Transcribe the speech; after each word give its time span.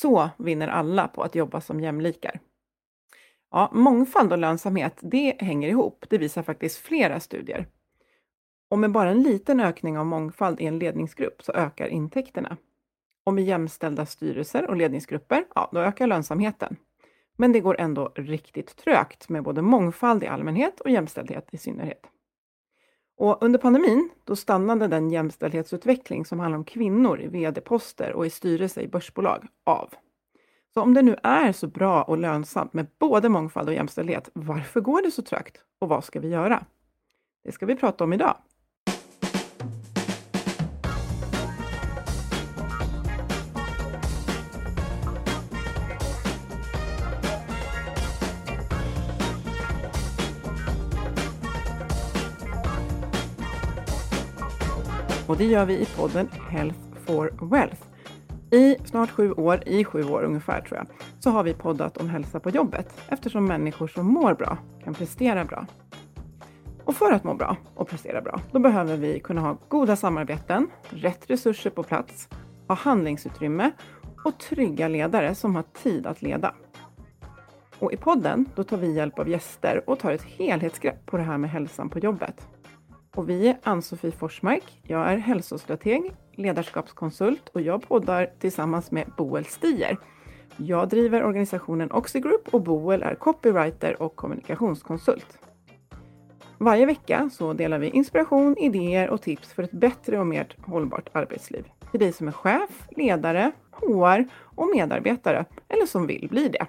Så 0.00 0.30
vinner 0.38 0.68
alla 0.68 1.08
på 1.08 1.22
att 1.22 1.34
jobba 1.34 1.60
som 1.60 1.80
jämlikar. 1.80 2.40
Ja, 3.50 3.70
mångfald 3.72 4.32
och 4.32 4.38
lönsamhet, 4.38 4.98
det 5.00 5.36
hänger 5.38 5.68
ihop. 5.68 6.04
Det 6.08 6.18
visar 6.18 6.42
faktiskt 6.42 6.78
flera 6.78 7.20
studier. 7.20 7.66
Och 8.70 8.78
med 8.78 8.92
bara 8.92 9.10
en 9.10 9.22
liten 9.22 9.60
ökning 9.60 9.98
av 9.98 10.06
mångfald 10.06 10.60
i 10.60 10.66
en 10.66 10.78
ledningsgrupp 10.78 11.42
så 11.42 11.52
ökar 11.52 11.86
intäkterna. 11.86 12.56
Och 13.24 13.34
med 13.34 13.44
jämställda 13.44 14.06
styrelser 14.06 14.70
och 14.70 14.76
ledningsgrupper, 14.76 15.44
ja, 15.54 15.68
då 15.72 15.80
ökar 15.80 16.06
lönsamheten. 16.06 16.76
Men 17.36 17.52
det 17.52 17.60
går 17.60 17.80
ändå 17.80 18.12
riktigt 18.14 18.76
trögt 18.76 19.28
med 19.28 19.42
både 19.42 19.62
mångfald 19.62 20.22
i 20.22 20.26
allmänhet 20.26 20.80
och 20.80 20.90
jämställdhet 20.90 21.48
i 21.52 21.58
synnerhet. 21.58 22.06
Och 23.18 23.42
under 23.42 23.58
pandemin, 23.58 24.10
då 24.24 24.36
stannade 24.36 24.88
den 24.88 25.10
jämställdhetsutveckling 25.10 26.24
som 26.24 26.40
handlar 26.40 26.58
om 26.58 26.64
kvinnor 26.64 27.20
i 27.20 27.26
vd-poster 27.26 28.12
och 28.12 28.26
i 28.26 28.30
styrelse 28.30 28.80
i 28.80 28.88
börsbolag 28.88 29.46
av. 29.66 29.94
Så 30.74 30.82
om 30.82 30.94
det 30.94 31.02
nu 31.02 31.16
är 31.22 31.52
så 31.52 31.66
bra 31.66 32.02
och 32.02 32.18
lönsamt 32.18 32.72
med 32.72 32.86
både 32.98 33.28
mångfald 33.28 33.68
och 33.68 33.74
jämställdhet, 33.74 34.30
varför 34.32 34.80
går 34.80 35.02
det 35.02 35.10
så 35.10 35.22
trögt? 35.22 35.64
Och 35.78 35.88
vad 35.88 36.04
ska 36.04 36.20
vi 36.20 36.28
göra? 36.28 36.64
Det 37.44 37.52
ska 37.52 37.66
vi 37.66 37.76
prata 37.76 38.04
om 38.04 38.12
idag. 38.12 38.36
Och 55.28 55.36
det 55.36 55.44
gör 55.44 55.66
vi 55.66 55.74
i 55.74 55.86
podden 55.86 56.28
Health 56.50 56.78
for 57.06 57.50
Wealth. 57.50 57.82
I 58.50 58.76
snart 58.84 59.10
sju 59.10 59.32
år, 59.32 59.62
i 59.66 59.84
sju 59.84 60.04
år 60.04 60.22
ungefär 60.22 60.60
tror 60.60 60.76
jag, 60.76 60.86
så 61.20 61.30
har 61.30 61.42
vi 61.42 61.54
poddat 61.54 61.96
om 61.96 62.08
hälsa 62.08 62.40
på 62.40 62.50
jobbet 62.50 63.00
eftersom 63.08 63.44
människor 63.44 63.88
som 63.88 64.06
mår 64.06 64.34
bra 64.34 64.58
kan 64.84 64.94
prestera 64.94 65.44
bra. 65.44 65.66
Och 66.84 66.94
för 66.94 67.12
att 67.12 67.24
må 67.24 67.34
bra 67.34 67.56
och 67.74 67.88
prestera 67.88 68.20
bra, 68.20 68.40
då 68.52 68.58
behöver 68.58 68.96
vi 68.96 69.20
kunna 69.20 69.40
ha 69.40 69.56
goda 69.68 69.96
samarbeten, 69.96 70.70
rätt 70.90 71.30
resurser 71.30 71.70
på 71.70 71.82
plats, 71.82 72.28
ha 72.68 72.74
handlingsutrymme 72.74 73.70
och 74.24 74.38
trygga 74.38 74.88
ledare 74.88 75.34
som 75.34 75.54
har 75.54 75.64
tid 75.82 76.06
att 76.06 76.22
leda. 76.22 76.54
Och 77.78 77.92
i 77.92 77.96
podden, 77.96 78.46
då 78.54 78.64
tar 78.64 78.76
vi 78.76 78.94
hjälp 78.94 79.18
av 79.18 79.28
gäster 79.28 79.82
och 79.86 79.98
tar 79.98 80.12
ett 80.12 80.24
helhetsgrepp 80.24 81.06
på 81.06 81.16
det 81.16 81.22
här 81.22 81.38
med 81.38 81.50
hälsan 81.50 81.88
på 81.88 81.98
jobbet. 81.98 82.48
Och 83.18 83.28
vi 83.28 83.48
är 83.48 83.58
Ann-Sofie 83.62 84.12
Forsmark. 84.12 84.80
Jag 84.82 85.12
är 85.12 85.16
hälsostrateg, 85.16 86.12
ledarskapskonsult 86.32 87.48
och 87.48 87.60
jag 87.60 87.88
poddar 87.88 88.30
tillsammans 88.38 88.90
med 88.90 89.12
Boel 89.16 89.44
Stier. 89.44 89.96
Jag 90.56 90.88
driver 90.88 91.24
organisationen 91.24 91.92
Oxigroup 91.92 92.48
och 92.54 92.62
Boel 92.62 93.02
är 93.02 93.14
copywriter 93.14 94.02
och 94.02 94.16
kommunikationskonsult. 94.16 95.38
Varje 96.58 96.86
vecka 96.86 97.30
så 97.32 97.52
delar 97.52 97.78
vi 97.78 97.90
inspiration, 97.90 98.58
idéer 98.58 99.10
och 99.10 99.22
tips 99.22 99.52
för 99.52 99.62
ett 99.62 99.72
bättre 99.72 100.18
och 100.18 100.26
mer 100.26 100.56
hållbart 100.66 101.08
arbetsliv. 101.12 101.64
Till 101.90 102.00
dig 102.00 102.12
som 102.12 102.28
är 102.28 102.32
chef, 102.32 102.88
ledare, 102.96 103.52
HR 103.70 104.24
och 104.40 104.70
medarbetare 104.74 105.44
eller 105.68 105.86
som 105.86 106.06
vill 106.06 106.28
bli 106.30 106.48
det. 106.48 106.66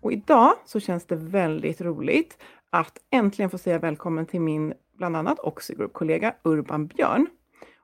Och 0.00 0.12
idag 0.12 0.52
så 0.64 0.80
känns 0.80 1.06
det 1.06 1.16
väldigt 1.16 1.80
roligt 1.80 2.38
att 2.72 2.98
äntligen 3.10 3.50
få 3.50 3.58
säga 3.58 3.78
välkommen 3.78 4.26
till 4.26 4.40
min 4.40 4.74
bland 4.96 5.16
annat 5.16 5.38
Oxigroup-kollega 5.38 6.34
Urban 6.42 6.86
Björn. 6.86 7.26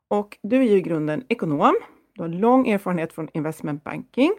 Och 0.09 0.39
du 0.43 0.57
är 0.57 0.63
ju 0.63 0.77
i 0.77 0.83
grunden 0.83 1.25
ekonom. 1.29 1.75
Du 2.15 2.23
har 2.23 2.29
lång 2.29 2.69
erfarenhet 2.69 3.13
från 3.13 3.29
investment 3.35 3.85
banking, 3.85 4.33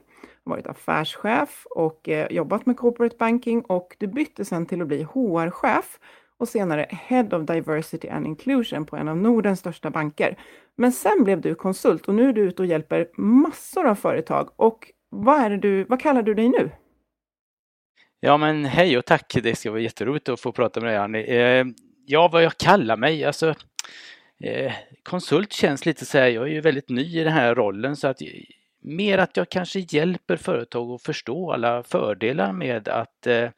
varit 0.43 0.67
affärschef 0.67 1.65
och 1.69 2.09
eh, 2.09 2.31
jobbat 2.31 2.65
med 2.65 2.77
corporate 2.77 3.15
banking 3.19 3.61
och 3.61 3.95
du 3.99 4.07
bytte 4.07 4.45
sen 4.45 4.65
till 4.65 4.81
att 4.81 4.87
bli 4.87 5.03
HR-chef 5.03 5.99
och 6.37 6.47
senare 6.47 6.87
Head 6.89 7.27
of 7.31 7.47
Diversity 7.47 8.07
and 8.07 8.27
Inclusion 8.27 8.85
på 8.85 8.95
en 8.95 9.07
av 9.07 9.17
Nordens 9.17 9.59
största 9.59 9.89
banker. 9.89 10.37
Men 10.75 10.91
sen 10.91 11.23
blev 11.23 11.41
du 11.41 11.55
konsult 11.55 12.07
och 12.07 12.15
nu 12.15 12.29
är 12.29 12.33
du 12.33 12.41
ute 12.41 12.61
och 12.61 12.65
hjälper 12.65 13.07
massor 13.17 13.85
av 13.85 13.95
företag. 13.95 14.49
Och 14.55 14.91
vad, 15.09 15.39
är 15.39 15.57
du, 15.57 15.83
vad 15.83 16.01
kallar 16.01 16.21
du 16.21 16.33
dig 16.33 16.49
nu? 16.49 16.71
Ja 18.21 18.37
men 18.37 18.65
hej 18.65 18.97
och 18.97 19.05
tack, 19.05 19.37
det 19.43 19.55
ska 19.55 19.71
vara 19.71 19.81
jätteroligt 19.81 20.29
att 20.29 20.39
få 20.39 20.51
prata 20.51 20.79
med 20.79 20.89
dig 20.89 20.97
Annie. 20.97 21.23
Eh, 21.23 21.65
ja, 22.05 22.27
vad 22.27 22.43
jag 22.43 22.57
kallar 22.57 22.97
mig, 22.97 23.23
alltså 23.23 23.55
eh, 24.43 24.73
konsult 25.03 25.53
känns 25.53 25.85
lite 25.85 26.05
så 26.05 26.17
här, 26.17 26.27
jag 26.27 26.43
är 26.43 26.51
ju 26.51 26.61
väldigt 26.61 26.89
ny 26.89 27.19
i 27.19 27.23
den 27.23 27.33
här 27.33 27.55
rollen 27.55 27.95
så 27.95 28.07
att 28.07 28.21
mer 28.79 29.17
att 29.17 29.37
jag 29.37 29.49
kanske 29.49 29.79
hjälper 29.79 30.37
företag 30.37 30.91
att 30.91 31.01
förstå 31.01 31.51
alla 31.51 31.83
fördelar 31.83 32.53
med 32.53 32.87
att 32.87 33.27
eh, 33.27 33.49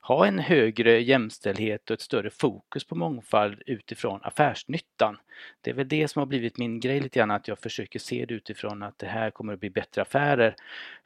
ha 0.00 0.26
en 0.26 0.38
högre 0.38 1.00
jämställdhet 1.00 1.90
och 1.90 1.94
ett 1.94 2.00
större 2.00 2.30
fokus 2.30 2.84
på 2.84 2.94
mångfald 2.94 3.62
utifrån 3.66 4.20
affärsnyttan. 4.22 5.18
Det 5.60 5.70
är 5.70 5.74
väl 5.74 5.88
det 5.88 6.08
som 6.08 6.20
har 6.20 6.26
blivit 6.26 6.58
min 6.58 6.80
grej 6.80 7.00
lite 7.00 7.18
grann, 7.18 7.30
att 7.30 7.48
jag 7.48 7.58
försöker 7.58 7.98
se 7.98 8.26
det 8.26 8.34
utifrån 8.34 8.82
att 8.82 8.98
det 8.98 9.06
här 9.06 9.30
kommer 9.30 9.52
att 9.52 9.60
bli 9.60 9.70
bättre 9.70 10.02
affärer 10.02 10.56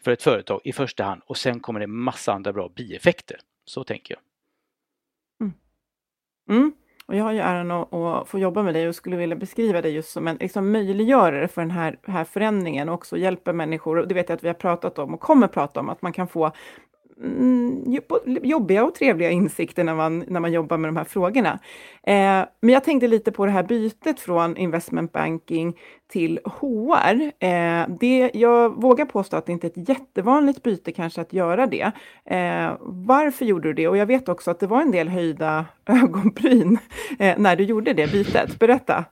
för 0.00 0.10
ett 0.10 0.22
företag 0.22 0.60
i 0.64 0.72
första 0.72 1.04
hand 1.04 1.22
och 1.26 1.36
sen 1.36 1.60
kommer 1.60 1.80
det 1.80 1.86
massa 1.86 2.32
andra 2.32 2.52
bra 2.52 2.68
bieffekter. 2.68 3.40
Så 3.64 3.84
tänker 3.84 4.14
jag. 4.14 4.20
Mm. 5.40 5.54
Mm. 6.50 6.72
Och 7.08 7.16
jag 7.16 7.24
har 7.24 7.32
ju 7.32 7.38
äran 7.38 7.70
att, 7.70 7.94
att, 7.94 8.28
få 8.28 8.38
jobba 8.38 8.62
med 8.62 8.74
dig 8.74 8.88
och 8.88 8.94
skulle 8.94 9.16
vilja 9.16 9.36
beskriva 9.36 9.82
dig 9.82 9.92
just 9.92 10.10
som 10.10 10.28
en 10.28 10.36
liksom, 10.36 10.72
möjliggörare 10.72 11.48
för 11.48 11.60
den 11.60 11.70
här, 11.70 11.98
här 12.06 12.24
förändringen 12.24 12.88
och 12.88 12.94
också 12.94 13.16
hjälper 13.16 13.52
människor. 13.52 13.98
Och 13.98 14.08
det 14.08 14.14
vet 14.14 14.28
jag 14.28 14.36
att 14.36 14.44
vi 14.44 14.48
har 14.48 14.54
pratat 14.54 14.98
om 14.98 15.14
och 15.14 15.20
kommer 15.20 15.48
prata 15.48 15.80
om, 15.80 15.88
att 15.88 16.02
man 16.02 16.12
kan 16.12 16.28
få 16.28 16.52
Mm, 17.22 17.84
jobbiga 18.42 18.84
och 18.84 18.94
trevliga 18.94 19.30
insikter 19.30 19.84
när 19.84 19.94
man, 19.94 20.24
när 20.28 20.40
man 20.40 20.52
jobbar 20.52 20.76
med 20.76 20.88
de 20.88 20.96
här 20.96 21.04
frågorna. 21.04 21.58
Eh, 22.02 22.44
men 22.60 22.74
jag 22.74 22.84
tänkte 22.84 23.08
lite 23.08 23.32
på 23.32 23.46
det 23.46 23.52
här 23.52 23.62
bytet 23.62 24.20
från 24.20 24.56
investment 24.56 25.12
banking 25.12 25.76
till 26.12 26.40
HR. 26.44 27.22
Eh, 27.44 27.88
det, 28.00 28.30
jag 28.34 28.82
vågar 28.82 29.04
påstå 29.04 29.36
att 29.36 29.46
det 29.46 29.52
inte 29.52 29.66
är 29.66 29.70
ett 29.70 29.88
jättevanligt 29.88 30.62
byte 30.62 30.92
kanske 30.92 31.20
att 31.20 31.32
göra 31.32 31.66
det. 31.66 31.92
Eh, 32.24 32.76
varför 32.80 33.44
gjorde 33.44 33.68
du 33.68 33.72
det? 33.72 33.88
Och 33.88 33.96
jag 33.96 34.06
vet 34.06 34.28
också 34.28 34.50
att 34.50 34.60
det 34.60 34.66
var 34.66 34.82
en 34.82 34.90
del 34.90 35.08
höjda 35.08 35.66
ögonbryn 35.86 36.78
eh, 37.18 37.38
när 37.38 37.56
du 37.56 37.64
gjorde 37.64 37.92
det 37.92 38.12
bytet. 38.12 38.58
Berätta! 38.58 39.04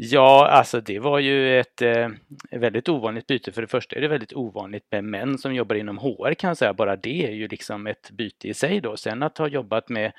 Ja, 0.00 0.48
alltså 0.48 0.80
det 0.80 0.98
var 0.98 1.18
ju 1.18 1.60
ett 1.60 1.82
eh, 1.82 2.08
väldigt 2.50 2.88
ovanligt 2.88 3.26
byte. 3.26 3.52
För 3.52 3.62
det 3.62 3.68
första 3.68 3.96
är 3.96 4.00
det 4.00 4.08
väldigt 4.08 4.32
ovanligt 4.32 4.86
med 4.90 5.04
män 5.04 5.38
som 5.38 5.54
jobbar 5.54 5.76
inom 5.76 5.98
HR 5.98 6.34
kan 6.34 6.48
jag 6.48 6.56
säga. 6.56 6.74
Bara 6.74 6.96
det 6.96 7.26
är 7.26 7.32
ju 7.32 7.48
liksom 7.48 7.86
ett 7.86 8.10
byte 8.10 8.48
i 8.48 8.54
sig 8.54 8.80
då. 8.80 8.96
Sen 8.96 9.22
att 9.22 9.38
ha 9.38 9.48
jobbat 9.48 9.88
med 9.88 10.12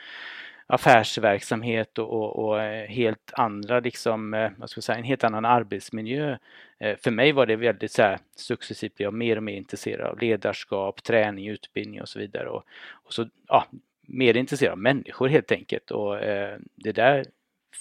affärsverksamhet 0.68 1.97
och, 1.97 2.09
och, 2.13 2.45
och 2.45 2.62
eh, 2.62 2.88
helt 2.88 3.31
andra 3.34 3.79
liksom, 3.79 4.34
eh, 4.34 4.51
vad 4.57 4.69
ska 4.69 4.78
jag 4.78 4.84
säga, 4.84 4.97
en 4.97 5.03
helt 5.03 5.23
annan 5.23 5.45
arbetsmiljö. 5.45 6.38
Eh, 6.79 6.97
för 6.97 7.12
mig 7.12 7.31
var 7.31 7.45
det 7.45 7.56
väldigt 7.56 7.91
så 7.91 8.01
här 8.01 8.19
successivt 8.35 8.95
blev 8.95 9.06
jag 9.06 9.13
mer 9.13 9.38
och 9.38 9.44
mer 9.44 9.57
intresserad 9.57 10.07
av 10.07 10.19
ledarskap, 10.19 11.03
träning, 11.03 11.47
utbildning 11.47 12.01
och 12.01 12.09
så 12.09 12.19
vidare. 12.19 12.50
Och, 12.50 12.63
och 12.91 13.13
så, 13.13 13.29
ja, 13.47 13.66
mer 14.01 14.38
intresserad 14.38 14.72
av 14.72 14.78
människor 14.78 15.28
helt 15.28 15.51
enkelt 15.51 15.91
och 15.91 16.19
eh, 16.23 16.57
det 16.75 16.91
där 16.91 17.25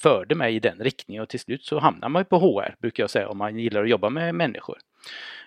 förde 0.03 0.34
mig 0.34 0.54
i 0.54 0.60
den 0.60 0.78
riktningen 0.78 1.22
och 1.22 1.28
till 1.28 1.41
slut 1.41 1.64
så 1.64 1.78
hamnar 1.78 2.09
man 2.09 2.20
ju 2.20 2.25
på 2.25 2.38
HR 2.38 2.75
brukar 2.81 3.03
jag 3.03 3.10
säga 3.10 3.28
om 3.28 3.38
man 3.38 3.59
gillar 3.59 3.82
att 3.82 3.88
jobba 3.88 4.10
med 4.10 4.34
människor. 4.34 4.78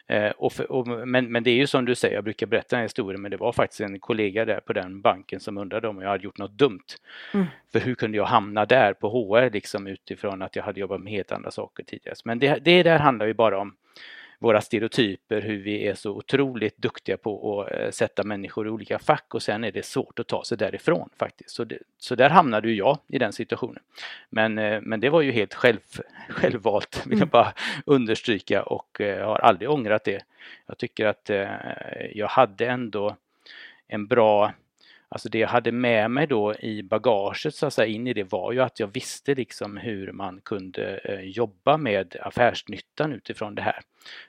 Eh, 0.08 0.30
och 0.30 0.54
för, 0.54 0.72
och, 0.72 1.08
men, 1.08 1.32
men 1.32 1.44
det 1.44 1.52
är 1.52 1.56
ju 1.56 1.68
som 1.68 1.86
du 1.86 1.96
säger, 1.96 2.16
jag 2.16 2.24
brukar 2.24 2.48
berätta 2.48 2.68
den 2.70 2.78
här 2.78 2.86
historien, 2.86 3.22
men 3.22 3.32
det 3.32 3.38
var 3.38 3.52
faktiskt 3.52 3.82
en 3.82 4.00
kollega 4.00 4.46
där 4.46 4.60
på 4.60 4.74
den 4.74 5.02
banken 5.02 5.40
som 5.40 5.58
undrade 5.58 5.88
om 5.88 6.02
jag 6.02 6.10
hade 6.10 6.24
gjort 6.24 6.38
något 6.38 6.52
dumt. 6.52 6.86
Mm. 7.34 7.46
För 7.72 7.80
hur 7.80 7.96
kunde 7.96 8.18
jag 8.18 8.26
hamna 8.26 8.66
där 8.66 8.94
på 8.94 9.10
HR 9.10 9.50
liksom 9.50 9.88
utifrån 9.88 10.42
att 10.42 10.56
jag 10.56 10.64
hade 10.64 10.80
jobbat 10.80 11.02
med 11.02 11.14
helt 11.14 11.32
andra 11.32 11.52
saker 11.52 11.84
tidigare. 11.84 12.16
Men 12.26 12.40
det, 12.40 12.60
det 12.62 12.84
där 12.84 13.00
handlar 13.00 13.26
ju 13.26 13.34
bara 13.34 13.60
om 13.60 13.76
våra 14.42 14.62
stereotyper, 14.62 15.42
hur 15.42 15.58
vi 15.58 15.88
är 15.88 15.96
så 15.96 16.12
otroligt 16.12 16.78
duktiga 16.78 17.18
på 17.18 17.62
att 17.62 17.72
eh, 17.72 17.90
sätta 17.90 18.24
människor 18.24 18.68
i 18.68 18.70
olika 18.70 19.00
fack 19.00 19.34
och 19.34 19.42
sen 19.42 19.64
är 19.64 19.72
det 19.72 19.86
svårt 19.86 20.20
att 20.20 20.28
ta 20.28 20.44
sig 20.44 20.58
därifrån 20.58 21.10
faktiskt. 21.18 21.50
Så, 21.50 21.64
det, 21.64 21.78
så 21.98 22.16
där 22.16 22.30
hamnade 22.30 22.70
ju 22.70 22.76
jag 22.76 22.98
i 23.08 23.20
den 23.20 23.34
situationen. 23.34 23.84
Men, 24.30 24.58
eh, 24.58 24.82
men 24.82 25.00
det 25.00 25.10
var 25.10 25.22
ju 25.22 25.32
helt 25.32 25.54
själv, 25.54 25.80
självvalt, 26.30 27.02
vill 27.06 27.20
jag 27.20 27.28
mm. 27.28 27.30
bara 27.30 27.54
understryka 27.86 28.64
och 28.64 29.02
eh, 29.02 29.28
har 29.28 29.40
aldrig 29.40 29.70
ångrat 29.70 30.04
det. 30.04 30.24
Jag 30.66 30.78
tycker 30.78 31.06
att 31.06 31.30
jag 32.14 32.28
hade 32.28 32.68
ändå 32.68 33.16
en 33.88 34.08
bra 34.08 34.54
Alltså 35.14 35.30
det 35.30 35.40
jag 35.40 35.48
hade 35.48 35.72
med 35.72 36.12
mig 36.12 36.28
då 36.28 36.56
i 36.56 36.84
bagaget 36.84 37.56
så 37.56 37.66
att 37.66 37.74
säga 37.74 37.88
in 37.88 38.08
i 38.08 38.14
det 38.14 38.32
var 38.32 38.52
ju 38.52 38.60
att 38.60 38.80
jag 38.80 38.88
visste 38.88 39.36
liksom 39.36 39.78
hur 39.78 40.12
man 40.12 40.42
kunde 40.42 40.98
eh, 40.98 41.20
jobba 41.20 41.78
med 41.78 42.16
affärsnyttan 42.22 43.14
utifrån 43.14 43.56
det 43.56 43.62
här. 43.62 43.80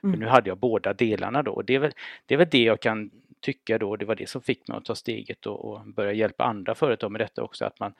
Mm. 0.03 0.13
För 0.13 0.19
nu 0.19 0.27
hade 0.27 0.49
jag 0.49 0.57
båda 0.57 0.93
delarna 0.93 1.43
då 1.43 1.51
och 1.51 1.65
det 1.65 1.75
är, 1.75 1.79
väl, 1.79 1.91
det 2.25 2.33
är 2.33 2.37
väl 2.37 2.47
det 2.51 2.63
jag 2.63 2.79
kan 2.79 3.11
tycka 3.39 3.77
då, 3.77 3.95
det 3.95 4.05
var 4.05 4.15
det 4.15 4.29
som 4.29 4.41
fick 4.41 4.67
mig 4.67 4.77
att 4.77 4.85
ta 4.85 4.95
steget 4.95 5.45
och, 5.45 5.65
och 5.65 5.87
börja 5.87 6.13
hjälpa 6.13 6.43
andra 6.43 6.75
företag 6.75 7.11
med 7.11 7.21
detta 7.21 7.43
också, 7.43 7.65
att 7.65 7.79
man 7.79 7.93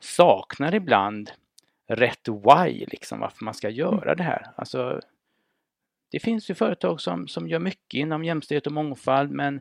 saknar 0.00 0.74
ibland 0.74 1.30
rätt 1.88 2.28
why, 2.28 2.86
liksom 2.86 3.20
varför 3.20 3.44
man 3.44 3.54
ska 3.54 3.70
göra 3.70 4.02
mm. 4.02 4.16
det 4.16 4.22
här. 4.22 4.46
Alltså 4.56 5.00
det 6.10 6.20
finns 6.20 6.50
ju 6.50 6.54
företag 6.54 7.00
som, 7.00 7.28
som 7.28 7.48
gör 7.48 7.58
mycket 7.58 7.98
inom 7.98 8.24
jämställdhet 8.24 8.66
och 8.66 8.72
mångfald 8.72 9.30
men 9.30 9.60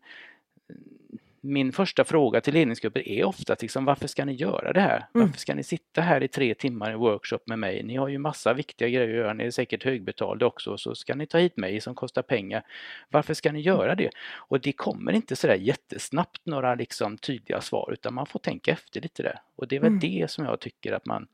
min 1.46 1.72
första 1.72 2.04
fråga 2.04 2.42
till 2.42 2.54
ledningsgrupper 2.54 3.08
är 3.08 3.24
ofta 3.24 3.56
liksom, 3.62 3.86
varför 3.86 4.08
ska 4.08 4.26
ni 4.26 4.34
göra 4.34 4.74
det 4.74 4.80
här? 4.80 4.96
Mm. 4.96 5.28
Varför 5.28 5.40
ska 5.40 5.56
ni 5.56 5.64
sitta 5.64 6.02
här 6.02 6.24
i 6.24 6.28
tre 6.28 6.56
timmar 6.56 6.92
i 6.92 6.96
workshop 6.96 7.40
med 7.46 7.60
mig? 7.60 7.84
Ni 7.84 7.96
har 7.96 8.08
ju 8.08 8.18
massa 8.18 8.54
viktiga 8.54 8.90
grejer 8.90 9.10
att 9.10 9.16
göra, 9.16 9.34
ni 9.34 9.44
är 9.44 9.52
säkert 9.52 9.84
högbetalda 9.84 10.46
också, 10.46 10.78
så 10.78 10.96
ska 10.96 11.16
ni 11.16 11.28
ta 11.28 11.38
hit 11.38 11.58
mig 11.58 11.82
som 11.82 11.96
kostar 11.96 12.22
pengar. 12.22 12.64
Varför 13.10 13.34
ska 13.34 13.52
ni 13.52 13.62
göra 13.62 13.96
det? 13.96 14.10
Och 14.36 14.60
det 14.62 14.72
kommer 14.72 15.12
inte 15.12 15.36
sådär 15.36 15.56
jättesnabbt 15.56 16.46
några 16.46 16.76
liksom 16.76 17.18
tydliga 17.18 17.62
svar 17.62 17.90
utan 17.94 18.14
man 18.14 18.26
får 18.26 18.40
tänka 18.40 18.72
efter 18.72 19.02
lite 19.02 19.24
där. 19.24 19.40
Och 19.56 19.68
det 19.68 19.76
är 19.76 19.80
väl 19.80 19.88
mm. 19.88 20.00
det 20.00 20.32
som 20.32 20.46
jag 20.46 20.60
tycker 20.60 20.92
att 20.92 21.06
man 21.06 21.28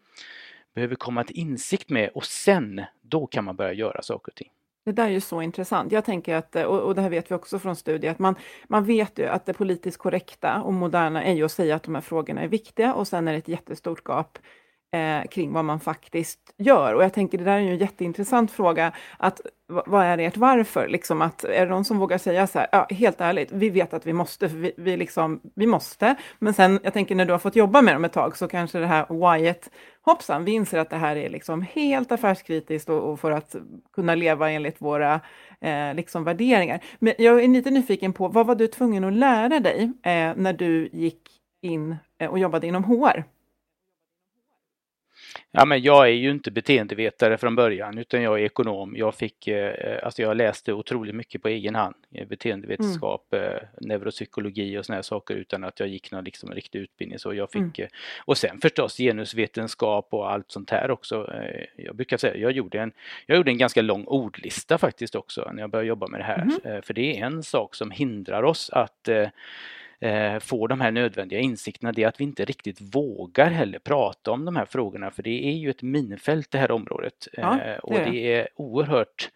behöver 0.75 0.95
komma 0.95 1.23
till 1.23 1.37
insikt 1.37 1.89
med 1.89 2.09
och 2.09 2.25
sen, 2.25 2.81
då 3.01 3.27
kan 3.27 3.43
man 3.43 3.55
börja 3.55 3.73
göra 3.73 4.01
saker 4.01 4.31
och 4.31 4.35
ting. 4.35 4.51
Det 4.85 4.91
där 4.91 5.03
är 5.05 5.09
ju 5.09 5.21
så 5.21 5.41
intressant. 5.41 5.91
Jag 5.91 6.05
tänker 6.05 6.35
att, 6.35 6.55
och 6.55 6.95
det 6.95 7.01
här 7.01 7.09
vet 7.09 7.31
vi 7.31 7.35
också 7.35 7.59
från 7.59 7.75
studier, 7.75 8.11
att 8.11 8.19
man, 8.19 8.35
man 8.67 8.85
vet 8.85 9.19
ju 9.19 9.25
att 9.25 9.45
det 9.45 9.53
politiskt 9.53 9.97
korrekta 9.97 10.61
och 10.61 10.73
moderna 10.73 11.23
är 11.23 11.33
ju 11.33 11.45
att 11.45 11.51
säga 11.51 11.75
att 11.75 11.83
de 11.83 11.95
här 11.95 12.01
frågorna 12.01 12.41
är 12.41 12.47
viktiga 12.47 12.93
och 12.93 13.07
sen 13.07 13.27
är 13.27 13.31
det 13.31 13.37
ett 13.37 13.47
jättestort 13.47 14.03
gap 14.03 14.37
eh, 14.91 15.27
kring 15.27 15.53
vad 15.53 15.65
man 15.65 15.79
faktiskt 15.79 16.39
gör. 16.57 16.93
Och 16.93 17.03
jag 17.03 17.13
tänker, 17.13 17.38
det 17.38 17.43
där 17.43 17.57
är 17.57 17.59
ju 17.59 17.69
en 17.69 17.77
jätteintressant 17.77 18.51
fråga, 18.51 18.91
att 19.17 19.41
vad 19.67 20.05
är 20.05 20.17
ert 20.17 20.38
varför? 20.38 20.88
Liksom 20.88 21.21
att, 21.21 21.43
är 21.43 21.65
det 21.65 21.71
någon 21.71 21.85
som 21.85 21.99
vågar 21.99 22.17
säga 22.17 22.47
så 22.47 22.59
här, 22.59 22.67
ja, 22.71 22.88
helt 22.89 23.21
ärligt, 23.21 23.51
vi 23.51 23.69
vet 23.69 23.93
att 23.93 24.05
vi 24.05 24.13
måste, 24.13 24.47
vi, 24.47 24.71
vi, 24.77 24.97
liksom, 24.97 25.41
vi 25.55 25.67
måste, 25.67 26.15
men 26.39 26.53
sen, 26.53 26.79
jag 26.83 26.93
tänker 26.93 27.15
när 27.15 27.25
du 27.25 27.31
har 27.31 27.39
fått 27.39 27.55
jobba 27.55 27.81
med 27.81 27.95
dem 27.95 28.05
ett 28.05 28.13
tag, 28.13 28.38
så 28.38 28.47
kanske 28.47 28.79
det 28.79 28.88
här 28.88 29.05
whyet, 29.09 29.69
hoppsan, 30.01 30.45
vi 30.45 30.51
inser 30.51 30.79
att 30.79 30.89
det 30.89 30.95
här 30.95 31.15
är 31.15 31.29
liksom 31.29 31.61
helt 31.61 32.11
affärskritiskt 32.11 32.89
och, 32.89 33.11
och 33.11 33.19
för 33.19 33.31
att 33.31 33.55
kunna 33.93 34.15
leva 34.15 34.51
enligt 34.51 34.81
våra 34.81 35.21
eh, 35.61 35.93
liksom 35.93 36.23
värderingar. 36.23 36.79
Men 36.99 37.13
jag 37.17 37.43
är 37.43 37.47
lite 37.47 37.71
nyfiken 37.71 38.13
på, 38.13 38.27
vad 38.27 38.47
var 38.47 38.55
du 38.55 38.67
tvungen 38.67 39.03
att 39.03 39.13
lära 39.13 39.59
dig 39.59 39.91
eh, 40.03 40.33
när 40.35 40.53
du 40.53 40.89
gick 40.93 41.21
in 41.61 41.95
eh, 42.19 42.29
och 42.29 42.39
jobbade 42.39 42.67
inom 42.67 42.83
HR? 42.83 43.23
Ja, 45.51 45.65
men 45.65 45.81
jag 45.81 46.07
är 46.07 46.11
ju 46.11 46.31
inte 46.31 46.51
beteendevetare 46.51 47.38
från 47.38 47.55
början 47.55 47.97
utan 47.97 48.21
jag 48.21 48.39
är 48.39 48.43
ekonom. 48.43 48.95
Jag, 48.97 49.15
fick, 49.15 49.47
eh, 49.47 49.99
alltså 50.03 50.21
jag 50.21 50.38
läste 50.38 50.73
otroligt 50.73 51.15
mycket 51.15 51.41
på 51.41 51.47
egen 51.47 51.75
hand. 51.75 51.95
Beteendevetenskap, 52.29 53.33
mm. 53.33 53.45
eh, 53.45 53.61
neuropsykologi 53.81 54.77
och 54.77 54.85
såna 54.85 55.03
saker 55.03 55.35
utan 55.35 55.63
att 55.63 55.79
jag 55.79 55.89
gick 55.89 56.11
någon 56.11 56.23
liksom, 56.23 56.51
riktig 56.51 56.79
utbildning. 56.79 57.19
Så 57.19 57.33
jag 57.33 57.51
fick, 57.51 57.61
mm. 57.61 57.71
eh, 57.77 57.88
och 58.25 58.38
sen 58.38 58.61
förstås 58.61 58.97
genusvetenskap 58.97 60.07
och 60.11 60.31
allt 60.31 60.51
sånt 60.51 60.69
här 60.69 60.91
också. 60.91 61.33
Eh, 61.33 61.65
jag 61.75 61.95
brukar 61.95 62.17
säga, 62.17 62.35
jag 62.35 62.51
gjorde, 62.51 62.79
en, 62.79 62.91
jag 63.25 63.38
gjorde 63.38 63.51
en 63.51 63.57
ganska 63.57 63.81
lång 63.81 64.03
ordlista 64.03 64.77
faktiskt 64.77 65.15
också 65.15 65.51
när 65.53 65.61
jag 65.61 65.69
började 65.69 65.88
jobba 65.88 66.07
med 66.07 66.19
det 66.19 66.23
här. 66.23 66.41
Mm. 66.41 66.81
för 66.81 66.93
det 66.93 67.19
är 67.19 67.25
en 67.25 67.43
sak 67.43 67.75
som 67.75 67.91
hindrar 67.91 68.43
oss 68.43 68.69
att 68.69 69.09
eh, 70.01 70.39
får 70.39 70.68
de 70.68 70.81
här 70.81 70.92
nödvändiga 70.92 71.39
insikterna, 71.39 71.92
det 71.92 72.03
är 72.03 72.07
att 72.07 72.19
vi 72.19 72.24
inte 72.24 72.45
riktigt 72.45 72.81
vågar 72.95 73.50
heller 73.50 73.80
prata 73.80 74.31
om 74.31 74.45
de 74.45 74.56
här 74.56 74.65
frågorna 74.65 75.12
för 75.12 75.24
det 75.24 75.45
är 75.45 75.51
ju 75.51 75.69
ett 75.69 75.81
minfält 75.81 76.51
det 76.51 76.57
här 76.57 76.71
området. 76.71 77.27
Ja, 77.33 77.59
det 77.63 77.74
eh, 77.74 77.77
och 77.77 77.94
det 77.94 78.33
är 78.33 78.48
oerhört 78.56 79.30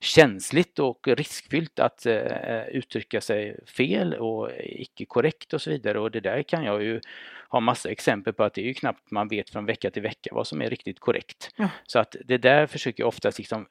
känsligt 0.00 0.78
och 0.78 1.08
riskfyllt 1.08 1.78
att 1.78 2.06
eh, 2.06 2.62
uttrycka 2.68 3.20
sig 3.20 3.64
fel 3.66 4.14
och 4.14 4.50
icke 4.58 5.04
korrekt 5.04 5.54
och 5.54 5.62
så 5.62 5.70
vidare 5.70 5.98
och 6.00 6.10
det 6.10 6.20
där 6.20 6.42
kan 6.42 6.64
jag 6.64 6.82
ju 6.82 7.00
ha 7.48 7.60
massa 7.60 7.90
exempel 7.90 8.32
på 8.32 8.44
att 8.44 8.54
det 8.54 8.60
är 8.60 8.66
ju 8.66 8.74
knappt 8.74 9.10
man 9.10 9.28
vet 9.28 9.50
från 9.50 9.66
vecka 9.66 9.90
till 9.90 10.02
vecka 10.02 10.30
vad 10.32 10.46
som 10.46 10.62
är 10.62 10.70
riktigt 10.70 11.00
korrekt. 11.00 11.50
Ja. 11.56 11.68
Så 11.86 11.98
att 11.98 12.16
det 12.24 12.38
där 12.38 12.66
försöker 12.66 13.02
jag 13.02 13.08
oftast 13.08 13.38
liksom 13.38 13.66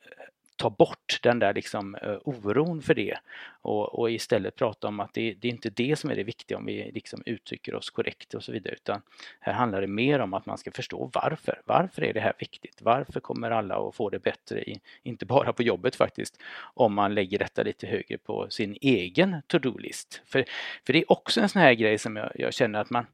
ta 0.57 0.69
bort 0.69 1.19
den 1.21 1.39
där 1.39 1.53
liksom 1.53 1.95
eh, 1.95 2.17
oron 2.23 2.81
för 2.81 2.93
det 2.93 3.17
och, 3.61 3.99
och, 3.99 4.11
istället 4.11 4.55
prata 4.55 4.87
om 4.87 4.99
att 4.99 5.13
det, 5.13 5.33
det 5.33 5.47
är 5.47 5.51
inte 5.51 5.69
det 5.69 5.95
som 5.95 6.09
är 6.09 6.15
det 6.15 6.23
viktiga 6.23 6.57
om 6.57 6.65
vi 6.65 6.91
liksom 6.91 7.23
uttrycker 7.25 7.75
oss 7.75 7.89
korrekt 7.89 8.33
och 8.33 8.43
så 8.43 8.51
vidare 8.51 8.73
utan 8.73 9.01
här 9.39 9.53
handlar 9.53 9.81
det 9.81 9.87
mer 9.87 10.19
om 10.19 10.33
att 10.33 10.45
man 10.45 10.57
ska 10.57 10.71
förstå 10.71 11.09
varför. 11.13 11.61
Varför 11.65 12.03
är 12.03 12.13
det 12.13 12.19
här 12.19 12.33
viktigt? 12.39 12.81
Varför 12.81 13.19
kommer 13.19 13.51
alla 13.51 13.75
att 13.75 13.95
få 13.95 14.09
det 14.09 14.19
bättre, 14.19 14.61
i, 14.61 14.79
inte 15.03 15.25
bara 15.25 15.53
på 15.53 15.63
jobbet 15.63 15.95
faktiskt, 15.95 16.39
om 16.73 16.93
man 16.93 17.13
lägger 17.13 17.39
detta 17.39 17.63
lite 17.63 17.87
högre 17.87 18.17
på 18.17 18.49
sin 18.49 18.77
egen 18.81 19.41
to-do-list. 19.47 20.21
För, 20.25 20.45
för 20.85 20.93
det 20.93 20.99
är 20.99 21.11
också 21.11 21.41
en 21.41 21.49
sån 21.49 21.61
här 21.61 21.73
grej 21.73 21.97
som 21.97 22.15
jag, 22.15 22.31
jag 22.35 22.53
känner 22.53 22.79
att 22.79 22.89
man 22.89 23.05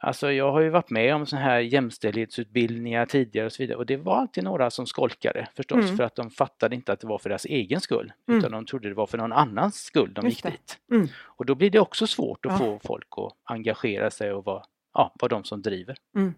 Alltså 0.00 0.32
jag 0.32 0.52
har 0.52 0.60
ju 0.60 0.68
varit 0.68 0.90
med 0.90 1.14
om 1.14 1.26
sådana 1.26 1.44
här 1.44 1.58
jämställdhetsutbildningar 1.58 3.06
tidigare 3.06 3.46
och 3.46 3.52
så 3.52 3.62
vidare 3.62 3.78
och 3.78 3.86
det 3.86 3.96
var 3.96 4.16
alltid 4.16 4.44
några 4.44 4.70
som 4.70 4.86
skolkade 4.86 5.48
förstås 5.56 5.84
mm. 5.84 5.96
för 5.96 6.04
att 6.04 6.16
de 6.16 6.30
fattade 6.30 6.76
inte 6.76 6.92
att 6.92 7.00
det 7.00 7.06
var 7.06 7.18
för 7.18 7.28
deras 7.28 7.44
egen 7.44 7.80
skull 7.80 8.12
mm. 8.28 8.38
utan 8.38 8.52
de 8.52 8.66
trodde 8.66 8.88
det 8.88 8.94
var 8.94 9.06
för 9.06 9.18
någon 9.18 9.32
annans 9.32 9.74
skull 9.76 10.14
de 10.14 10.24
Just 10.26 10.44
gick 10.44 10.52
dit. 10.52 10.78
Mm. 10.90 11.08
Och 11.18 11.46
då 11.46 11.54
blir 11.54 11.70
det 11.70 11.80
också 11.80 12.06
svårt 12.06 12.46
att 12.46 12.52
ja. 12.52 12.58
få 12.58 12.80
folk 12.84 13.08
att 13.16 13.32
engagera 13.44 14.10
sig 14.10 14.32
och 14.32 14.44
vara, 14.44 14.62
ja, 14.94 15.14
vara 15.20 15.28
de 15.28 15.44
som 15.44 15.62
driver. 15.62 15.96
Mm. 16.16 16.34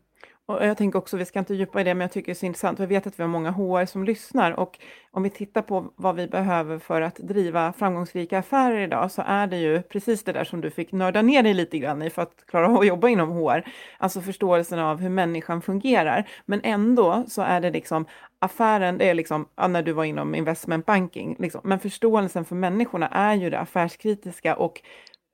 Och 0.48 0.66
jag 0.66 0.76
tänker 0.76 0.98
också, 0.98 1.16
vi 1.16 1.24
ska 1.24 1.38
inte 1.38 1.54
djupa 1.54 1.80
i 1.80 1.84
det, 1.84 1.94
men 1.94 2.00
jag 2.00 2.12
tycker 2.12 2.26
det 2.26 2.32
är 2.32 2.34
så 2.34 2.46
intressant. 2.46 2.80
Vi 2.80 2.86
vet 2.86 3.06
att 3.06 3.18
vi 3.18 3.22
har 3.22 3.28
många 3.30 3.50
HR 3.50 3.84
som 3.84 4.04
lyssnar 4.04 4.52
och 4.52 4.78
om 5.10 5.22
vi 5.22 5.30
tittar 5.30 5.62
på 5.62 5.92
vad 5.96 6.16
vi 6.16 6.26
behöver 6.26 6.78
för 6.78 7.00
att 7.00 7.16
driva 7.16 7.72
framgångsrika 7.72 8.38
affärer 8.38 8.80
idag, 8.80 9.10
så 9.10 9.22
är 9.26 9.46
det 9.46 9.56
ju 9.56 9.82
precis 9.82 10.24
det 10.24 10.32
där 10.32 10.44
som 10.44 10.60
du 10.60 10.70
fick 10.70 10.92
nörda 10.92 11.22
ner 11.22 11.42
dig 11.42 11.54
lite 11.54 11.78
grann 11.78 12.02
i 12.02 12.10
för 12.10 12.22
att 12.22 12.46
klara 12.46 12.68
av 12.68 12.78
att 12.78 12.86
jobba 12.86 13.08
inom 13.08 13.30
HR. 13.30 13.64
Alltså 13.98 14.20
förståelsen 14.20 14.78
av 14.78 15.00
hur 15.00 15.08
människan 15.08 15.62
fungerar. 15.62 16.28
Men 16.46 16.60
ändå 16.64 17.24
så 17.28 17.42
är 17.42 17.60
det 17.60 17.70
liksom 17.70 18.06
affären, 18.38 18.98
det 18.98 19.08
är 19.08 19.14
liksom, 19.14 19.46
när 19.68 19.82
du 19.82 19.92
var 19.92 20.04
inom 20.04 20.34
investment 20.34 20.86
banking, 20.86 21.36
liksom. 21.38 21.60
men 21.64 21.78
förståelsen 21.78 22.44
för 22.44 22.54
människorna 22.54 23.08
är 23.08 23.34
ju 23.34 23.50
det 23.50 23.58
affärskritiska 23.58 24.56
och 24.56 24.82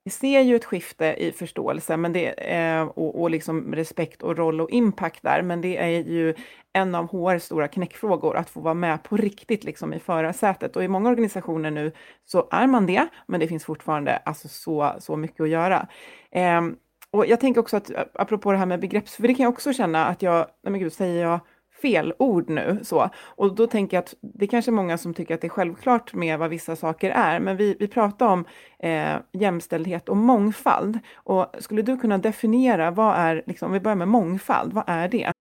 vi 0.05 0.11
ser 0.11 0.41
ju 0.41 0.55
ett 0.55 0.65
skifte 0.65 1.15
i 1.17 1.31
förståelse 1.31 1.97
men 1.97 2.13
det, 2.13 2.27
eh, 2.27 2.83
och, 2.83 3.21
och 3.21 3.29
liksom 3.29 3.75
respekt 3.75 4.23
och 4.23 4.37
roll 4.37 4.61
och 4.61 4.69
impact 4.69 5.23
där, 5.23 5.41
men 5.41 5.61
det 5.61 5.77
är 5.77 5.89
ju 5.89 6.33
en 6.73 6.95
av 6.95 7.07
HRs 7.07 7.43
stora 7.43 7.67
knäckfrågor, 7.67 8.37
att 8.37 8.49
få 8.49 8.59
vara 8.61 8.73
med 8.73 9.03
på 9.03 9.17
riktigt 9.17 9.63
liksom 9.63 9.93
i 9.93 9.99
förarsätet. 9.99 10.75
Och 10.75 10.83
i 10.83 10.87
många 10.87 11.09
organisationer 11.09 11.71
nu 11.71 11.91
så 12.25 12.47
är 12.51 12.67
man 12.67 12.85
det, 12.85 13.07
men 13.27 13.39
det 13.39 13.47
finns 13.47 13.65
fortfarande 13.65 14.17
alltså 14.17 14.47
så, 14.47 14.93
så 14.99 15.15
mycket 15.15 15.41
att 15.41 15.49
göra. 15.49 15.87
Eh, 16.31 16.61
och 17.11 17.25
jag 17.25 17.39
tänker 17.39 17.61
också 17.61 17.77
att, 17.77 17.91
apropå 18.13 18.51
det 18.51 18.57
här 18.57 18.65
med 18.65 18.79
begrepps, 18.79 19.15
för 19.15 19.27
det 19.27 19.33
kan 19.33 19.43
jag 19.43 19.53
också 19.53 19.73
känna 19.73 20.05
att 20.05 20.21
jag, 20.21 20.47
nej 20.63 20.71
men 20.71 20.79
gud, 20.79 20.93
säger 20.93 21.23
jag 21.23 21.39
fel 21.81 22.13
ord 22.19 22.49
nu. 22.49 22.79
Så. 22.83 23.09
Och 23.17 23.55
då 23.55 23.67
tänker 23.67 23.97
jag 23.97 24.01
att 24.01 24.13
det 24.21 24.45
är 24.45 24.49
kanske 24.49 24.71
är 24.71 24.73
många 24.73 24.97
som 24.97 25.13
tycker 25.13 25.35
att 25.35 25.41
det 25.41 25.47
är 25.47 25.49
självklart 25.49 26.13
med 26.13 26.39
vad 26.39 26.49
vissa 26.49 26.75
saker 26.75 27.09
är, 27.09 27.39
men 27.39 27.57
vi, 27.57 27.75
vi 27.79 27.87
pratar 27.87 28.25
om 28.27 28.45
eh, 28.79 29.15
jämställdhet 29.33 30.09
och 30.09 30.17
mångfald. 30.17 30.99
Och 31.15 31.55
skulle 31.59 31.81
du 31.81 31.97
kunna 31.97 32.17
definiera 32.17 32.91
vad 32.91 33.15
är, 33.15 33.43
liksom, 33.47 33.65
om 33.65 33.73
vi 33.73 33.79
börjar 33.79 33.95
med 33.95 34.07
mångfald, 34.07 34.73
vad 34.73 34.83
är 34.87 35.07
det? 35.07 35.31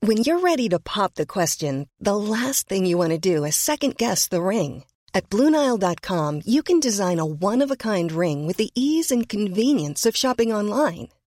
When 0.00 0.18
you're 0.18 0.40
ready 0.40 0.68
to 0.68 0.78
pop 0.78 1.14
the 1.14 1.26
question, 1.26 1.88
the 2.04 2.14
last 2.14 2.68
thing 2.68 2.86
you 2.86 2.98
want 2.98 3.10
to 3.10 3.18
do 3.18 3.44
is 3.44 3.56
second 3.56 3.96
guess 3.96 4.28
the 4.28 4.40
ring. 4.40 4.84
At 5.12 5.28
BlueNile.com 5.28 6.42
you 6.46 6.62
can 6.62 6.80
design 6.80 7.18
a 7.18 7.24
one-of-a-kind 7.24 8.12
ring 8.12 8.46
with 8.46 8.58
the 8.58 8.70
ease 8.74 9.14
and 9.14 9.28
convenience 9.28 10.06
of 10.06 10.16
shopping 10.16 10.54
online. 10.54 11.08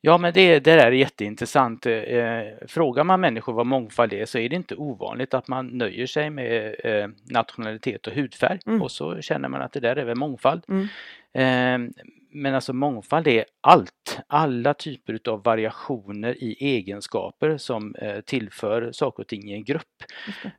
Ja, 0.00 0.18
men 0.18 0.32
det, 0.32 0.60
det 0.60 0.76
där 0.76 0.86
är 0.86 0.92
jätteintressant. 0.92 1.86
Eh, 1.86 2.42
frågar 2.66 3.04
man 3.04 3.20
människor 3.20 3.52
vad 3.52 3.66
mångfald 3.66 4.12
är 4.12 4.26
så 4.26 4.38
är 4.38 4.48
det 4.48 4.56
inte 4.56 4.76
ovanligt 4.76 5.34
att 5.34 5.48
man 5.48 5.66
nöjer 5.66 6.06
sig 6.06 6.30
med 6.30 6.76
eh, 6.84 7.08
nationalitet 7.30 8.06
och 8.06 8.12
hudfärg 8.12 8.58
Mm. 8.66 8.82
och 8.82 8.90
så 8.90 9.20
känner 9.20 9.48
man 9.48 9.62
att 9.62 9.72
det 9.72 9.80
där 9.80 9.96
är 9.96 10.04
väl 10.04 10.16
mångfald. 10.16 10.62
Mm. 10.68 10.88
Eh, 11.32 11.92
men 12.32 12.54
alltså 12.54 12.72
mångfald 12.72 13.26
är 13.26 13.44
allt, 13.60 14.20
alla 14.26 14.74
typer 14.74 15.12
utav 15.12 15.42
variationer 15.42 16.44
i 16.44 16.56
egenskaper 16.60 17.56
som 17.56 17.94
eh, 17.94 18.20
tillför 18.20 18.92
saker 18.92 19.22
och 19.22 19.28
ting 19.28 19.50
i 19.50 19.54
en 19.54 19.64
grupp. 19.64 20.02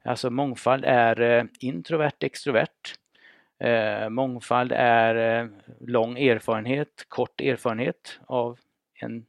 Alltså 0.03 0.29
mångfald 0.29 0.83
är 0.85 1.21
eh, 1.21 1.43
introvert, 1.59 2.23
extrovert. 2.23 2.95
Eh, 3.63 4.09
mångfald 4.09 4.71
är 4.75 5.41
eh, 5.41 5.47
lång 5.87 6.17
erfarenhet, 6.17 7.05
kort 7.07 7.41
erfarenhet 7.41 8.19
av 8.25 8.59
en, 9.01 9.25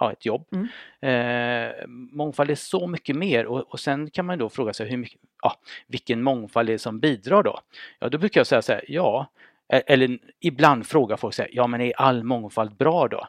ja, 0.00 0.12
ett 0.12 0.26
jobb. 0.26 0.46
Mm. 0.52 0.68
Eh, 1.00 1.86
mångfald 1.88 2.50
är 2.50 2.54
så 2.54 2.86
mycket 2.86 3.16
mer 3.16 3.46
och, 3.46 3.72
och 3.72 3.80
sen 3.80 4.10
kan 4.10 4.26
man 4.26 4.38
då 4.38 4.48
fråga 4.48 4.72
sig 4.72 4.88
hur 4.88 4.96
mycket, 4.96 5.20
ja, 5.42 5.60
vilken 5.86 6.22
mångfald 6.22 6.68
är 6.68 6.72
det 6.72 6.78
som 6.78 7.00
bidrar 7.00 7.42
då? 7.42 7.60
Ja, 7.98 8.08
då 8.08 8.18
brukar 8.18 8.40
jag 8.40 8.46
säga 8.46 8.62
så 8.62 8.72
här, 8.72 8.84
ja, 8.88 9.30
e- 9.72 9.82
eller 9.86 10.18
ibland 10.40 10.86
frågar 10.86 11.16
folk 11.16 11.34
så 11.34 11.42
här, 11.42 11.50
ja 11.54 11.66
men 11.66 11.80
är 11.80 11.92
all 11.96 12.24
mångfald 12.24 12.76
bra 12.76 13.08
då? 13.08 13.28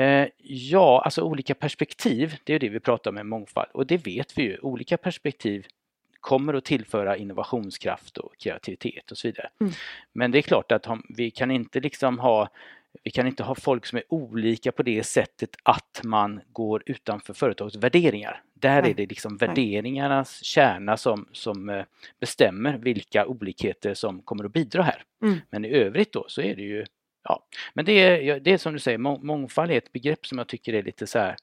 Eh, 0.00 0.28
ja, 0.42 1.02
alltså 1.04 1.22
olika 1.22 1.54
perspektiv, 1.54 2.36
det 2.44 2.54
är 2.54 2.58
det 2.58 2.68
vi 2.68 2.80
pratar 2.80 3.10
om 3.10 3.14
med 3.14 3.26
mångfald 3.26 3.68
och 3.72 3.86
det 3.86 4.06
vet 4.06 4.38
vi 4.38 4.42
ju, 4.42 4.58
olika 4.58 4.96
perspektiv 4.96 5.66
kommer 6.20 6.54
att 6.54 6.64
tillföra 6.64 7.16
innovationskraft 7.16 8.18
och 8.18 8.38
kreativitet 8.38 9.10
och 9.10 9.18
så 9.18 9.28
vidare. 9.28 9.50
Mm. 9.60 9.72
Men 10.12 10.30
det 10.30 10.38
är 10.38 10.42
klart 10.42 10.72
att 10.72 10.86
vi 11.08 11.30
kan 11.30 11.50
inte 11.50 11.80
liksom 11.80 12.18
ha 12.18 12.48
vi 13.02 13.10
kan 13.10 13.26
inte 13.26 13.42
ha 13.42 13.54
folk 13.54 13.86
som 13.86 13.98
är 13.98 14.02
olika 14.08 14.72
på 14.72 14.82
det 14.82 15.02
sättet 15.02 15.50
att 15.62 16.00
man 16.04 16.40
går 16.52 16.82
utanför 16.86 17.34
företagets 17.34 17.76
värderingar. 17.76 18.42
Där 18.54 18.82
Nej. 18.82 18.90
är 18.90 18.94
det 18.94 19.06
liksom 19.06 19.36
värderingarnas 19.36 20.44
kärna 20.44 20.96
som, 20.96 21.28
som 21.32 21.68
eh, 21.68 21.84
bestämmer 22.20 22.78
vilka 22.78 23.26
olikheter 23.26 23.94
som 23.94 24.22
kommer 24.22 24.44
att 24.44 24.52
bidra 24.52 24.82
här. 24.82 25.02
Mm. 25.22 25.38
Men 25.50 25.64
i 25.64 25.68
övrigt 25.68 26.12
då 26.12 26.24
så 26.28 26.42
är 26.42 26.56
det 26.56 26.62
ju 26.62 26.84
Ja, 27.28 27.46
men 27.74 27.84
det 27.84 27.92
är, 27.92 28.40
det 28.40 28.52
är 28.52 28.58
som 28.58 28.72
du 28.72 28.78
säger, 28.78 28.98
må- 28.98 29.18
mångfald 29.18 29.70
är 29.70 29.78
ett 29.78 29.92
begrepp 29.92 30.26
som 30.26 30.38
jag 30.38 30.48
tycker 30.48 30.74
är 30.74 30.82
lite 30.82 31.06
så 31.06 31.18
här, 31.18 31.36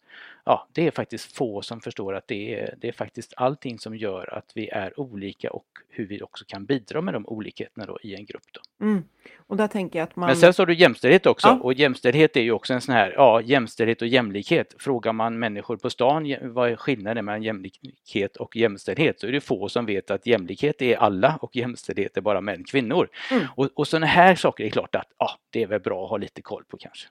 ja, 0.45 0.67
det 0.71 0.87
är 0.87 0.91
faktiskt 0.91 1.35
få 1.35 1.61
som 1.61 1.81
förstår 1.81 2.15
att 2.15 2.27
det 2.27 2.59
är, 2.59 2.75
det 2.77 2.87
är 2.87 2.91
faktiskt 2.91 3.33
allting 3.37 3.79
som 3.79 3.95
gör 3.95 4.33
att 4.33 4.51
vi 4.55 4.69
är 4.69 4.99
olika 4.99 5.51
och 5.51 5.65
hur 5.89 6.07
vi 6.07 6.21
också 6.21 6.45
kan 6.47 6.65
bidra 6.65 7.01
med 7.01 7.13
de 7.13 7.27
olikheterna 7.27 7.85
då 7.85 7.99
i 8.03 8.15
en 8.15 8.25
grupp. 8.25 8.43
Då. 8.51 8.85
Mm. 8.85 9.03
Och 9.37 9.57
där 9.57 9.67
tänker 9.67 9.99
jag 9.99 10.03
att 10.03 10.15
man... 10.15 10.27
Men 10.27 10.35
sen 10.35 10.53
så 10.53 10.61
har 10.61 10.67
du 10.67 10.73
jämställdhet 10.73 11.25
också 11.25 11.47
Ja. 11.47 11.59
och 11.61 11.73
jämställdhet 11.73 12.37
är 12.37 12.41
ju 12.41 12.51
också 12.51 12.73
en 12.73 12.81
sån 12.81 12.95
här, 12.95 13.13
ja, 13.17 13.41
jämställdhet 13.41 14.01
och 14.01 14.07
jämlikhet. 14.07 14.75
Frågar 14.79 15.13
man 15.13 15.39
människor 15.39 15.77
på 15.77 15.89
stan 15.89 16.35
vad 16.41 16.69
är 16.69 16.75
skillnaden 16.75 17.25
mellan 17.25 17.43
jämlikhet 17.43 18.35
och 18.35 18.55
jämställdhet 18.55 19.19
så 19.19 19.27
är 19.27 19.31
det 19.31 19.41
få 19.41 19.69
som 19.69 19.85
vet 19.85 20.11
att 20.11 20.27
jämlikhet 20.27 20.81
är 20.81 20.97
alla 20.97 21.37
och 21.41 21.55
jämställdhet 21.55 22.17
är 22.17 22.21
bara 22.21 22.41
män 22.41 22.63
kvinnor. 22.63 23.09
Mm. 23.31 23.43
Och, 23.55 23.69
och 23.75 23.87
sådana 23.87 24.05
här 24.05 24.35
saker 24.35 24.63
är 24.63 24.69
klart 24.69 24.95
att 24.95 25.07
ja, 25.17 25.29
det 25.49 25.63
är 25.63 25.67
väl 25.67 25.81
bra 25.81 26.03
att 26.03 26.09
ha 26.09 26.17
lite 26.17 26.41
koll 26.41 26.63
på 26.63 26.77
kanske. 26.77 27.07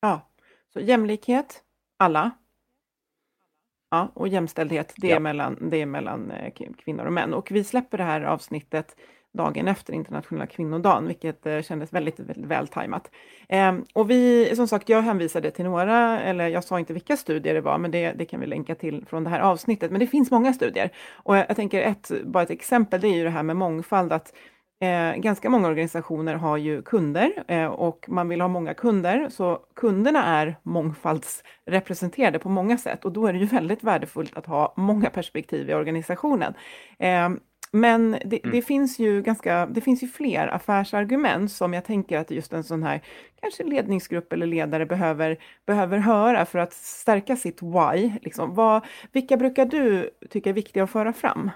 Ja, 0.00 0.30
så 0.72 0.80
jämlikhet, 0.80 1.62
alla. 1.98 2.30
Ja, 3.92 4.08
och 4.14 4.28
jämställdhet, 4.28 4.94
det 4.96 5.10
är 5.10 5.14
Ja. 5.14 5.20
mellan, 5.20 5.68
det 5.70 5.76
är 5.82 5.86
mellan 5.86 6.30
eh, 6.30 6.52
kvinnor 6.84 7.04
och 7.06 7.12
män. 7.12 7.34
Och 7.34 7.50
vi 7.50 7.64
släpper 7.64 7.98
det 7.98 8.04
här 8.04 8.20
avsnittet 8.22 8.96
dagen 9.32 9.68
efter 9.68 9.92
internationella 9.92 10.46
kvinnodagen, 10.46 11.06
vilket 11.06 11.46
eh, 11.46 11.60
kändes 11.62 11.92
väldigt, 11.92 12.20
väldigt 12.20 12.46
vältajmat. 12.46 13.10
Eh, 13.48 13.72
och 13.94 14.10
vi, 14.10 14.52
som 14.56 14.68
sagt, 14.68 14.88
jag 14.88 15.02
hänvisade 15.02 15.50
till 15.50 15.64
några, 15.64 16.20
eller 16.20 16.48
jag 16.48 16.64
sa 16.64 16.78
inte 16.78 16.92
vilka 16.92 17.16
studier 17.16 17.54
det 17.54 17.60
var, 17.60 17.78
men 17.78 17.90
det, 17.90 18.12
det 18.12 18.24
kan 18.24 18.40
vi 18.40 18.46
länka 18.46 18.74
till 18.74 19.04
från 19.06 19.24
det 19.24 19.30
här 19.30 19.40
avsnittet. 19.40 19.90
Men 19.90 20.00
det 20.00 20.06
finns 20.06 20.30
många 20.30 20.52
studier. 20.52 20.90
Och 21.12 21.36
jag, 21.36 21.46
jag 21.48 21.56
tänker 21.56 21.82
ett, 21.82 22.10
bara 22.24 22.42
ett 22.42 22.50
exempel, 22.50 23.00
det 23.00 23.08
är 23.08 23.16
ju 23.16 23.24
det 23.24 23.30
här 23.30 23.42
med 23.42 23.56
mångfald, 23.56 24.12
att 24.12 24.32
Eh, 24.82 25.16
ganska 25.16 25.50
många 25.50 25.68
organisationer 25.68 26.34
har 26.34 26.56
ju 26.56 26.82
kunder 26.82 27.44
eh, 27.48 27.66
och 27.66 28.04
man 28.08 28.28
vill 28.28 28.40
ha 28.40 28.48
många 28.48 28.74
kunder, 28.74 29.28
så 29.30 29.60
kunderna 29.76 30.24
är 30.24 30.56
mångfaldsrepresenterade 30.62 32.38
på 32.38 32.48
många 32.48 32.78
sätt 32.78 33.04
och 33.04 33.12
då 33.12 33.26
är 33.26 33.32
det 33.32 33.38
ju 33.38 33.46
väldigt 33.46 33.84
värdefullt 33.84 34.36
att 34.36 34.46
ha 34.46 34.74
många 34.76 35.10
perspektiv 35.10 35.70
i 35.70 35.74
organisationen. 35.74 36.54
Eh, 36.98 37.28
men 37.72 38.16
det, 38.24 38.40
det, 38.52 38.62
finns 38.62 38.98
ju 38.98 39.22
ganska, 39.22 39.66
det 39.66 39.80
finns 39.80 40.02
ju 40.02 40.08
fler 40.08 40.46
affärsargument 40.54 41.52
som 41.52 41.74
jag 41.74 41.84
tänker 41.84 42.18
att 42.18 42.30
just 42.30 42.52
en 42.52 42.64
sån 42.64 42.82
här 42.82 43.00
kanske 43.40 43.64
ledningsgrupp 43.64 44.32
eller 44.32 44.46
ledare 44.46 44.86
behöver, 44.86 45.38
behöver 45.66 45.98
höra 45.98 46.46
för 46.46 46.58
att 46.58 46.72
stärka 46.72 47.36
sitt 47.36 47.62
why. 47.62 48.12
Liksom. 48.22 48.54
Vad, 48.54 48.84
vilka 49.12 49.36
brukar 49.36 49.66
du 49.66 50.10
tycka 50.30 50.50
är 50.50 50.54
viktiga 50.54 50.84
att 50.84 50.90
föra 50.90 51.12
fram? 51.12 51.50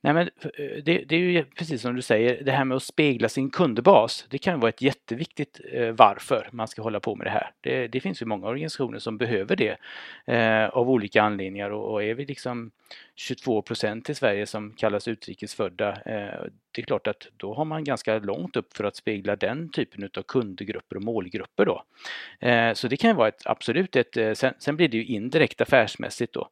Nej, 0.00 0.14
men 0.14 0.30
eh, 0.42 0.82
det, 0.84 1.04
det 1.08 1.16
är 1.16 1.20
ju 1.20 1.44
precis 1.44 1.82
som 1.82 1.94
du 1.96 2.02
säger, 2.02 2.44
det 2.44 2.52
här 2.52 2.64
med 2.64 2.76
att 2.76 2.82
spegla 2.82 3.28
sin 3.28 3.50
kundbas. 3.50 4.26
Det 4.30 4.38
kan 4.38 4.60
vara 4.60 4.68
ett 4.68 4.82
jätteviktigt 4.82 5.60
eh, 5.72 5.90
varför 5.90 6.48
man 6.52 6.68
ska 6.68 6.82
hålla 6.82 7.00
på 7.00 7.16
med 7.16 7.26
det 7.26 7.30
här. 7.30 7.50
Det, 7.60 7.88
det 7.88 8.00
finns 8.00 8.22
ju 8.22 8.26
många 8.26 8.46
organisationer 8.46 8.98
som 8.98 9.18
behöver 9.18 9.56
det 9.56 9.76
eh, 10.26 10.68
av 10.68 10.90
olika 10.90 11.22
anledningar 11.22 11.70
och, 11.70 11.92
och 11.92 12.02
är 12.02 12.14
vi 12.14 12.26
liksom 12.26 12.70
22 13.14 13.62
procent 13.62 14.10
i 14.10 14.14
Sverige 14.14 14.46
som 14.46 14.72
kallas 14.72 15.08
utrikesfödda, 15.08 15.88
eh, 15.90 16.44
det 16.72 16.82
är 16.82 16.86
klart 16.86 17.06
att 17.06 17.26
då 17.36 17.54
har 17.54 17.64
man 17.64 17.84
ganska 17.84 18.18
långt 18.18 18.56
upp 18.56 18.76
för 18.76 18.84
att 18.84 18.96
spegla 18.96 19.36
den 19.36 19.70
typen 19.70 20.10
av 20.16 20.22
kundgrupper 20.22 20.96
och 20.96 21.02
målgrupper 21.02 21.64
då. 21.64 21.84
Eh, 22.48 22.74
så 22.74 22.88
det 22.88 22.96
kan 22.96 23.10
ju 23.10 23.16
vara 23.16 23.28
ett 23.28 23.42
absolut 23.46 23.96
ett, 23.96 24.16
eh, 24.16 24.32
sen, 24.32 24.54
sen 24.58 24.76
blir 24.76 24.88
det 24.88 24.96
ju 24.96 25.04
indirekt 25.04 25.60
affärsmässigt 25.60 26.32
då. 26.32 26.48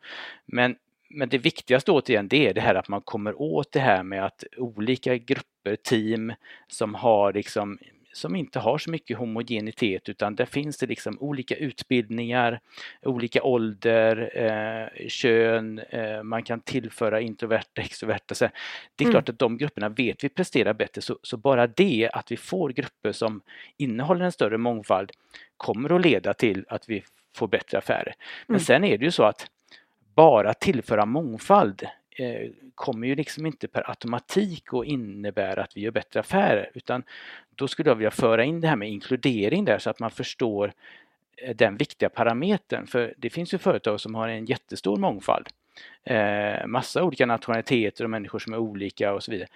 Men 0.47 0.77
men 1.11 1.29
det 1.29 1.39
viktigaste 1.39 1.93
återigen 1.93 2.29
det 2.29 2.47
är 2.49 2.55
det 2.55 2.61
här 2.61 2.75
att 2.75 2.89
man 2.89 3.01
kommer 3.03 3.41
åt 3.43 3.73
det 3.73 3.81
här 3.81 4.03
med 4.03 4.25
att 4.25 4.45
olika 4.57 5.17
grupper, 5.17 5.77
team 5.77 6.33
som 6.69 6.95
har 6.95 7.33
liksom 7.33 7.79
som 8.13 8.37
inte 8.37 8.59
har 8.59 8.79
så 8.79 8.91
mycket 8.91 9.19
homogenitet 9.19 10.09
utan 10.09 10.35
där 10.35 10.45
finns 10.45 10.79
det 10.79 10.87
liksom 10.87 11.19
olika 11.21 11.55
utbildningar, 11.57 12.61
olika 13.03 13.43
ålder, 13.43 14.31
eh, 14.35 15.09
kön, 15.09 15.79
eh, 15.79 16.23
man 16.23 16.43
kan 16.43 16.61
tillföra 16.61 17.21
introverta, 17.21 17.81
extroverta. 17.83 18.35
Så 18.35 18.45
det 18.97 19.05
är 19.05 19.07
Mm. 19.07 19.13
klart 19.13 19.29
att 19.29 19.39
de 19.39 19.59
grupperna 19.59 19.89
vet 19.89 20.25
vi 20.25 20.29
presterar 20.29 20.73
bättre 20.75 21.01
så, 21.03 21.19
så 21.23 21.37
bara 21.37 21.67
det 21.67 22.11
att 22.13 22.33
vi 22.33 22.37
får 22.37 22.69
grupper 22.71 23.13
som 23.13 23.41
innehåller 23.77 24.25
en 24.25 24.33
större 24.33 24.59
mångfald 24.59 25.13
kommer 25.57 25.97
att 25.97 26.03
leda 26.03 26.35
till 26.35 26.65
att 26.69 26.89
vi 26.89 27.03
får 27.37 27.49
bättre 27.49 27.79
affärer. 27.79 28.15
Men 28.47 28.55
Mm. 28.55 28.61
sen 28.61 28.85
är 28.85 28.99
det 28.99 29.05
ju 29.05 29.11
så 29.11 29.23
att 29.23 29.47
bara 30.21 30.55
tillföra 30.55 31.07
mångfald 31.07 31.83
eh, 32.17 32.51
kommer 32.75 33.07
ju 33.07 33.15
liksom 33.15 33.47
inte 33.47 33.69
per 33.69 33.91
automatik 33.91 34.65
att 34.73 34.85
innebära 34.85 35.63
att 35.63 35.77
vi 35.77 35.81
gör 35.81 35.91
bättre 35.91 36.21
affärer 36.21 36.71
utan 36.75 37.03
då 37.55 37.69
skulle 37.69 37.91
jag 37.91 37.97
vilja 37.97 38.11
föra 38.11 38.45
in 38.45 38.61
det 38.61 38.69
här 38.69 38.77
med 38.77 38.89
inkludering 38.89 39.65
där 39.65 39.79
så 39.79 39.91
att 39.91 39.99
man 39.99 40.11
förstår 40.11 40.73
eh, 41.37 41.57
den 41.57 41.77
viktiga 41.77 42.09
parametern 42.09 42.87
för 42.87 43.15
det 43.17 43.31
finns 43.31 43.55
ju 43.55 43.59
företag 43.59 44.01
som 44.01 44.15
har 44.15 44.29
en 44.29 44.45
jättestor 44.45 44.97
mångfald. 44.97 45.49
Eh, 46.05 46.67
massa 46.67 47.03
olika 47.03 47.27
nationaliteter 47.27 48.05
och 48.05 48.11
människor 48.11 48.39
som 48.39 48.53
är 48.53 48.59
olika 48.59 49.15
och 49.15 49.23
så 49.23 49.31
vidare. 49.31 49.49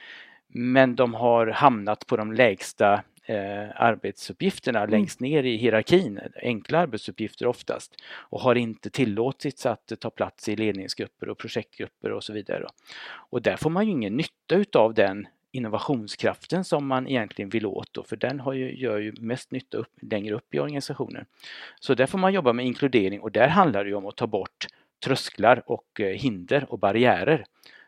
Men 0.49 0.97
de 0.97 1.15
har 1.15 1.47
hamnat 1.47 2.07
på 2.07 2.17
de 2.17 2.33
lägsta 2.33 3.03
eh, 3.27 3.83
arbetsuppgifterna 3.83 4.87
längst 4.87 5.21
ner 5.21 5.43
i 5.43 5.57
hierarkin, 5.57 6.21
enkla 6.43 6.79
arbetsuppgifter 6.79 7.47
oftast, 7.47 8.03
och 8.13 8.41
har 8.41 8.55
inte 8.55 8.91
tillåtits 8.91 9.67
att 9.67 9.93
ta 10.01 10.11
plats 10.11 10.49
i 10.49 10.57
ledningsgrupper 10.57 11.29
och 11.29 11.39
projektgrupper 11.39 12.13
och 12.13 12.25
så 12.25 12.33
vidare. 12.33 12.67
Och 13.31 13.43
där 13.43 13.57
får 13.57 13.71
man 13.71 13.85
ju 13.87 13.91
ingen 13.91 14.17
nytta 14.17 14.55
utav 14.55 14.95
den 14.95 15.27
innovationskraften 15.53 16.65
som 16.65 16.87
man 16.87 17.09
egentligen 17.09 17.49
vill 17.49 17.67
åt 17.67 17.93
då, 17.93 18.03
för 18.03 18.17
den 18.17 18.41
har 18.41 18.53
ju, 18.53 18.77
gör 18.77 18.99
ju 18.99 19.15
mest 19.21 19.51
nytta 19.51 19.79
upp, 19.79 19.93
längre 20.03 20.35
upp 20.35 20.55
i 20.55 20.59
organisationen. 20.59 21.25
Så 21.81 21.95
där 21.95 22.07
får 22.07 22.19
man 22.19 22.33
jobba 22.33 22.53
med 22.53 22.67
inkludering 22.67 23.21
och 23.21 23.33
där 23.33 23.49
handlar 23.49 23.85
det 23.85 23.91
ju 23.91 23.97
om 23.97 24.07
att 24.07 24.17
ta 24.17 24.27
bort 24.27 24.67
trösklar 25.05 25.63
och 25.67 26.01
eh, 26.01 26.07
hinder 26.07 26.67
och 26.69 26.79
barriärer 26.79 27.45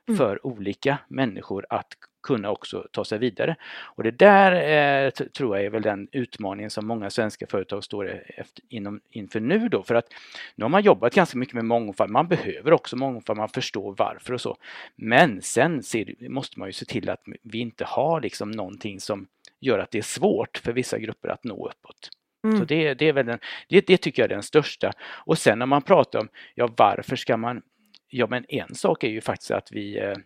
Mm. 0.09 0.19
för 0.19 0.47
olika 0.47 0.99
människor 1.09 1.67
att 1.71 1.95
kunna 2.27 2.51
också 2.51 2.87
ta 2.93 3.05
sig 3.05 3.19
vidare. 3.19 3.57
Och 3.83 4.03
det 4.03 4.11
där 4.11 4.53
eh, 4.53 5.11
tror 5.11 5.57
jag 5.57 5.67
är 5.67 5.71
väl 5.71 5.83
den 5.83 6.09
utmaningen 6.13 6.71
som 6.71 6.87
många 6.87 7.11
svenska 7.11 7.47
företag 7.47 7.85
står 7.85 8.23
efter, 8.27 8.65
inom, 8.69 9.01
inför 9.11 9.41
nu 9.41 9.69
då 9.69 9.83
för 9.83 9.95
att 9.95 10.07
nu 10.55 10.65
har 10.65 10.69
man 10.69 10.83
jobbat 10.83 11.15
ganska 11.15 11.39
mycket 11.39 11.55
med 11.55 11.65
mångfald, 11.65 12.11
man 12.11 12.29
behöver 12.29 12.73
också 12.73 12.97
mångfald, 12.97 13.39
man 13.39 13.49
förstår 13.49 13.95
varför 13.99 14.33
och 14.35 14.41
så. 14.41 14.57
Men 14.97 15.43
sen 15.43 15.83
ser, 15.83 16.29
måste 16.29 16.59
man 16.59 16.69
ju 16.69 16.73
se 16.73 16.85
till 16.85 17.11
att 17.11 17.23
vi 17.43 17.59
inte 17.59 17.85
har 17.85 18.21
liksom 18.21 18.51
någonting 18.51 19.01
som 19.01 19.27
gör 19.61 19.79
att 19.79 19.91
det 19.91 19.99
är 19.99 20.03
svårt 20.03 20.59
för 20.59 20.73
vissa 20.73 20.99
grupper 20.99 21.29
att 21.29 21.45
nå 21.45 21.69
uppåt. 21.69 22.11
Mm. 22.45 22.59
Så 22.59 22.65
det, 22.65 22.95
det, 22.95 23.09
är 23.09 23.13
väl 23.13 23.27
den, 23.27 23.39
det, 23.69 23.87
det, 23.87 23.97
tycker 23.97 24.23
jag 24.23 24.31
är 24.31 24.35
den 24.35 24.43
största. 24.43 24.93
Och 25.01 25.39
sen 25.39 25.59
när 25.59 25.67
man 25.67 25.83
pratar 25.83 26.19
om, 26.19 26.29
ja 26.55 26.69
varför 26.77 27.17
ska 27.17 27.37
man, 27.37 27.63
ja 28.09 28.27
men 28.27 28.45
en 28.49 28.75
sak 28.75 29.05
är 29.05 29.09
ju 29.09 29.21
faktiskt 29.21 29.51
att 29.51 29.69
vi, 29.73 29.99
eh, 29.99 30.17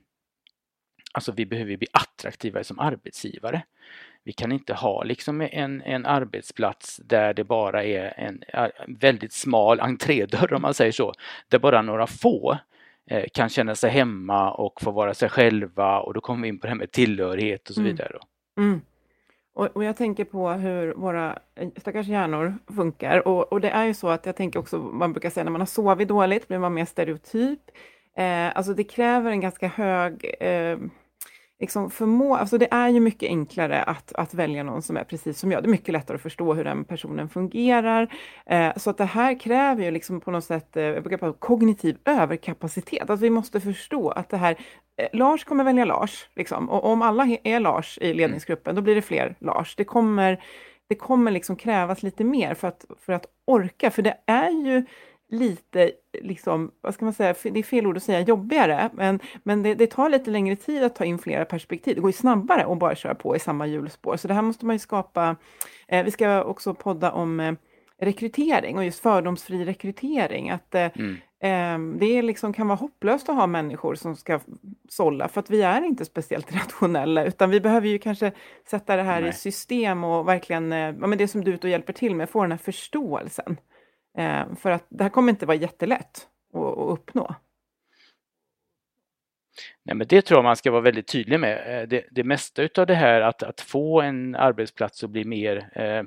alltså 1.13 1.33
vi 1.33 1.47
behöver 1.47 1.77
bli 1.77 1.89
attraktivare 1.93 2.65
som 2.65 2.79
arbetsgivare. 2.79 3.63
Vi 4.25 4.33
kan 4.33 4.53
inte 4.53 4.75
ha 4.75 5.03
liksom 5.03 5.41
en, 5.41 5.83
en 5.83 6.07
arbetsplats 6.07 7.01
där 7.05 7.35
det 7.35 7.45
bara 7.45 7.85
är 7.85 8.15
en, 8.17 8.43
en 8.49 8.97
väldigt 8.99 9.33
smal 9.33 9.81
entrédörr 9.81 10.53
om 10.53 10.63
man 10.63 10.75
säger 10.75 10.93
så, 10.93 11.13
där 11.49 11.59
bara 11.59 11.83
några 11.83 12.07
få 12.07 12.59
eh, 13.11 13.25
kan 13.35 13.49
känna 13.49 13.75
sig 13.75 13.91
hemma 13.91 14.53
och 14.53 14.83
få 14.83 14.91
vara 14.91 15.15
sig 15.15 15.29
själva 15.29 16.01
och 16.01 16.15
då 16.15 16.21
kommer 16.21 16.43
vi 16.43 16.49
in 16.49 16.59
på 16.59 16.67
det 16.67 16.71
här 16.71 16.79
med 16.79 16.93
tillhörighet 16.93 17.69
och 17.69 17.75
så 17.75 17.81
mm. 17.81 17.93
vidare. 17.93 18.19
Mm. 18.59 18.81
Och, 19.55 19.77
och, 19.77 19.85
jag 19.85 19.97
tänker 19.97 20.25
på 20.25 20.51
hur 20.51 20.95
våra 20.95 21.39
eh, 21.55 21.69
stackars 21.77 22.07
hjärnor 22.07 22.59
funkar. 22.77 23.29
Och, 23.29 23.53
och, 23.53 23.61
det 23.61 23.71
är 23.71 23.85
ju 23.85 23.95
så 23.95 24.09
att 24.09 24.27
jag 24.27 24.37
tänker 24.37 24.59
också, 24.59 24.79
man 24.79 25.13
brukar 25.13 25.31
säga 25.31 25.45
när 25.45 25.51
man 25.51 25.61
har 25.61 25.67
sovit 25.67 26.09
dåligt 26.09 26.49
blir 26.49 26.59
man 26.59 26.75
mer 26.75 26.85
stereotyp. 26.85 27.61
Eh, 28.17 28.57
alltså 28.57 28.75
det 28.75 28.85
kräver 28.85 29.31
en 29.31 29.41
ganska 29.41 29.69
hög 29.69 30.35
eh, 30.41 30.79
liksom 31.61 31.91
förmå, 31.91 32.37
alltså 32.37 32.59
det 32.59 32.69
är 32.71 32.89
ju 32.89 33.01
mycket 33.01 33.29
enklare 33.29 33.83
att, 33.83 34.13
att 34.13 34.35
välja 34.35 34.63
någon 34.63 34.83
som 34.83 34.97
är 34.97 35.05
precis 35.05 35.39
som 35.39 35.53
jag. 35.53 35.63
Det 35.63 35.67
är 35.67 35.71
mycket 35.71 35.93
lättare 35.93 36.15
att 36.15 36.23
förstå 36.23 36.55
hur 36.55 36.65
den 36.65 36.85
personen 36.85 37.29
fungerar. 37.29 38.15
Eh, 38.47 38.73
så 38.77 38.91
att 38.91 38.99
det 38.99 39.05
här 39.05 39.41
kräver 39.41 39.85
ju 39.85 39.91
liksom 39.91 40.21
på 40.21 40.31
något 40.31 40.45
sätt, 40.45 40.77
eh, 40.77 40.83
jag 40.83 41.03
brukar 41.03 41.19
prata 41.19 41.39
kognitiv 41.39 41.99
överkapacitet. 42.05 43.11
Att 43.11 43.21
vi 43.21 43.31
måste 43.31 43.61
förstå 43.61 44.11
att 44.11 44.29
det 44.29 44.37
här, 44.37 44.57
eh, 44.97 45.09
Lars 45.13 45.45
kommer 45.45 45.65
välja 45.65 45.85
Lars, 45.85 46.29
liksom. 46.35 46.71
och 46.71 46.85
om 46.85 47.03
alla 47.03 47.37
är 47.45 47.61
Lars 47.61 47.99
i 48.01 48.15
ledningsgruppen, 48.15 48.75
då 48.75 48.83
blir 48.83 48.95
det 48.95 49.03
fler 49.03 49.35
Lars. 49.39 49.77
Det 49.77 49.85
kommer, 49.85 50.43
det 50.89 50.95
kommer 50.95 51.31
liksom 51.31 51.57
krävas 51.57 52.03
lite 52.03 52.25
mer 52.25 52.55
för 52.55 52.69
att, 52.69 52.85
för 53.01 53.13
att 53.13 53.27
orka, 53.47 53.91
för 53.91 54.03
det 54.03 54.17
är 54.27 54.51
ju 54.51 54.85
lite, 55.31 55.93
liksom, 56.21 56.71
vad 56.81 56.95
ska 56.95 57.05
man 57.05 57.15
säga, 57.15 57.35
det 57.43 57.59
är 57.59 57.63
fel 57.63 57.87
ord 57.87 57.97
att 57.97 58.03
säga 58.03 58.21
jobbigare, 58.21 58.91
men, 58.93 59.21
men 59.43 59.63
det, 59.63 59.75
det, 59.75 59.87
tar 59.87 60.09
lite 60.09 60.31
längre 60.31 60.57
tid 60.57 60.85
att 60.85 60.95
ta 60.95 61.05
in 61.05 61.19
flera 61.19 61.45
perspektiv. 61.45 61.95
Det 61.95 62.01
går 62.01 62.11
ju 62.11 62.17
snabbare 62.17 62.73
att 62.73 62.79
bara 62.79 62.95
köra 62.95 63.15
på 63.15 63.37
i 63.37 63.39
samma 63.39 63.67
hjulspår, 63.67 64.17
så 64.17 64.29
det 64.29 64.35
här 64.35 64.43
måste 64.43 64.67
man 64.67 64.75
ju 64.75 64.79
skapa. 64.79 65.37
Eh, 65.89 66.05
vi 66.05 66.11
ska 66.11 66.45
också 66.45 66.75
podda 66.75 67.13
om 67.13 67.41
eh, 67.41 67.53
rekrytering 68.01 68.79
och 68.79 68.85
just 68.85 69.01
fördomsfri 69.01 69.65
rekrytering. 69.65 70.51
Att 70.51 70.75
eh, 70.75 70.91
mm. 70.95 71.95
eh, 71.95 71.99
det 71.99 72.23
liksom 72.23 72.53
kan 72.53 72.69
vara 72.69 72.77
hopplöst 72.77 73.29
att 73.29 73.37
ha 73.37 73.47
människor 73.47 73.95
som 73.95 74.17
ska 74.17 74.41
sålla, 74.89 75.29
för 75.29 75.41
att 75.41 75.51
vi 75.51 75.63
är 75.63 75.83
inte 75.83 76.05
speciellt 76.05 76.53
rationella, 76.55 77.25
utan 77.25 77.51
vi 77.51 77.61
behöver 77.61 77.89
ju 77.89 77.99
kanske 77.99 78.33
sätta 78.71 78.97
det 78.97 79.03
här 79.03 79.21
Nej. 79.21 79.31
i 79.31 79.33
system 79.33 80.05
och 80.05 80.29
verkligen, 80.29 80.73
eh, 80.73 80.79
ja, 80.79 81.07
men 81.07 81.19
det 81.19 81.29
som 81.29 81.45
du 81.45 81.51
är 81.51 81.55
ute 81.55 81.67
och 81.67 81.71
hjälper 81.71 81.93
till 81.93 82.15
med, 82.15 82.31
få 82.31 82.43
den 82.43 82.53
här 82.53 82.59
förståelsen. 82.59 83.57
Eh, 84.19 84.55
för 84.55 84.71
att 84.71 84.87
det 84.89 85.03
här 85.03 85.11
kommer 85.11 85.31
inte 85.31 85.47
vara 85.47 85.57
jättelätt 85.57 86.29
att, 86.55 86.79
att 86.79 86.99
uppnå. 86.99 87.35
Nej, 89.85 89.97
men 89.97 90.07
det 90.07 90.23
tror 90.23 90.39
jag 90.39 90.45
man 90.45 90.57
ska 90.57 90.71
vara 90.71 90.81
väldigt 90.81 91.07
tydlig 91.07 91.41
med. 91.41 91.81
Eh, 91.83 91.89
det, 91.89 92.05
det 92.11 92.25
mesta 92.25 92.63
utav 92.63 92.87
det 92.87 92.95
här 92.95 93.21
att, 93.21 93.43
att 93.43 93.61
få 93.61 94.01
en 94.01 94.35
arbetsplats 94.35 95.05
att 95.05 95.11
bli 95.11 95.25
mer 95.25 95.69
eh, 95.73 96.03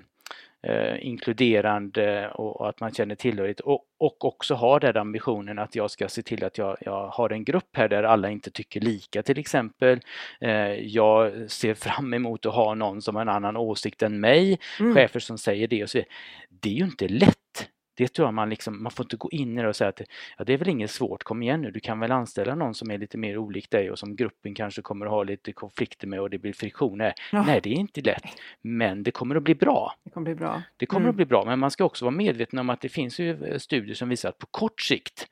eh, 0.71 1.05
inkluderande 1.07 2.29
och, 2.29 2.61
och, 2.61 2.69
att 2.69 2.79
man 2.79 2.93
känner 2.93 3.15
tillhörighet 3.15 3.59
och, 3.59 3.85
och 3.99 4.25
också 4.25 4.55
har 4.55 4.79
den 4.79 4.97
ambitionen 4.97 5.59
att 5.59 5.75
jag 5.75 5.91
ska 5.91 6.07
se 6.07 6.21
till 6.21 6.43
att 6.43 6.57
jag, 6.57 6.77
jag 6.81 7.07
har 7.07 7.29
en 7.29 7.43
grupp 7.43 7.77
här 7.77 7.89
där 7.89 8.03
alla 8.03 8.29
inte 8.29 8.51
tycker 8.51 8.81
lika 8.81 9.23
till 9.23 9.39
exempel. 9.39 9.99
Eh, 10.41 10.73
jag 10.73 11.51
ser 11.51 11.73
fram 11.73 12.13
emot 12.13 12.45
att 12.45 12.55
ha 12.55 12.73
någon 12.73 13.01
som 13.01 13.15
har 13.15 13.21
en 13.21 13.29
annan 13.29 13.57
åsikt 13.57 14.01
än 14.01 14.19
mig, 14.19 14.59
mm. 14.79 14.95
chefer 14.95 15.19
som 15.19 15.37
säger 15.37 15.67
det 15.67 15.83
och 15.83 15.89
så 15.89 15.97
vidare. 15.97 16.11
Det 16.49 16.69
är 16.69 16.73
ju 16.73 16.85
inte 16.85 17.07
lätt 17.07 17.69
det 17.95 18.13
tror 18.13 18.27
jag 18.27 18.33
man 18.33 18.49
liksom, 18.49 18.83
man 18.83 18.91
får 18.91 19.05
inte 19.05 19.17
gå 19.17 19.29
in 19.31 19.57
i 19.57 19.61
det 19.61 19.67
och 19.67 19.75
säga 19.75 19.89
att 19.89 20.01
ja, 20.37 20.43
det 20.43 20.53
är 20.53 20.57
väl 20.57 20.69
inget 20.69 20.91
svårt, 20.91 21.23
kom 21.23 21.43
igen 21.43 21.61
nu, 21.61 21.71
du 21.71 21.79
kan 21.79 21.99
väl 21.99 22.11
anställa 22.11 22.55
någon 22.55 22.73
som 22.73 22.91
är 22.91 22.97
lite 22.97 23.17
mer 23.17 23.37
olik 23.37 23.69
dig 23.69 23.91
och 23.91 23.99
som 23.99 24.15
gruppen 24.15 24.55
kanske 24.55 24.81
kommer 24.81 25.05
att 25.05 25.11
ha 25.11 25.23
lite 25.23 25.53
konflikter 25.53 26.07
med 26.07 26.19
och 26.19 26.29
det 26.29 26.37
blir 26.37 26.53
friktioner. 26.53 27.13
Ja. 27.31 27.43
Nej, 27.43 27.59
det 27.63 27.69
är 27.69 27.73
inte 27.73 28.01
lätt, 28.01 28.23
men 28.61 29.03
det 29.03 29.11
kommer 29.11 29.35
att 29.35 29.43
bli 29.43 29.55
bra. 29.55 29.95
Det 30.03 30.09
kommer, 30.09 30.25
bli 30.25 30.35
bra. 30.35 30.61
Det 30.77 30.85
kommer 30.85 31.01
mm. 31.01 31.09
att 31.09 31.15
bli 31.15 31.25
bra, 31.25 31.45
men 31.45 31.59
man 31.59 31.71
ska 31.71 31.85
också 31.85 32.05
vara 32.05 32.15
medveten 32.15 32.59
om 32.59 32.69
att 32.69 32.81
det 32.81 32.89
finns 32.89 33.19
ju 33.19 33.45
eh, 33.45 33.57
studier 33.57 33.95
som 33.95 34.09
visar 34.09 34.29
att 34.29 34.37
på 34.37 34.47
kort 34.47 34.81
sikt 34.81 35.27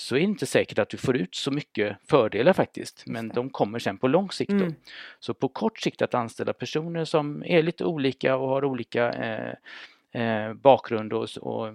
så 0.00 0.14
är 0.14 0.18
det 0.18 0.24
inte 0.24 0.46
säkert 0.46 0.78
att 0.78 0.88
du 0.88 0.96
får 0.96 1.16
ut 1.16 1.34
så 1.34 1.50
mycket 1.50 1.96
fördelar 2.08 2.52
faktiskt, 2.52 3.02
men 3.06 3.28
de 3.28 3.50
kommer 3.50 3.78
sen 3.78 3.98
på 3.98 4.08
lång 4.08 4.30
sikt. 4.30 4.50
Mm. 4.50 4.74
Så 5.18 5.34
på 5.34 5.48
kort 5.48 5.78
sikt 5.78 6.02
att 6.02 6.14
anställa 6.14 6.52
personer 6.52 7.04
som 7.04 7.44
är 7.46 7.62
lite 7.62 7.84
olika 7.84 8.36
och 8.36 8.48
har 8.48 8.64
olika 8.64 9.12
eh, 9.12 9.54
eh, 10.22 10.54
bakgrund 10.54 11.12
och, 11.12 11.28
och 11.40 11.74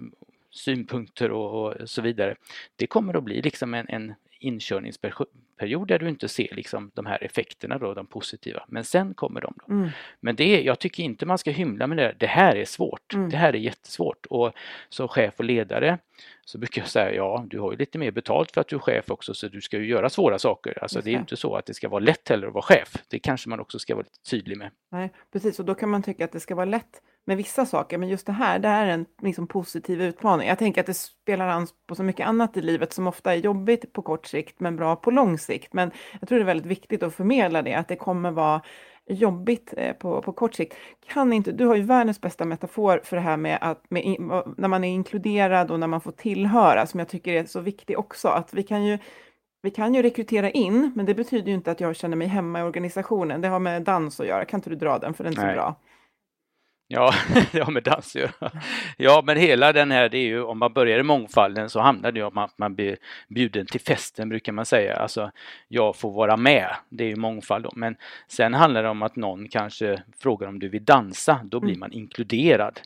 synpunkter 0.56 1.30
och, 1.30 1.66
och, 1.66 1.90
så 1.90 2.02
vidare. 2.02 2.36
Det 2.76 2.86
kommer 2.86 3.14
att 3.16 3.24
bli 3.24 3.42
liksom 3.42 3.74
en, 3.74 3.88
en 3.88 4.14
inkörningsperiod 4.40 5.88
där 5.88 5.98
du 5.98 6.08
inte 6.08 6.28
ser 6.28 6.54
liksom 6.54 6.90
de 6.94 7.06
här 7.06 7.24
effekterna 7.24 7.78
då, 7.78 7.94
de 7.94 8.06
positiva. 8.06 8.64
Men 8.68 8.84
sen 8.84 9.14
kommer 9.14 9.40
de. 9.40 9.54
Då. 9.66 9.74
Mm. 9.74 9.88
Men 10.20 10.36
det, 10.36 10.62
jag 10.62 10.78
tycker 10.78 11.02
inte 11.02 11.26
man 11.26 11.38
ska 11.38 11.50
hymla 11.50 11.86
med 11.86 11.98
det. 11.98 12.14
Det 12.18 12.26
här 12.26 12.56
är 12.56 12.64
svårt. 12.64 13.14
Mm. 13.14 13.30
Det 13.30 13.36
här 13.36 13.52
är 13.52 13.58
jättesvårt. 13.58 14.26
Och 14.26 14.52
som 14.88 15.08
chef 15.08 15.34
och 15.36 15.44
ledare 15.44 15.98
så 16.44 16.58
brukar 16.58 16.82
jag 16.82 16.88
säga 16.88 17.14
ja, 17.14 17.44
du 17.48 17.60
har 17.60 17.72
ju 17.72 17.78
lite 17.78 17.98
mer 17.98 18.10
betalt 18.10 18.50
för 18.50 18.60
att 18.60 18.68
du 18.68 18.76
är 18.76 18.80
chef 18.80 19.10
också 19.10 19.34
så 19.34 19.48
du 19.48 19.60
ska 19.60 19.78
ju 19.78 19.86
göra 19.86 20.10
svåra 20.10 20.38
saker. 20.38 20.82
Alltså 20.82 21.00
det 21.00 21.10
är 21.10 21.18
inte 21.18 21.36
så 21.36 21.56
att 21.56 21.66
det 21.66 21.74
ska 21.74 21.88
vara 21.88 22.00
lätt 22.00 22.28
heller 22.28 22.46
att 22.46 22.54
vara 22.54 22.62
chef. 22.62 22.96
Det 23.08 23.18
kanske 23.18 23.48
man 23.48 23.60
också 23.60 23.78
ska 23.78 23.94
vara 23.94 24.04
lite 24.04 24.30
tydlig 24.30 24.58
med. 24.58 24.70
Nej, 24.90 25.12
precis 25.32 25.58
och 25.58 25.64
då 25.64 25.74
kan 25.74 25.88
man 25.88 26.02
tycka 26.02 26.24
att 26.24 26.32
det 26.32 26.40
ska 26.40 26.54
vara 26.54 26.64
lätt 26.64 27.02
med 27.26 27.36
vissa 27.36 27.66
saker, 27.66 27.98
men 27.98 28.08
just 28.08 28.26
det 28.26 28.32
här, 28.32 28.58
det 28.58 28.68
här 28.68 28.86
är 28.86 28.90
en 28.90 29.06
liksom, 29.22 29.46
positiv 29.46 30.02
utmaning. 30.02 30.48
Jag 30.48 30.58
tänker 30.58 30.80
att 30.80 30.86
det 30.86 30.94
spelar 30.94 31.48
an 31.48 31.66
på 31.86 31.94
så 31.94 32.02
mycket 32.02 32.26
annat 32.26 32.56
i 32.56 32.62
livet 32.62 32.92
som 32.92 33.06
ofta 33.06 33.32
är 33.32 33.36
jobbigt 33.36 33.92
på 33.92 34.02
kort 34.02 34.26
sikt, 34.26 34.60
men 34.60 34.76
bra 34.76 34.96
på 34.96 35.10
lång 35.10 35.38
sikt. 35.38 35.72
Men 35.72 35.90
jag 36.20 36.28
tror 36.28 36.38
det 36.38 36.42
är 36.42 36.46
väldigt 36.46 36.66
viktigt 36.66 37.02
att 37.02 37.14
förmedla 37.14 37.62
det, 37.62 37.74
att 37.74 37.88
det 37.88 37.96
kommer 37.96 38.30
vara 38.30 38.62
jobbigt 39.08 39.74
eh, 39.76 39.92
på, 39.92 40.22
på 40.22 40.32
kort 40.32 40.54
sikt. 40.54 40.74
Kan 41.06 41.32
inte, 41.32 41.52
du 41.52 41.66
har 41.66 41.74
ju 41.74 41.82
världens 41.82 42.20
bästa 42.20 42.44
metafor 42.44 43.00
för 43.04 43.16
det 43.16 43.22
här 43.22 43.36
med 43.36 43.58
att 43.60 43.90
med, 43.90 44.04
när 44.56 44.68
man 44.68 44.84
är 44.84 44.88
inkluderad 44.88 45.70
och 45.70 45.80
när 45.80 45.86
man 45.86 46.00
får 46.00 46.12
tillhöra, 46.12 46.86
som 46.86 47.00
jag 47.00 47.08
tycker 47.08 47.32
är 47.32 47.44
så 47.44 47.60
viktig 47.60 47.98
också, 47.98 48.28
att 48.28 48.54
vi 48.54 48.62
kan 48.62 48.84
ju 48.84 48.98
vi 49.62 49.70
kan 49.70 49.94
ju 49.94 50.02
rekrytera 50.02 50.50
in, 50.50 50.92
men 50.94 51.06
det 51.06 51.14
betyder 51.14 51.48
ju 51.48 51.54
inte 51.54 51.70
att 51.70 51.80
jag 51.80 51.96
känner 51.96 52.16
mig 52.16 52.26
hemma 52.26 52.60
i 52.60 52.62
organisationen. 52.62 53.40
Det 53.40 53.48
har 53.48 53.58
med 53.58 53.82
dans 53.82 54.20
att 54.20 54.26
göra. 54.26 54.44
Kan 54.44 54.58
inte 54.58 54.70
du 54.70 54.76
dra 54.76 54.98
den, 54.98 55.14
för 55.14 55.24
den 55.24 55.32
är 55.32 55.36
så 55.36 55.54
bra? 55.54 55.74
Ja, 56.88 57.14
det 57.52 57.60
har 57.60 57.72
med 57.72 57.82
dans 57.82 58.16
att 58.16 58.22
göra. 58.22 58.50
Ja, 58.96 59.22
men 59.26 59.36
hela 59.36 59.72
den 59.72 59.90
här, 59.90 60.08
det 60.08 60.18
är 60.18 60.26
ju 60.26 60.42
om 60.42 60.58
man 60.58 60.72
börjar 60.72 60.98
i 60.98 61.02
mångfalden 61.02 61.70
så 61.70 61.80
handlar 61.80 62.12
det 62.12 62.22
om 62.22 62.38
att 62.38 62.58
man 62.58 62.74
blir 62.74 62.96
bjuden 63.28 63.66
till 63.66 63.80
festen 63.80 64.28
brukar 64.28 64.52
man 64.52 64.66
säga. 64.66 64.96
Alltså, 64.96 65.30
jag 65.68 65.96
får 65.96 66.12
vara 66.12 66.36
med, 66.36 66.76
det 66.88 67.04
är 67.04 67.08
ju 67.08 67.16
mångfald 67.16 67.64
då. 67.64 67.72
Men 67.76 67.96
sen 68.28 68.54
handlar 68.54 68.82
det 68.82 68.88
om 68.88 69.02
att 69.02 69.16
någon 69.16 69.48
kanske 69.48 70.02
frågar 70.18 70.48
om 70.48 70.58
du 70.58 70.68
vill 70.68 70.84
dansa, 70.84 71.40
då 71.44 71.60
blir 71.60 71.70
mm. 71.70 71.80
man 71.80 71.92
inkluderad. 71.92 72.80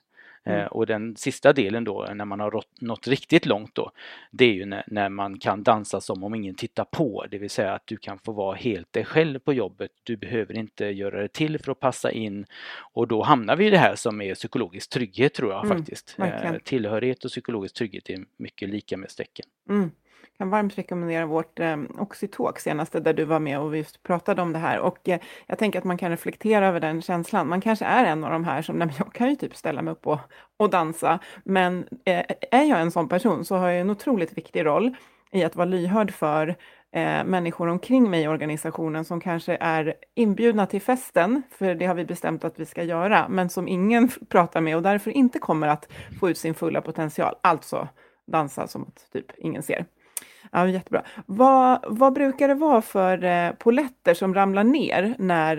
Mm. 0.44 0.60
Eh, 0.60 0.66
och 0.66 0.86
den 0.86 1.16
sista 1.16 1.52
delen 1.52 1.84
då, 1.84 2.08
när 2.14 2.24
man 2.24 2.40
har 2.40 2.62
nått 2.80 3.08
riktigt 3.08 3.46
långt 3.46 3.74
då, 3.74 3.90
det 4.30 4.44
är 4.44 4.52
ju 4.52 4.66
när, 4.66 4.84
när, 4.86 5.08
man 5.08 5.38
kan 5.38 5.62
dansa 5.62 6.00
som 6.00 6.24
om 6.24 6.34
ingen 6.34 6.54
tittar 6.54 6.84
på, 6.84 7.26
det 7.30 7.38
vill 7.38 7.50
säga 7.50 7.72
att 7.72 7.86
du 7.86 7.96
kan 7.96 8.18
få 8.18 8.32
vara 8.32 8.56
helt 8.56 8.92
dig 8.92 9.04
själv 9.04 9.38
på 9.38 9.52
jobbet. 9.52 9.90
Du 10.02 10.16
behöver 10.16 10.54
inte 10.54 10.86
göra 10.86 11.22
det 11.22 11.32
till 11.32 11.58
för 11.58 11.72
att 11.72 11.80
passa 11.80 12.12
in 12.12 12.46
och 12.92 13.08
då 13.08 13.22
hamnar 13.22 13.56
vi 13.56 13.66
i 13.66 13.70
det 13.70 13.78
här 13.78 13.94
som 13.94 14.20
är 14.20 14.34
psykologisk 14.34 14.90
trygghet 14.90 15.34
tror 15.34 15.52
jag 15.52 15.64
mm, 15.64 15.78
faktiskt. 15.78 16.16
Eh, 16.18 16.54
tillhörighet 16.64 17.24
och 17.24 17.30
psykologisk 17.30 17.74
trygghet 17.74 18.10
är 18.10 18.24
mycket 18.36 18.68
lika 18.68 18.96
med 18.96 19.10
stecken. 19.10 19.46
Mm 19.68 19.90
kan 20.40 20.50
varmt 20.50 20.78
rekommendera 20.78 21.26
vårt 21.26 21.60
eh, 21.60 21.76
Oxytalk 21.98 22.58
senaste 22.58 23.00
där 23.00 23.12
du 23.12 23.24
var 23.24 23.38
med 23.38 23.60
och 23.60 23.74
vi 23.74 23.84
pratade 24.02 24.42
om 24.42 24.52
det 24.52 24.58
här 24.58 24.78
och 24.78 25.08
eh, 25.08 25.20
jag 25.46 25.58
tänker 25.58 25.78
att 25.78 25.84
man 25.84 25.98
kan 25.98 26.10
reflektera 26.10 26.66
över 26.66 26.80
den 26.80 27.02
känslan. 27.02 27.48
Man 27.48 27.60
kanske 27.60 27.84
är 27.84 28.04
en 28.04 28.24
av 28.24 28.30
de 28.30 28.44
här 28.44 28.62
som, 28.62 28.78
nej, 28.78 28.94
jag 28.98 29.12
kan 29.12 29.30
ju 29.30 29.36
typ 29.36 29.56
ställa 29.56 29.82
mig 29.82 29.92
upp 29.92 30.06
och, 30.06 30.18
och 30.56 30.70
dansa, 30.70 31.18
men 31.44 31.88
eh, 32.04 32.24
är 32.50 32.64
jag 32.64 32.80
en 32.80 32.90
sån 32.90 33.08
person 33.08 33.44
så 33.44 33.56
har 33.56 33.68
jag 33.68 33.80
en 33.80 33.90
otroligt 33.90 34.38
viktig 34.38 34.64
roll 34.64 34.94
i 35.32 35.44
att 35.44 35.56
vara 35.56 35.66
lyhörd 35.66 36.10
för 36.10 36.48
eh, 36.92 37.24
människor 37.24 37.68
omkring 37.68 38.10
mig 38.10 38.22
i 38.22 38.28
organisationen 38.28 39.04
som 39.04 39.20
kanske 39.20 39.56
är 39.60 39.94
inbjudna 40.14 40.66
till 40.66 40.82
festen, 40.82 41.42
för 41.50 41.74
det 41.74 41.86
har 41.86 41.94
vi 41.94 42.04
bestämt 42.04 42.44
att 42.44 42.60
vi 42.60 42.66
ska 42.66 42.82
göra, 42.82 43.28
men 43.28 43.48
som 43.48 43.68
ingen 43.68 44.10
pratar 44.28 44.60
med 44.60 44.76
och 44.76 44.82
därför 44.82 45.10
inte 45.10 45.38
kommer 45.38 45.68
att 45.68 45.88
få 46.20 46.30
ut 46.30 46.38
sin 46.38 46.54
fulla 46.54 46.80
potential, 46.80 47.34
alltså 47.42 47.88
dansa 48.26 48.66
som 48.66 48.82
att 48.82 49.12
typ 49.12 49.26
ingen 49.38 49.62
ser. 49.62 49.86
Ja, 50.52 50.68
jättebra. 50.68 51.02
Vad, 51.26 51.84
vad 51.86 52.12
brukar 52.12 52.48
det 52.48 52.54
vara 52.54 52.82
för 52.82 53.24
eh, 53.24 53.52
poletter 53.52 54.14
som 54.14 54.34
ramlar 54.34 54.64
ner 54.64 55.14
när, 55.18 55.58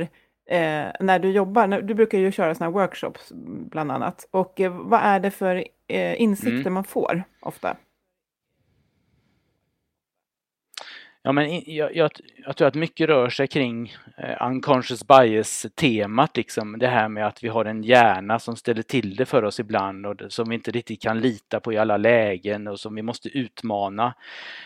eh, 0.49 0.85
när 0.99 1.19
du 1.19 1.31
jobbar? 1.31 1.81
Du 1.81 1.93
brukar 1.93 2.17
ju 2.17 2.31
köra 2.31 2.55
sådana 2.55 2.71
workshops 2.71 3.31
bland 3.71 3.91
annat. 3.91 4.27
Och 4.31 4.61
eh, 4.61 4.71
vad 4.71 4.99
är 5.03 5.19
det 5.19 5.31
för 5.31 5.63
eh, 5.87 6.21
insikter 6.21 6.61
mm. 6.61 6.73
man 6.73 6.83
får 6.83 7.23
ofta? 7.41 7.77
Ja, 11.23 11.31
men 11.31 11.61
jag, 11.65 11.95
jag, 11.95 12.11
jag, 12.45 12.57
tror 12.57 12.67
att 12.67 12.75
mycket 12.75 13.09
rör 13.09 13.29
sig 13.29 13.47
kring 13.47 13.93
eh, 14.17 14.47
unconscious 14.47 15.07
bias-temat, 15.07 16.37
liksom 16.37 16.79
det 16.79 16.87
här 16.87 17.09
med 17.09 17.27
att 17.27 17.43
vi 17.43 17.47
har 17.47 17.65
en 17.65 17.83
hjärna 17.83 18.39
som 18.39 18.55
ställer 18.55 18.81
till 18.81 19.15
det 19.15 19.25
för 19.25 19.43
oss 19.43 19.59
ibland 19.59 20.05
och 20.05 20.21
som 20.29 20.49
vi 20.49 20.55
inte 20.55 20.71
riktigt 20.71 21.01
kan 21.01 21.19
lita 21.19 21.59
på 21.59 21.73
i 21.73 21.77
alla 21.77 21.97
lägen 21.97 22.67
och 22.67 22.79
som 22.79 22.95
vi 22.95 23.01
måste 23.01 23.29
utmana 23.29 24.13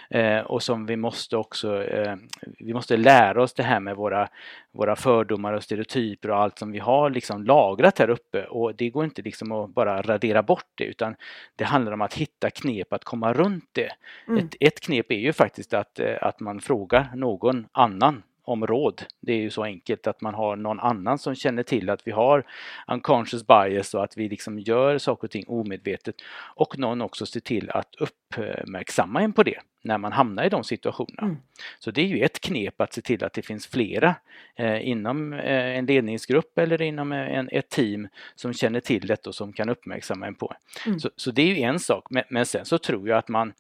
eh, 0.10 0.40
och 0.40 0.64
som 0.64 0.86
vi 0.86 0.96
måste 0.96 1.38
också, 1.38 1.84
eh, 1.84 2.16
vi 2.60 2.74
måste 2.74 2.98
lära 2.98 3.44
oss 3.44 3.54
det 3.54 3.64
här 3.64 3.80
med 3.80 3.96
våra, 3.96 4.30
våra 4.72 4.96
fördomar 4.96 5.54
och 5.54 5.64
stereotyper 5.64 6.32
och 6.32 6.38
allt 6.38 6.60
som 6.60 6.72
vi 6.72 6.80
har 6.80 7.10
liksom 7.10 7.44
lagrat 7.44 8.00
här 8.00 8.10
uppe 8.10 8.46
och 8.46 8.76
det 8.76 8.90
går 8.90 9.06
inte 9.06 9.22
liksom 9.22 9.52
att 9.52 9.74
bara 9.74 10.02
radera 10.02 10.44
bort 10.44 10.70
det 10.76 10.84
utan 10.84 11.16
det 11.56 11.64
handlar 11.64 11.92
om 11.92 12.02
att 12.02 12.14
hitta 12.14 12.50
knep 12.50 12.94
att 12.94 13.04
komma 13.04 13.34
runt 13.34 13.70
det. 13.72 13.92
Mm. 14.28 14.46
Ett, 14.46 14.56
ett 14.60 14.80
knep 14.80 15.12
är 15.12 15.20
ju 15.20 15.34
faktiskt 15.34 15.74
att, 15.74 16.00
att 16.00 16.40
man 16.46 16.62
frågar 16.62 17.12
någon 17.16 17.68
annan 17.72 18.24
om 18.46 18.68
råd. 18.68 19.04
Det 19.22 19.34
är 19.34 19.38
ju 19.38 19.50
så 19.50 19.64
enkelt 19.64 20.08
att 20.08 20.22
man 20.22 20.34
har 20.34 20.56
någon 20.56 20.80
annan 20.80 21.18
som 21.18 21.36
känner 21.36 21.64
till 21.64 21.90
att 21.90 22.08
vi 22.08 22.12
har 22.12 22.44
unconscious 22.88 23.48
bias 23.48 23.94
och 23.94 24.04
att 24.04 24.18
vi 24.18 24.30
liksom 24.30 24.60
gör 24.60 24.98
saker 24.98 25.28
och 25.28 25.32
ting 25.32 25.46
omedvetet 25.48 26.16
och 26.56 26.78
någon 26.78 27.02
också 27.02 27.26
ser 27.26 27.40
till 27.40 27.70
att 27.70 27.96
uppmärksamma 27.96 29.22
en 29.22 29.34
på 29.34 29.44
det 29.44 29.60
när 29.82 29.98
man 29.98 30.12
hamnar 30.12 30.44
i 30.44 30.50
de 30.50 30.64
situationerna. 30.64 31.22
Mm. 31.22 31.38
Så 31.80 31.92
det 31.92 32.02
är 32.02 32.06
ju 32.06 32.20
ett 32.24 32.40
knep 32.40 32.82
att 32.82 32.94
se 32.94 33.02
till 33.02 33.24
att 33.24 33.34
det 33.34 33.42
finns 33.42 33.68
flera 33.68 34.16
eh, 34.56 34.88
inom 34.88 35.34
eh, 35.34 35.78
en 35.78 35.86
ledningsgrupp 35.86 36.58
eller 36.58 36.82
inom 36.82 37.12
en, 37.12 37.50
ett 37.52 37.70
team 37.70 38.08
som 38.36 38.54
känner 38.54 38.80
till 38.80 39.08
detta 39.08 39.30
och 39.30 39.36
som 39.36 39.54
kan 39.54 39.70
uppmärksamma 39.70 40.28
en 40.28 40.36
på. 40.36 40.54
Mm. 40.86 41.00
Så, 41.00 41.10
så, 41.16 41.32
det 41.32 41.42
är 41.42 41.56
ju 41.56 41.62
en 41.62 41.80
sak 41.80 42.06
men, 42.10 42.24
men 42.30 42.46
sen 42.46 42.66
så 42.66 42.78
tror 42.78 43.10
jag 43.10 43.18
att 43.18 43.28
man 43.28 43.54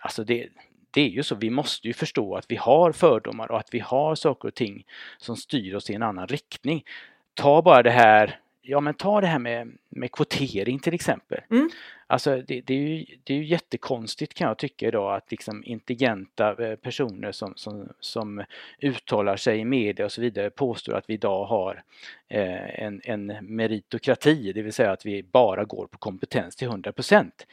Alltså 0.00 0.24
det, 0.24 0.48
det 0.90 1.00
är 1.00 1.08
ju 1.08 1.22
så, 1.22 1.34
vi 1.34 1.50
måste 1.50 1.88
ju 1.88 1.94
förstå 1.94 2.36
att 2.36 2.46
vi 2.48 2.56
har 2.56 2.92
fördomar 2.92 3.50
och 3.50 3.58
att 3.58 3.74
vi 3.74 3.78
har 3.78 4.14
saker 4.14 4.48
och 4.48 4.54
ting 4.54 4.84
som 5.18 5.36
styr 5.36 5.74
oss 5.74 5.90
i 5.90 5.94
en 5.94 6.02
annan 6.02 6.26
riktning. 6.26 6.84
Ta 7.34 7.62
bara 7.62 7.82
det 7.82 7.90
här, 7.90 8.38
ja 8.62 8.80
men 8.80 8.94
ta 8.94 9.20
det 9.20 9.26
här 9.26 9.38
med, 9.38 9.72
med 9.88 10.12
kvotering 10.12 10.78
till 10.78 10.94
exempel. 10.94 11.40
Mm. 11.50 11.70
Alltså 12.06 12.42
det, 12.46 12.60
det, 12.60 12.74
är 12.74 12.78
ju, 12.78 13.06
det 13.24 13.34
är 13.34 13.38
ju 13.38 13.44
jättekonstigt 13.44 14.34
kan 14.34 14.48
jag 14.48 14.58
tycka 14.58 14.88
idag 14.88 15.14
att 15.14 15.30
liksom 15.30 15.64
intelligenta 15.64 16.64
eh, 16.64 16.76
personer 16.76 17.32
som, 17.32 17.52
som, 17.56 17.88
som 18.00 18.44
uttalar 18.80 19.36
sig 19.36 19.58
i 19.58 19.64
media 19.64 20.04
och 20.04 20.12
så 20.12 20.20
vidare 20.20 20.50
påstår 20.50 20.94
att 20.94 21.10
vi 21.10 21.14
idag 21.14 21.44
har 21.44 21.82
eh, 22.28 22.84
en, 22.84 23.00
en 23.04 23.26
meritokrati, 23.40 24.52
det 24.52 24.62
vill 24.62 24.72
säga 24.72 24.92
att 24.92 25.06
vi 25.06 25.22
bara 25.22 25.64
går 25.64 25.86
på 25.86 25.98
kompetens 25.98 26.56
till 26.56 26.68
100 26.68 26.92
procent. 26.92 27.46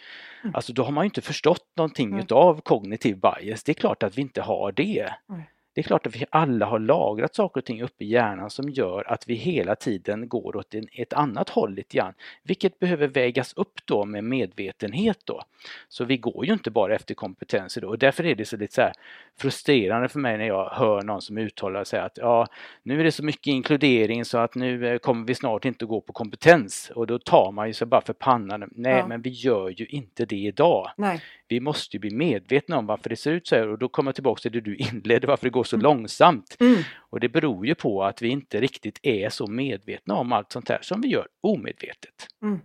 Alltså 0.56 0.74
då 0.74 0.84
har 0.84 0.92
man 0.92 1.04
ju 1.04 1.06
inte 1.06 1.22
förstått 1.22 1.66
någonting 1.78 2.08
mm. 2.08 2.20
utav 2.20 2.62
kognitiv 2.62 3.20
bias, 3.20 3.64
det 3.64 3.72
är 3.72 3.74
klart 3.74 4.04
att 4.04 4.18
vi 4.18 4.22
inte 4.22 4.42
har 4.42 4.72
det. 4.72 5.14
Mm. 5.30 5.42
Det 5.78 5.82
är 5.82 5.84
klart 5.84 6.08
att 6.08 6.16
vi 6.16 6.26
alla 6.30 6.66
har 6.66 6.80
lagrat 6.80 7.36
saker 7.36 7.62
och 7.62 7.66
ting 7.66 7.82
uppe 7.84 8.04
i 8.04 8.08
hjärnan 8.08 8.50
som 8.50 8.70
gör 8.70 9.12
att 9.12 9.30
vi 9.30 9.34
hela 9.34 9.76
tiden 9.76 10.30
går 10.30 10.56
åt 10.56 10.74
en, 10.74 10.88
ett 10.92 11.14
annat 11.14 11.50
håll 11.50 11.74
lite 11.74 11.98
grann, 11.98 12.14
vilket 12.44 12.80
behöver 12.80 13.08
vägas 13.08 13.54
upp 13.54 13.86
då 13.86 14.06
med 14.06 14.24
medvetenhet 14.24 15.18
då. 15.24 15.44
Så 15.90 16.06
vi 16.06 16.18
går 16.18 16.46
ju 16.46 16.54
inte 16.54 16.72
bara 16.72 16.96
efter 16.96 17.16
kompetenser 17.16 17.82
då 17.82 17.88
och 17.88 17.98
därför 17.98 18.26
är 18.26 18.36
det 18.36 18.46
så 18.46 18.58
lite 18.58 18.74
så 18.74 18.92
frustrerande 19.40 20.10
för 20.10 20.20
mig 20.20 20.38
när 20.38 20.48
jag 20.48 20.70
hör 20.70 21.02
någon 21.02 21.22
som 21.22 21.38
uttalar 21.38 21.84
sig 21.84 22.00
att 22.00 22.18
ja, 22.18 22.48
nu 22.84 23.00
är 23.00 23.04
det 23.04 23.12
så 23.12 23.24
mycket 23.24 23.48
inkludering 23.48 24.26
så 24.26 24.38
att 24.38 24.56
nu 24.56 24.88
eh, 24.88 24.98
kommer 24.98 25.28
vi 25.28 25.36
snart 25.36 25.66
inte 25.66 25.86
gå 25.86 26.02
på 26.02 26.14
kompetens 26.14 26.92
och 26.96 27.08
då 27.08 27.20
tar 27.20 27.52
man 27.52 27.68
ju 27.68 27.74
sig 27.74 27.88
bara 27.88 28.02
för 28.02 28.14
pannan. 28.14 28.70
Nej, 28.72 28.98
ja. 28.98 29.08
men 29.08 29.22
vi 29.22 29.30
gör 29.30 29.70
ju 29.70 29.86
inte 29.86 30.26
det 30.26 30.36
idag. 30.36 30.92
Nej. 30.98 31.22
Vi 31.50 31.60
måste 31.60 32.00
bli 32.00 32.16
medvetna 32.16 32.78
om 32.78 32.86
varför 32.86 33.10
det 33.10 33.16
ser 33.16 33.32
ut 33.32 33.48
så 33.48 33.56
här 33.56 33.68
och 33.68 33.78
då 33.78 33.90
kommer 33.90 34.10
jag 34.10 34.16
tillbaka 34.16 34.42
till 34.42 34.52
det 34.52 34.62
du 34.62 34.76
inledde, 34.94 35.28
varför 35.28 35.46
det 35.46 35.50
går 35.50 35.64
så 35.64 35.76
mm. 35.76 35.84
långsamt. 35.84 36.58
Mm. 36.60 36.82
Och 37.10 37.20
det 37.20 37.30
beror 37.30 37.66
ju 37.66 37.76
på 37.76 38.04
att 38.04 38.22
vi 38.22 38.28
inte 38.28 38.62
riktigt 38.62 39.00
är 39.04 39.30
så 39.30 39.48
medvetna 39.48 40.16
om 40.16 40.32
allt 40.32 40.52
sånt 40.52 40.70
här 40.70 40.80
som 40.82 41.02
vi 41.02 41.08
gör 41.08 41.28
omedvetet. 41.42 42.28
Mm. 42.44 42.60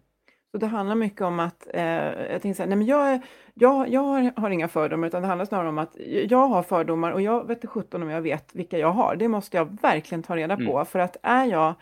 Så 0.53 0.59
det 0.59 0.67
handlar 0.67 0.95
mycket 0.95 1.21
om 1.21 1.41
att, 1.41 1.69
eh, 1.75 1.85
jag 1.85 2.43
tänker 2.43 2.55
så 2.55 2.63
här, 2.63 2.69
nej 2.69 2.79
men 2.79 2.87
jag, 2.87 3.21
jag, 3.55 3.89
jag 3.89 4.01
har, 4.01 4.33
har, 4.41 4.51
inga 4.51 4.69
fördomar 4.69 5.09
utan 5.09 5.23
det 5.23 5.29
handlar 5.29 5.45
snarare 5.45 5.69
om 5.69 5.79
att 5.79 5.97
jag 6.29 6.49
har 6.49 6.63
fördomar 6.63 7.11
och 7.11 7.23
jag 7.23 7.47
vet 7.47 7.69
sjutton 7.69 8.03
om 8.03 8.11
jag 8.11 8.23
vet 8.23 8.55
vilka 8.55 8.79
jag 8.79 8.93
har. 8.93 9.17
Det 9.17 9.29
måste 9.29 9.57
jag 9.57 9.81
verkligen 9.83 10.23
ta 10.23 10.37
reda 10.37 10.57
på 10.57 10.73
mm. 10.73 10.87
för 10.87 10.99
att 10.99 11.17
är 11.23 11.45
jag 11.45 11.75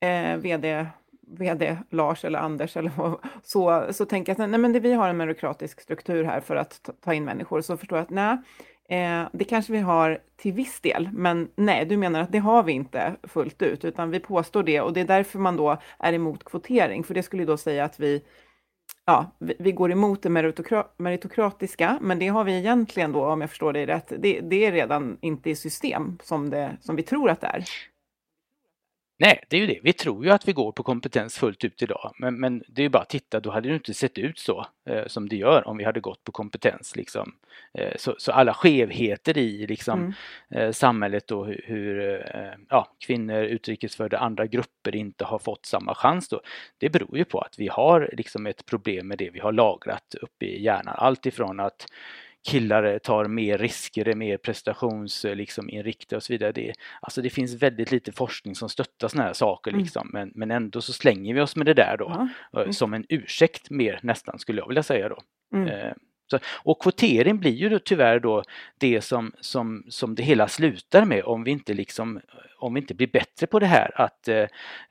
eh, 0.00 0.36
VD 0.36 0.86
VD 1.26 1.76
Lars 1.90 2.24
eller 2.24 2.38
Anders 2.38 2.76
eller 2.76 2.92
så, 3.42 3.86
så 3.90 4.04
tänker 4.04 4.32
jag 4.32 4.44
att 4.44 4.50
nej, 4.50 4.60
men 4.60 4.72
det, 4.72 4.80
vi 4.80 4.92
har 4.92 5.08
en 5.08 5.16
meritokratisk 5.16 5.80
struktur 5.80 6.24
här 6.24 6.40
för 6.40 6.56
att 6.56 6.90
ta 7.00 7.14
in 7.14 7.24
människor. 7.24 7.60
Så 7.60 7.76
förstår 7.76 7.98
jag 7.98 8.02
att 8.02 8.10
nej, 8.10 8.38
eh, 8.88 9.28
det 9.32 9.44
kanske 9.44 9.72
vi 9.72 9.78
har 9.78 10.18
till 10.36 10.52
viss 10.52 10.80
del, 10.80 11.08
men 11.12 11.48
nej, 11.56 11.84
du 11.84 11.96
menar 11.96 12.20
att 12.20 12.32
det 12.32 12.38
har 12.38 12.62
vi 12.62 12.72
inte 12.72 13.16
fullt 13.22 13.62
ut, 13.62 13.84
utan 13.84 14.10
vi 14.10 14.20
påstår 14.20 14.62
det 14.62 14.80
och 14.80 14.92
det 14.92 15.00
är 15.00 15.04
därför 15.04 15.38
man 15.38 15.56
då 15.56 15.78
är 15.98 16.12
emot 16.12 16.44
kvotering, 16.44 17.04
för 17.04 17.14
det 17.14 17.22
skulle 17.22 17.44
då 17.44 17.56
säga 17.56 17.84
att 17.84 18.00
vi 18.00 18.22
Ja, 19.06 19.30
vi, 19.38 19.54
vi 19.58 19.72
går 19.72 19.92
emot 19.92 20.22
det 20.22 20.30
meritokra 20.30 20.86
meritokratiska, 20.96 21.98
men 22.00 22.18
det 22.18 22.28
har 22.28 22.44
vi 22.44 22.58
egentligen 22.58 23.12
då, 23.12 23.24
om 23.24 23.40
jag 23.40 23.50
förstår 23.50 23.72
dig 23.72 23.86
rätt, 23.86 24.12
det, 24.18 24.40
det 24.40 24.66
är 24.66 24.72
redan 24.72 25.18
inte 25.20 25.50
i 25.50 25.56
system 25.56 26.18
som, 26.22 26.50
det, 26.50 26.76
som 26.80 26.96
vi 26.96 27.02
tror 27.02 27.30
att 27.30 27.40
det 27.40 27.46
är. 27.46 27.64
Nej, 29.18 29.44
det 29.48 29.56
är 29.56 29.60
ju 29.60 29.66
det. 29.66 29.80
Vi 29.82 29.92
tror 29.92 30.24
ju 30.24 30.30
att 30.30 30.48
vi 30.48 30.52
går 30.52 30.72
på 30.72 30.82
kompetens 30.82 31.38
fullt 31.38 31.64
ut 31.64 31.82
idag, 31.82 32.14
men, 32.18 32.40
men 32.40 32.62
det 32.68 32.80
är 32.80 32.82
ju 32.82 32.88
bara 32.88 33.02
att 33.02 33.08
titta, 33.08 33.40
då 33.40 33.50
hade 33.50 33.68
det 33.68 33.74
inte 33.74 33.94
sett 33.94 34.18
ut 34.18 34.38
så 34.38 34.66
eh, 34.88 35.06
som 35.06 35.28
det 35.28 35.36
gör 35.36 35.68
om 35.68 35.76
vi 35.76 35.84
hade 35.84 36.00
gått 36.00 36.24
på 36.24 36.32
kompetens. 36.32 36.96
Liksom. 36.96 37.34
Eh, 37.78 37.92
så, 37.96 38.14
så, 38.18 38.32
alla 38.32 38.54
skevheter 38.54 39.38
i 39.38 39.66
liksom, 39.66 40.00
mm. 40.00 40.14
eh, 40.50 40.72
samhället 40.72 41.30
och 41.30 41.46
hur, 41.46 41.64
hur 41.66 42.20
eh, 42.36 42.52
ja, 42.68 42.96
kvinnor, 43.06 43.42
utrikesfödda, 43.42 44.18
andra 44.18 44.46
grupper 44.46 44.96
inte 44.96 45.24
har 45.24 45.38
fått 45.38 45.66
samma 45.66 45.94
chans 45.94 46.28
då, 46.28 46.40
det 46.78 46.90
beror 46.90 47.18
ju 47.18 47.24
på 47.24 47.40
att 47.40 47.58
vi 47.58 47.68
har 47.68 48.10
liksom 48.12 48.46
ett 48.46 48.66
problem 48.66 49.08
med 49.08 49.18
det 49.18 49.30
vi 49.30 49.40
har 49.40 49.52
lagrat 49.52 50.14
uppe 50.22 50.46
i 50.46 50.62
hjärnan. 50.62 50.94
Allt 50.98 51.26
ifrån 51.26 51.60
att 51.60 51.86
killar 52.44 52.98
tar 52.98 53.24
mer 53.24 53.58
risker, 53.58 54.08
är 54.08 54.14
mer 54.14 54.36
prestationsinriktade 54.36 55.34
liksom, 55.34 56.16
och 56.16 56.22
så 56.22 56.32
vidare. 56.32 56.52
Det, 56.52 56.74
alltså 57.00 57.22
det 57.22 57.30
finns 57.30 57.54
väldigt 57.54 57.90
lite 57.90 58.12
forskning 58.12 58.54
som 58.54 58.68
stöttar 58.68 59.08
sådana 59.08 59.26
här 59.26 59.32
saker 59.32 59.70
mm. 59.70 59.82
liksom, 59.82 60.10
men, 60.12 60.32
men 60.34 60.50
ändå 60.50 60.80
så 60.80 60.92
slänger 60.92 61.34
vi 61.34 61.40
oss 61.40 61.56
med 61.56 61.66
det 61.66 61.74
där 61.74 61.96
då 61.96 62.28
mm. 62.60 62.72
som 62.72 62.94
en 62.94 63.06
ursäkt 63.08 63.70
mer 63.70 64.00
nästan 64.02 64.38
skulle 64.38 64.60
jag 64.60 64.68
vilja 64.68 64.82
säga 64.82 65.08
då. 65.08 65.18
Mm. 65.54 65.68
Eh, 65.68 65.92
så, 66.30 66.38
och 66.62 66.82
kvotering 66.82 67.38
blir 67.38 67.50
ju 67.50 67.68
då, 67.68 67.78
tyvärr 67.78 68.20
då 68.20 68.42
det 68.78 69.00
som, 69.00 69.32
som, 69.40 69.84
som 69.88 70.14
det 70.14 70.22
hela 70.22 70.48
slutar 70.48 71.04
med 71.04 71.24
om 71.24 71.44
vi 71.44 71.50
inte 71.50 71.74
liksom 71.74 72.20
om 72.58 72.74
vi 72.74 72.80
inte 72.80 72.94
blir 72.94 73.06
bättre 73.06 73.46
på 73.46 73.58
det 73.58 73.66
här 73.66 74.00
att 74.00 74.28
eh, 74.28 74.44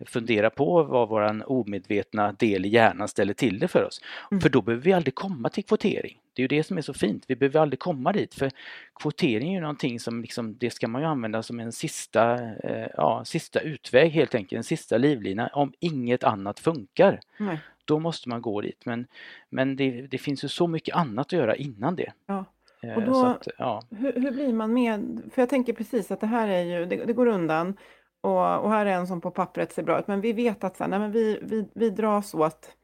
fundera 0.05 0.49
på 0.49 0.83
vad 0.83 1.09
våran 1.09 1.43
omedvetna 1.45 2.31
del 2.31 2.65
i 2.65 2.69
hjärnan 2.69 3.07
ställer 3.07 3.33
till 3.33 3.59
det 3.59 3.67
för 3.67 3.83
oss. 3.83 4.01
Mm. 4.31 4.41
För 4.41 4.49
då 4.49 4.61
behöver 4.61 4.83
vi 4.83 4.93
aldrig 4.93 5.15
komma 5.15 5.49
till 5.49 5.63
kvotering. 5.63 6.17
Det 6.33 6.41
är 6.41 6.43
ju 6.43 6.47
det 6.57 6.63
som 6.63 6.77
är 6.77 6.81
så 6.81 6.93
fint, 6.93 7.23
vi 7.27 7.35
behöver 7.35 7.59
aldrig 7.59 7.79
komma 7.79 8.11
dit 8.11 8.33
för 8.33 8.51
kvotering 8.95 9.49
är 9.49 9.55
ju 9.55 9.61
någonting 9.61 9.99
som 9.99 10.21
liksom, 10.21 10.57
det 10.57 10.69
ska 10.69 10.87
man 10.87 11.01
ju 11.01 11.07
använda 11.07 11.43
som 11.43 11.59
en 11.59 11.71
sista, 11.71 12.33
eh, 12.63 12.87
ja, 12.97 13.25
sista 13.25 13.59
utväg 13.59 14.11
helt 14.11 14.35
enkelt, 14.35 14.57
en 14.57 14.63
sista 14.63 14.97
livlina 14.97 15.47
om 15.47 15.73
inget 15.79 16.23
annat 16.23 16.59
funkar. 16.59 17.19
Mm. 17.39 17.57
Då 17.85 17.99
måste 17.99 18.29
man 18.29 18.41
gå 18.41 18.61
dit 18.61 18.85
men, 18.85 19.07
men 19.49 19.75
det, 19.75 20.01
det, 20.01 20.17
finns 20.17 20.43
ju 20.43 20.47
så 20.47 20.67
mycket 20.67 20.95
annat 20.95 21.27
att 21.27 21.31
göra 21.31 21.55
innan 21.55 21.95
det. 21.95 22.11
Ja. 22.25 22.45
Eh, 22.81 22.95
och 22.95 23.03
då, 23.03 23.25
att, 23.25 23.47
ja. 23.57 23.81
hur, 23.89 24.13
hur, 24.13 24.31
blir 24.31 24.53
man 24.53 24.73
med? 24.73 25.21
För 25.33 25.41
jag 25.41 25.49
tänker 25.49 25.73
precis 25.73 26.11
att 26.11 26.21
det 26.21 26.27
här 26.27 26.47
är 26.47 26.63
ju, 26.63 26.85
det, 26.85 27.05
det 27.05 27.13
går 27.13 27.27
undan 27.27 27.77
och, 28.21 28.59
och, 28.59 28.69
här 28.69 28.85
är 28.85 28.91
en 28.91 29.07
som 29.07 29.21
på 29.21 29.31
pappret 29.31 29.71
ser 29.71 29.83
bra 29.83 29.99
ut, 29.99 30.07
men 30.07 30.21
vi 30.21 30.33
vet 30.33 30.63
att 30.63 30.77
så 30.77 30.83
här, 30.83 30.89
nej, 30.89 30.99
men 30.99 31.11
vi, 31.11 31.39
vi, 31.41 31.65
vi 31.73 31.89
dras 31.89 32.33
åt 32.33 32.75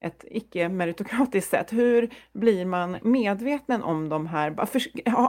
ett 0.00 0.24
icke-meritokratiskt 0.30 1.50
sätt. 1.50 1.72
Hur 1.72 2.10
blir 2.32 2.66
man 2.66 2.96
medveten 3.02 3.82
om 3.82 4.08
de 4.08 4.26
här? 4.26 4.66
För, 4.66 4.82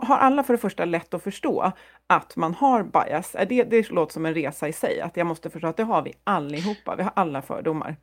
har 0.05 0.17
alla 0.17 0.43
för 0.43 0.53
det 0.53 0.57
första 0.57 0.85
lätt 0.85 1.13
att 1.13 1.23
förstå 1.23 1.71
att 2.07 2.35
man 2.35 2.53
har 2.53 2.83
bias? 2.83 3.35
Det, 3.49 3.63
det 3.63 3.89
låter 3.89 4.13
som 4.13 4.25
en 4.25 4.33
resa 4.33 4.67
i 4.67 4.73
sig, 4.73 5.01
att 5.01 5.17
jag 5.17 5.27
måste 5.27 5.49
förstå 5.49 5.67
att 5.67 5.77
det 5.77 5.83
har 5.83 6.01
vi 6.01 6.13
allihopa, 6.23 6.95
vi 6.95 7.03
har 7.03 7.11
alla 7.15 7.41
fördomar. 7.41 7.95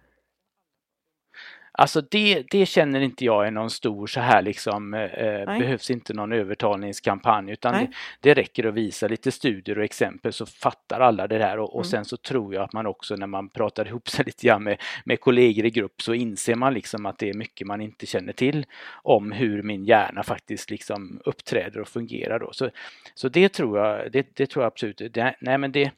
Alltså 1.78 2.00
det, 2.00 2.44
det 2.50 2.66
känner 2.66 3.00
inte 3.00 3.24
jag 3.24 3.46
är 3.46 3.50
någon 3.50 3.70
stor 3.70 4.06
så 4.06 4.20
här 4.20 4.42
liksom, 4.42 4.94
eh, 4.94 5.58
behövs 5.58 5.90
inte 5.90 6.14
någon 6.14 6.32
övertalningskampanj 6.32 7.52
utan 7.52 7.72
det, 7.72 7.88
det, 8.20 8.34
räcker 8.34 8.66
att 8.66 8.74
visa 8.74 9.08
lite 9.08 9.32
studier 9.32 9.78
och 9.78 9.84
exempel 9.84 10.32
så 10.32 10.46
fattar 10.46 11.00
alla 11.00 11.26
det 11.26 11.38
där 11.38 11.58
och, 11.58 11.74
och 11.74 11.84
mm. 11.84 11.90
sen 11.90 12.04
så 12.04 12.16
tror 12.16 12.54
jag 12.54 12.64
att 12.64 12.72
man 12.72 12.86
också 12.86 13.16
när 13.16 13.26
man 13.26 13.48
pratar 13.48 13.86
ihop 13.88 14.08
sig 14.08 14.24
lite 14.24 14.46
grann 14.46 14.64
med, 14.64 14.82
med 15.04 15.20
kollegor 15.20 15.64
i 15.64 15.70
grupp 15.70 16.02
så 16.02 16.14
inser 16.14 16.54
man 16.54 16.74
liksom 16.74 17.06
att 17.06 17.18
det 17.18 17.30
är 17.30 17.34
mycket 17.34 17.66
man 17.66 17.80
inte 17.80 18.06
känner 18.06 18.32
till 18.32 18.66
om 19.02 19.32
hur 19.32 19.62
min 19.62 19.84
hjärna 19.84 20.22
faktiskt 20.22 20.70
liksom 20.70 21.20
uppträder 21.24 21.80
och 21.80 21.88
fungerar 21.88 22.38
då. 22.38 22.52
Så, 22.52 22.70
så 23.14 23.28
det 23.28 23.48
tror 23.48 23.78
jag, 23.78 24.12
det, 24.12 24.36
det 24.36 24.46
tror 24.46 24.62
jag 24.62 24.70
absolut, 24.70 25.02
det, 25.10 25.34
nej 25.40 25.58
men 25.58 25.72
det, 25.72 25.90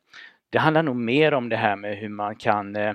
det 0.50 0.58
handlar 0.58 0.82
nog 0.82 0.96
mer 0.96 1.34
om 1.34 1.48
det 1.48 1.56
här 1.56 1.76
med 1.76 1.96
hur 1.96 2.08
man 2.08 2.36
kan 2.36 2.76
eh, 2.76 2.92
Eh, 2.92 2.94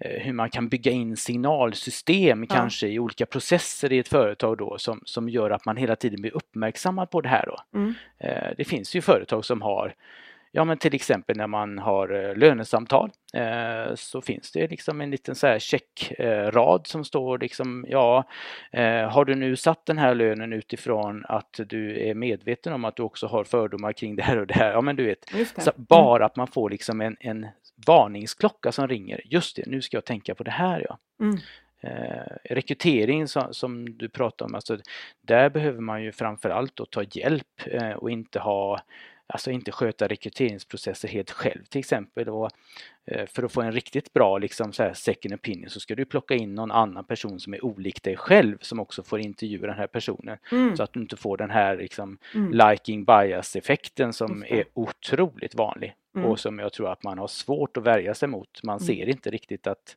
hur 0.00 0.32
man 0.32 0.50
kan 0.50 0.68
bygga 0.68 0.90
in 0.90 1.16
signalsystem 1.16 2.46
ja. 2.48 2.56
kanske 2.56 2.88
i 2.88 2.98
olika 2.98 3.26
processer 3.26 3.92
i 3.92 3.98
ett 3.98 4.08
företag 4.08 4.58
då 4.58 4.78
som, 4.78 5.00
som 5.04 5.28
gör 5.28 5.50
att 5.50 5.64
man 5.64 5.76
hela 5.76 5.96
tiden 5.96 6.20
blir 6.20 6.36
uppmärksammad 6.36 7.10
på 7.10 7.20
det 7.20 7.28
här. 7.28 7.46
Då. 7.46 7.78
Mm. 7.78 7.94
Eh, 8.18 8.50
det 8.56 8.64
finns 8.64 8.94
ju 8.96 9.00
företag 9.00 9.44
som 9.44 9.62
har 9.62 9.94
Ja 10.52 10.64
men 10.64 10.78
till 10.78 10.94
exempel 10.94 11.36
när 11.36 11.46
man 11.46 11.78
har 11.78 12.24
eh, 12.24 12.36
lönesamtal 12.36 13.10
eh, 13.34 13.94
så 13.94 14.20
finns 14.20 14.52
det 14.52 14.68
liksom 14.68 15.00
en 15.00 15.10
liten 15.10 15.34
så 15.34 15.46
här 15.46 15.58
checkrad 15.58 16.86
som 16.86 17.04
står 17.04 17.38
liksom 17.38 17.86
ja 17.88 18.24
eh, 18.72 19.10
har 19.10 19.24
du 19.24 19.34
nu 19.34 19.56
satt 19.56 19.86
den 19.86 19.98
här 19.98 20.14
lönen 20.14 20.52
utifrån 20.52 21.24
att 21.28 21.60
du 21.66 22.08
är 22.08 22.14
medveten 22.14 22.72
om 22.72 22.84
att 22.84 22.96
du 22.96 23.02
också 23.02 23.26
har 23.26 23.44
fördomar 23.44 23.92
kring 23.92 24.16
det 24.16 24.22
här 24.22 24.38
och 24.38 24.46
det 24.46 24.54
här. 24.54 24.72
Ja 24.72 24.80
men 24.80 24.96
du 24.96 25.04
vet, 25.04 25.32
så 25.58 25.70
bara 25.76 26.16
mm. 26.16 26.26
att 26.26 26.36
man 26.36 26.46
får 26.46 26.70
liksom 26.70 27.00
en, 27.00 27.16
en 27.20 27.46
varningsklocka 27.86 28.72
som 28.72 28.88
ringer. 28.88 29.20
Just 29.24 29.56
det, 29.56 29.66
nu 29.66 29.82
ska 29.82 29.96
jag 29.96 30.04
tänka 30.04 30.34
på 30.34 30.44
det 30.44 30.50
här 30.50 30.86
ja. 30.88 30.98
Mm. 31.20 31.38
Eh, 31.82 32.36
rekrytering 32.44 33.28
som, 33.28 33.54
som, 33.54 33.98
du 33.98 34.08
pratar 34.08 34.46
om, 34.46 34.54
alltså, 34.54 34.78
där 35.20 35.50
behöver 35.50 35.80
man 35.80 36.02
ju 36.02 36.12
framförallt 36.12 36.76
då 36.76 36.86
ta 36.86 37.02
hjälp 37.02 37.62
eh, 37.66 37.90
och 37.90 38.10
inte 38.10 38.38
ha 38.38 38.80
Alltså 39.32 39.50
inte 39.50 39.72
sköta 39.72 40.08
rekryteringsprocesser 40.08 41.08
helt 41.08 41.30
själv 41.30 41.64
till 41.64 41.78
exempel. 41.78 42.28
Och, 42.28 42.50
eh, 43.06 43.26
för 43.26 43.42
att 43.42 43.52
få 43.52 43.62
en 43.62 43.72
riktigt 43.72 44.12
bra 44.12 44.38
liksom, 44.38 44.72
så 44.72 44.82
här 44.82 44.92
second 44.94 45.34
opinion 45.34 45.70
så 45.70 45.80
ska 45.80 45.94
du 45.94 46.04
plocka 46.04 46.34
in 46.34 46.54
någon 46.54 46.70
annan 46.70 47.04
person 47.04 47.40
som 47.40 47.54
är 47.54 47.64
olik 47.64 48.02
dig 48.02 48.16
själv 48.16 48.58
som 48.60 48.80
också 48.80 49.02
får 49.02 49.20
intervjua 49.20 49.66
den 49.66 49.76
här 49.76 49.86
personen. 49.86 50.38
Mm. 50.52 50.76
Så 50.76 50.82
att 50.82 50.92
du 50.92 51.00
inte 51.00 51.16
får 51.16 51.36
den 51.36 51.50
här 51.50 51.76
liksom, 51.76 52.18
mm. 52.34 52.52
liking 52.52 53.04
bias 53.04 53.56
effekten 53.56 54.12
som 54.12 54.44
är 54.48 54.64
otroligt 54.74 55.54
vanlig 55.54 55.94
mm. 56.16 56.28
och 56.28 56.40
som 56.40 56.58
jag 56.58 56.72
tror 56.72 56.92
att 56.92 57.02
man 57.02 57.18
har 57.18 57.28
svårt 57.28 57.76
att 57.76 57.82
värja 57.82 58.14
sig 58.14 58.28
mot. 58.28 58.62
Man 58.62 58.78
mm. 58.78 58.86
ser 58.86 59.08
inte 59.08 59.30
riktigt 59.30 59.66
att 59.66 59.96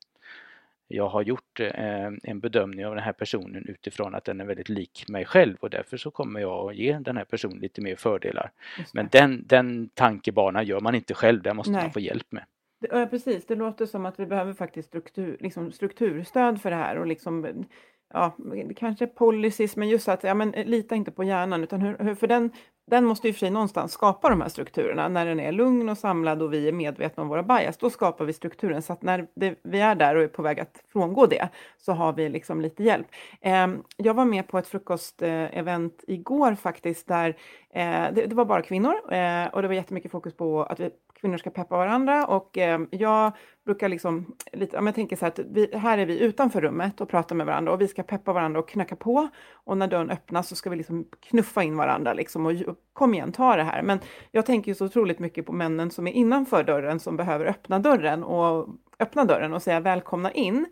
jag 0.87 1.07
har 1.09 1.21
gjort 1.21 1.59
eh, 1.59 2.11
en 2.23 2.39
bedömning 2.39 2.85
av 2.85 2.95
den 2.95 3.03
här 3.03 3.13
personen 3.13 3.65
utifrån 3.67 4.15
att 4.15 4.25
den 4.25 4.41
är 4.41 4.45
väldigt 4.45 4.69
lik 4.69 5.05
mig 5.07 5.25
själv 5.25 5.57
och 5.59 5.69
därför 5.69 5.97
så 5.97 6.11
kommer 6.11 6.39
jag 6.39 6.69
att 6.69 6.75
ge 6.75 6.97
den 6.97 7.17
här 7.17 7.25
personen 7.25 7.57
lite 7.57 7.81
mer 7.81 7.95
fördelar. 7.95 8.51
Men 8.93 9.07
den, 9.11 9.43
den 9.47 9.89
tankebanan 9.93 10.65
gör 10.65 10.79
man 10.79 10.95
inte 10.95 11.13
själv, 11.13 11.41
den 11.41 11.55
måste 11.55 11.71
Nej. 11.71 11.81
man 11.81 11.91
få 11.91 11.99
hjälp 11.99 12.31
med. 12.31 12.43
Ja, 12.91 13.05
precis, 13.05 13.45
det 13.45 13.55
låter 13.55 13.85
som 13.85 14.05
att 14.05 14.19
vi 14.19 14.25
behöver 14.25 14.53
faktiskt 14.53 14.87
struktur, 14.87 15.37
liksom 15.39 15.71
strukturstöd 15.71 16.61
för 16.61 16.69
det 16.69 16.75
här 16.75 16.97
och 16.97 17.07
liksom 17.07 17.65
ja, 18.13 18.35
kanske 18.75 19.07
policies, 19.07 19.75
men 19.75 19.89
just 19.89 20.07
att 20.07 20.23
ja, 20.23 20.33
men, 20.33 20.51
lita 20.51 20.95
inte 20.95 21.11
på 21.11 21.23
hjärnan, 21.23 21.63
utan 21.63 21.81
hur, 21.81 21.97
hur, 21.99 22.15
för 22.15 22.27
den, 22.27 22.51
den 22.85 23.05
måste 23.05 23.27
ju 23.27 23.33
för 23.33 23.39
sig 23.39 23.49
någonstans 23.49 23.91
skapa 23.91 24.29
de 24.29 24.41
här 24.41 24.49
strukturerna. 24.49 25.07
När 25.07 25.25
den 25.25 25.39
är 25.39 25.51
lugn 25.51 25.89
och 25.89 25.97
samlad 25.97 26.41
och 26.41 26.53
vi 26.53 26.67
är 26.67 26.71
medvetna 26.71 27.23
om 27.23 27.29
våra 27.29 27.43
bias, 27.43 27.77
då 27.77 27.89
skapar 27.89 28.25
vi 28.25 28.33
strukturen. 28.33 28.81
Så 28.81 28.93
att 28.93 29.01
när 29.01 29.27
det, 29.35 29.59
vi 29.63 29.79
är 29.79 29.95
där 29.95 30.15
och 30.15 30.23
är 30.23 30.27
på 30.27 30.41
väg 30.41 30.59
att 30.59 30.83
frångå 30.93 31.25
det, 31.25 31.49
så 31.77 31.91
har 31.91 32.13
vi 32.13 32.29
liksom 32.29 32.61
lite 32.61 32.83
hjälp. 32.83 33.07
Eh, 33.41 33.67
jag 33.97 34.13
var 34.13 34.25
med 34.25 34.47
på 34.47 34.57
ett 34.57 34.67
frukostevent 34.67 36.03
igår 36.07 36.55
faktiskt, 36.55 37.07
där 37.07 37.29
eh, 37.73 38.07
det, 38.13 38.25
det, 38.25 38.35
var 38.35 38.45
bara 38.45 38.61
kvinnor 38.61 38.93
eh, 38.93 39.47
och 39.47 39.61
det 39.61 39.67
var 39.67 39.75
jättemycket 39.75 40.11
fokus 40.11 40.37
på 40.37 40.63
att 40.63 40.79
vi 40.79 40.89
kvinnor 41.23 41.37
ska 41.37 41.49
peppa 41.49 41.77
varandra 41.77 42.25
och 42.25 42.57
eh, 42.57 42.81
jag 42.91 43.31
brukar 43.65 43.89
liksom, 43.89 44.35
lite, 44.53 44.75
jag 44.75 44.95
tänker 44.95 45.15
så 45.15 45.25
här 45.25 45.31
att 45.31 45.39
vi, 45.39 45.69
här 45.73 45.97
är 45.97 46.05
vi 46.05 46.19
utanför 46.19 46.61
rummet 46.61 47.01
och 47.01 47.09
pratar 47.09 47.35
med 47.35 47.45
varandra 47.45 47.73
och 47.73 47.81
vi 47.81 47.87
ska 47.87 48.03
peppa 48.03 48.33
varandra 48.33 48.59
och 48.59 48.69
knacka 48.69 48.95
på 48.95 49.29
och 49.53 49.77
när 49.77 49.87
dörren 49.87 50.09
öppnas 50.09 50.47
så 50.47 50.55
ska 50.55 50.69
vi 50.69 50.75
liksom 50.75 51.05
knuffa 51.19 51.63
in 51.63 51.77
varandra 51.77 52.13
liksom 52.13 52.45
och 52.45 52.53
kom 52.93 53.13
igen, 53.13 53.31
ta 53.31 53.55
det 53.55 53.63
här. 53.63 53.81
Men 53.81 53.99
jag 54.31 54.45
tänker 54.45 54.71
ju 54.71 54.75
så 54.75 54.85
otroligt 54.85 55.19
mycket 55.19 55.45
på 55.45 55.51
männen 55.51 55.91
som 55.91 56.07
är 56.07 56.11
innanför 56.11 56.63
dörren 56.63 56.99
som 56.99 57.17
behöver 57.17 57.45
öppna 57.45 57.79
dörren 57.79 58.23
och 58.23 58.67
öppna 58.99 59.25
dörren 59.25 59.53
och 59.53 59.61
säga 59.61 59.79
välkomna 59.79 60.31
in. 60.31 60.65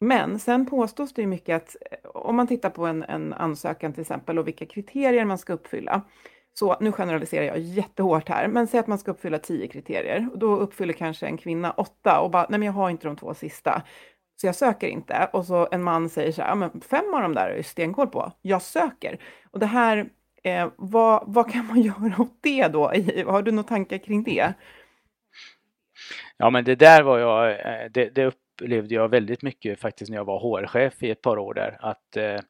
Men 0.00 0.38
sen 0.38 0.66
påstås 0.66 1.14
det 1.14 1.22
ju 1.22 1.26
mycket 1.28 1.56
att 1.56 1.76
eh, 1.90 2.10
om 2.10 2.36
man 2.36 2.46
tittar 2.46 2.70
på 2.70 2.86
en, 2.86 3.02
en 3.02 3.32
ansökan 3.32 3.92
till 3.92 4.00
exempel 4.00 4.38
och 4.38 4.46
vilka 4.46 4.66
kriterier 4.66 5.24
man 5.24 5.38
ska 5.38 5.52
uppfylla 5.52 6.02
så 6.58 6.76
nu 6.80 6.92
generaliserar 6.92 7.44
jag 7.44 7.58
jättehårt 7.58 8.28
här, 8.28 8.48
men 8.48 8.66
säg 8.66 8.80
att 8.80 8.86
man 8.86 8.98
ska 8.98 9.10
uppfylla 9.10 9.38
tio 9.38 9.68
kriterier 9.68 10.28
och 10.32 10.38
då 10.38 10.56
uppfyller 10.56 10.92
kanske 10.92 11.26
en 11.26 11.36
kvinna 11.36 11.70
åtta 11.70 12.20
och 12.20 12.30
bara, 12.30 12.46
nej 12.48 12.58
men 12.58 12.66
jag 12.66 12.72
har 12.72 12.90
inte 12.90 13.06
de 13.06 13.16
två 13.16 13.34
sista, 13.34 13.82
så 14.36 14.46
jag 14.46 14.54
söker 14.54 14.86
inte. 14.86 15.28
Och 15.32 15.44
så 15.44 15.68
en 15.70 15.82
man 15.82 16.08
säger 16.08 16.32
så 16.32 16.42
här, 16.42 16.54
men 16.54 16.80
fem 16.80 17.14
av 17.14 17.22
de 17.22 17.34
där 17.34 17.48
är 17.48 17.56
ju 17.56 17.62
stenkoll 17.62 18.06
på, 18.06 18.32
jag 18.42 18.62
söker. 18.62 19.18
Och 19.50 19.58
det 19.58 19.66
här, 19.66 20.08
eh, 20.42 20.68
vad, 20.76 21.24
vad 21.26 21.52
kan 21.52 21.66
man 21.66 21.82
göra 21.82 22.22
åt 22.22 22.38
det 22.40 22.68
då? 22.68 22.82
Har 23.26 23.42
du 23.42 23.52
några 23.52 23.68
tankar 23.68 23.98
kring 23.98 24.22
det? 24.22 24.54
Ja 26.36 26.50
men 26.50 26.64
det 26.64 26.74
där 26.74 27.02
var 27.02 27.18
jag, 27.18 27.50
eh, 27.50 27.90
det, 27.90 28.14
det 28.14 28.26
upplevde 28.26 28.94
jag 28.94 29.08
väldigt 29.08 29.42
mycket 29.42 29.80
faktiskt 29.80 30.10
när 30.10 30.18
jag 30.18 30.24
var 30.24 30.38
HR-chef 30.38 31.02
i 31.02 31.10
ett 31.10 31.22
par 31.22 31.38
år 31.38 31.54
där, 31.54 31.76
att 31.80 32.16
eh, 32.16 32.40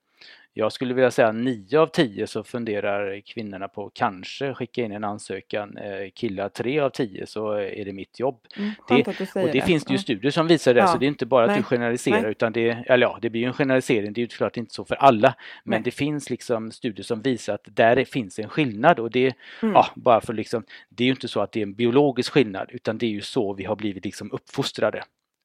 jag 0.59 0.73
skulle 0.73 0.95
vilja 0.95 1.11
säga 1.11 1.33
9 1.33 1.79
av 1.79 1.87
10 1.87 2.27
så 2.27 2.45
funderar 2.45 3.21
kvinnorna 3.21 3.69
på 3.69 3.90
kanske 3.95 4.55
skicka 4.55 4.85
in 4.85 4.92
en 4.92 5.05
ansökan. 5.05 5.77
Eh, 5.77 6.11
killar 6.14 6.49
3 6.49 6.81
av 6.81 6.90
10 6.90 7.27
så 7.27 7.53
är 7.53 7.85
det 7.85 7.92
mitt 7.92 8.21
jobb. 8.21 8.40
Mm, 8.57 8.71
det, 8.88 9.09
och 9.09 9.14
det, 9.35 9.53
det, 9.53 9.61
finns 9.61 9.85
det 9.85 9.92
ju 9.92 9.99
studier 9.99 10.31
som 10.31 10.47
visar 10.47 10.75
det, 10.75 10.81
ja. 10.81 10.87
så 10.87 10.99
det 10.99 11.07
är 11.07 11.09
inte 11.09 11.27
bara 11.27 11.45
att 11.45 11.51
Nej. 11.51 11.59
du 11.59 11.62
generaliserar 11.62 12.23
Nej. 12.23 12.31
utan 12.31 12.53
det, 12.53 12.69
eller 12.69 13.07
ja, 13.07 13.19
det 13.23 13.31
blir 13.31 13.40
ju 13.40 13.47
en 13.47 13.53
generalisering, 13.53 14.12
det 14.12 14.21
är 14.21 14.23
ju 14.23 14.29
klart 14.29 14.57
inte 14.57 14.75
så 14.75 14.85
för 14.85 14.95
alla. 14.95 15.35
Men 15.64 15.71
Nej. 15.71 15.85
det 15.85 15.90
finns 15.90 16.31
liksom 16.31 16.73
studier 16.73 17.05
som 17.05 17.23
visar 17.23 17.55
att 17.55 17.64
där 17.64 18.05
finns 18.05 18.38
en 18.38 18.49
skillnad 18.49 18.99
och 18.99 19.11
det, 19.11 19.35
mm. 19.62 19.75
ja, 19.75 19.87
bara 19.95 20.21
för 20.21 20.33
liksom, 20.33 20.64
det 20.88 21.05
är 21.05 21.07
ju 21.07 21.12
inte 21.12 21.29
så 21.29 21.40
att 21.40 21.53
det 21.53 21.61
är 21.61 21.62
en 21.62 21.75
biologisk 21.75 22.33
skillnad 22.33 22.69
utan 22.73 22.99
det 22.99 23.07
är 23.07 23.11
ju 23.11 23.21
så 23.21 23.55
vi 23.55 23.64
har 23.64 23.77
blivit 23.77 24.05
liksom 24.05 24.33
uppfostrade 24.33 25.03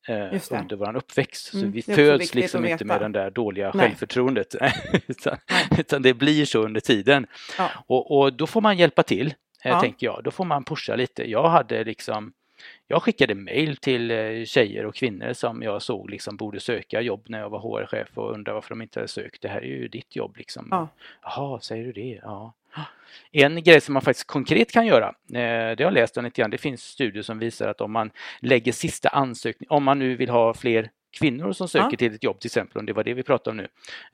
under 0.10 0.76
vår 0.76 0.96
uppväxt. 0.96 1.54
Mm, 1.54 1.66
så 1.66 1.72
vi 1.72 1.82
föds 1.82 2.36
liksom 2.36 2.66
inte 2.66 2.86
med 2.86 3.02
den 3.02 3.12
där 3.12 3.32
dåliga 3.32 3.72
Nej. 3.74 3.88
självförtroendet 3.88 4.56
utan, 5.08 5.38
utan, 5.78 6.02
det 6.02 6.14
blir 6.14 6.46
så 6.46 6.64
under 6.64 6.82
tiden. 6.82 7.28
Ja. 7.58 7.70
Och, 7.88 8.20
och, 8.20 8.34
då 8.34 8.48
får 8.48 8.62
man 8.62 8.78
hjälpa 8.78 9.04
till, 9.04 9.28
eh, 9.28 9.72
ja. 9.72 9.82
tänker 9.82 10.08
jag. 10.08 10.24
Då 10.24 10.32
får 10.32 10.46
man 10.46 10.64
pusha 10.64 10.96
lite. 10.96 11.30
Jag 11.30 11.50
hade 11.50 11.84
liksom 11.84 12.34
jag 12.88 13.04
skickade 13.04 13.36
mail 13.36 13.78
till 13.78 14.12
eh, 14.12 14.45
tjejer 14.45 14.86
och 14.86 14.95
kvinnor 14.95 15.34
som 15.34 15.62
jag 15.62 15.82
såg 15.82 16.10
liksom 16.10 16.38
borde 16.38 16.60
söka 16.60 17.02
jobb 17.02 17.26
när 17.28 17.39
jag 17.39 17.50
var 17.50 17.60
HR-chef 17.60 18.08
och 18.13 18.34
undrade 18.34 18.54
varför 18.54 18.69
de 18.69 18.82
inte 18.82 19.00
hade 19.00 19.08
sökt. 19.08 19.41
Det 19.41 19.47
här 19.47 19.62
är 19.62 19.65
ju 19.65 19.88
ditt 19.88 20.15
jobb 20.15 20.38
liksom. 20.38 20.67
Ja. 20.71 20.88
Jaha, 21.21 21.60
säger 21.60 21.86
du 21.86 21.91
det? 21.91 22.19
Ja. 22.24 22.54
En 23.32 23.63
grej 23.63 23.82
som 23.82 23.93
man 23.93 24.02
faktiskt 24.02 24.28
konkret 24.28 24.71
kan 24.71 24.86
göra, 24.86 25.08
eh, 25.08 25.76
det 25.76 25.78
har 25.78 25.82
jag 25.82 25.93
läst 25.93 26.17
om 26.17 26.26
lite 26.26 26.41
grann, 26.41 26.52
det 26.52 26.58
finns 26.58 26.84
studier 26.84 27.24
som 27.24 27.39
visar 27.39 27.67
att 27.67 27.82
om 27.82 27.91
man 27.91 28.12
lägger 28.39 28.71
sista 28.71 29.10
ansökning, 29.10 29.69
om 29.69 29.84
man 29.84 30.00
nu 30.00 30.15
vill 30.15 30.30
ha 30.30 30.54
fler 30.54 30.89
kvinnor 31.12 31.54
som 31.54 31.67
söker 31.67 31.88
ja. 31.91 31.97
till 31.97 32.15
ett 32.15 32.24
jobb 32.24 32.39
till 32.39 32.47
exempel, 32.47 32.80
om 32.80 32.86
det 32.86 32.93
var 32.93 33.04
det 33.04 33.13
vi 33.13 33.24
pratade 33.24 33.52
om 33.52 33.58
nu, 33.58 33.67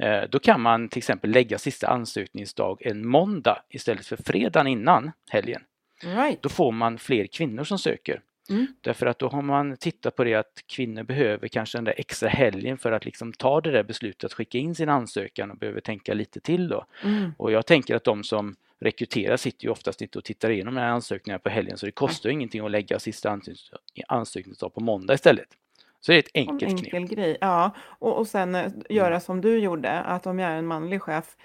eh, 0.06 0.30
då 0.30 0.40
kan 0.40 0.62
man 0.62 0.90
till 0.90 0.98
exempel 0.98 1.30
lägga 1.30 1.58
sista 1.58 1.88
ansökningsdag 1.88 2.82
en 2.82 3.08
måndag 3.08 3.64
istället 3.70 4.06
för 4.06 4.18
fredagen 4.18 4.68
innan 4.68 5.12
helgen. 5.30 5.62
Right. 6.04 6.42
Då 6.42 6.50
får 6.50 6.72
man 6.72 6.98
fler 6.98 7.28
kvinnor 7.28 7.64
som 7.64 7.80
söker. 7.80 8.22
Mm. 8.50 8.68
Därför 8.82 9.06
att 9.06 9.20
då 9.20 9.28
har 9.28 9.42
man 9.42 9.78
tittat 9.78 10.16
på 10.16 10.24
det 10.24 10.34
att 10.34 10.64
kvinnor 10.68 11.04
behöver 11.04 11.48
kanske 11.48 11.78
den 11.78 11.86
där 11.86 11.94
extra 11.98 12.30
helgen 12.30 12.78
för 12.78 12.92
att 12.92 13.06
liksom 13.06 13.34
ta 13.34 13.62
det 13.62 13.72
där 13.72 13.84
beslutet 13.84 14.24
att 14.24 14.34
skicka 14.34 14.58
in 14.58 14.76
sin 14.76 14.90
ansökan 14.90 15.52
och 15.52 15.58
behöver 15.58 15.82
tänka 15.82 16.14
lite 16.14 16.40
till 16.40 16.68
då. 16.68 16.86
Mm. 17.04 17.32
Och 17.38 17.52
jag 17.52 17.66
tänker 17.66 17.96
att 17.96 18.04
de 18.04 18.24
som 18.24 18.56
rekryterar 18.80 19.38
sitter 19.38 19.66
ju 19.66 19.72
oftast 19.72 20.02
inte 20.02 20.18
och 20.18 20.24
tittar 20.24 20.50
igenom 20.50 20.78
ansökningarna 20.78 21.40
på 21.40 21.50
helgen 21.50 21.78
så 21.78 21.86
det 21.86 21.92
kostar 21.92 22.30
mm. 22.30 22.40
ingenting 22.40 22.66
att 22.66 22.72
lägga 22.72 23.00
sista 23.00 23.40
ansökningsdag 24.08 24.74
på 24.74 24.82
måndag 24.82 25.14
istället. 25.14 25.48
Så 26.00 26.12
det 26.12 26.18
är 26.18 26.20
ett 26.20 26.32
enkelt 26.34 26.72
en 26.72 26.78
enkel 26.78 26.90
knep. 26.90 27.10
Grej. 27.10 27.38
Ja, 27.42 27.72
och, 27.80 28.18
och 28.18 28.28
sen 28.28 28.56
eh, 28.56 28.72
göra 28.90 29.08
mm. 29.08 29.20
som 29.22 29.42
du 29.42 29.60
gjorde, 29.60 30.00
att 30.00 30.28
om 30.28 30.40
jag 30.40 30.52
är 30.52 30.56
en 30.56 30.68
manlig 30.68 31.02
chef 31.02 31.36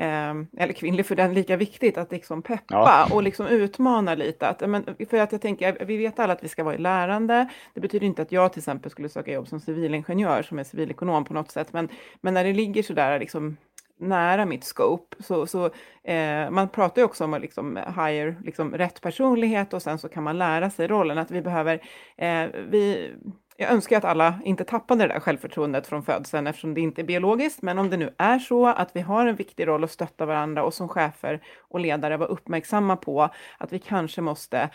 eller 0.00 0.72
kvinnlig 0.72 1.06
för 1.06 1.16
den, 1.16 1.34
lika 1.34 1.56
viktigt 1.56 1.98
att 1.98 2.12
liksom 2.12 2.42
peppa 2.42 2.74
ja. 2.74 3.08
och 3.14 3.22
liksom 3.22 3.46
utmana 3.46 4.14
lite. 4.14 4.48
Att, 4.48 4.68
men, 4.68 4.84
för 5.10 5.16
att 5.16 5.32
jag 5.32 5.40
tänker, 5.40 5.84
vi 5.84 5.96
vet 5.96 6.18
alla 6.18 6.32
att 6.32 6.44
vi 6.44 6.48
ska 6.48 6.64
vara 6.64 6.74
i 6.74 6.78
lärande. 6.78 7.48
Det 7.74 7.80
betyder 7.80 8.06
inte 8.06 8.22
att 8.22 8.32
jag 8.32 8.52
till 8.52 8.60
exempel 8.60 8.90
skulle 8.90 9.08
söka 9.08 9.32
jobb 9.32 9.48
som 9.48 9.60
civilingenjör, 9.60 10.42
som 10.42 10.58
är 10.58 10.64
civilekonom 10.64 11.24
på 11.24 11.34
något 11.34 11.50
sätt, 11.50 11.72
men, 11.72 11.88
men 12.20 12.34
när 12.34 12.44
det 12.44 12.52
ligger 12.52 12.82
sådär 12.82 13.18
liksom 13.18 13.56
nära 14.00 14.46
mitt 14.46 14.64
scope. 14.64 15.16
Så, 15.22 15.46
så 15.46 15.70
eh, 16.04 16.50
man 16.50 16.68
pratar 16.68 17.02
ju 17.02 17.06
också 17.06 17.24
om 17.24 17.34
att 17.34 17.40
liksom 17.40 17.76
hire 17.76 18.36
liksom 18.44 18.74
rätt 18.74 19.00
personlighet 19.00 19.74
och 19.74 19.82
sen 19.82 19.98
så 19.98 20.08
kan 20.08 20.22
man 20.22 20.38
lära 20.38 20.70
sig 20.70 20.88
rollen. 20.88 21.18
Att 21.18 21.30
vi 21.30 21.42
behöver, 21.42 21.82
eh, 22.16 22.46
vi, 22.68 23.12
jag 23.60 23.70
önskar 23.70 23.98
att 23.98 24.04
alla 24.04 24.40
inte 24.44 24.64
tappade 24.64 25.04
det 25.06 25.14
där 25.14 25.20
självförtroendet 25.20 25.86
från 25.86 26.02
födseln 26.02 26.46
eftersom 26.46 26.74
det 26.74 26.80
inte 26.80 27.02
är 27.02 27.04
biologiskt, 27.04 27.62
men 27.62 27.78
om 27.78 27.90
det 27.90 27.96
nu 27.96 28.14
är 28.18 28.38
så 28.38 28.66
att 28.66 28.96
vi 28.96 29.00
har 29.00 29.26
en 29.26 29.36
viktig 29.36 29.66
roll 29.66 29.84
att 29.84 29.90
stötta 29.90 30.26
varandra 30.26 30.64
och 30.64 30.74
som 30.74 30.88
chefer 30.88 31.40
och 31.58 31.80
ledare 31.80 32.16
vara 32.16 32.28
uppmärksamma 32.28 32.96
på 32.96 33.28
att 33.58 33.72
vi 33.72 33.78
kanske 33.78 34.20
måste 34.20 34.70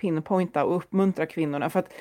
pinpointa 0.00 0.64
och 0.64 0.76
uppmuntra 0.76 1.26
kvinnorna. 1.26 1.70
För 1.70 1.78
att 1.78 1.92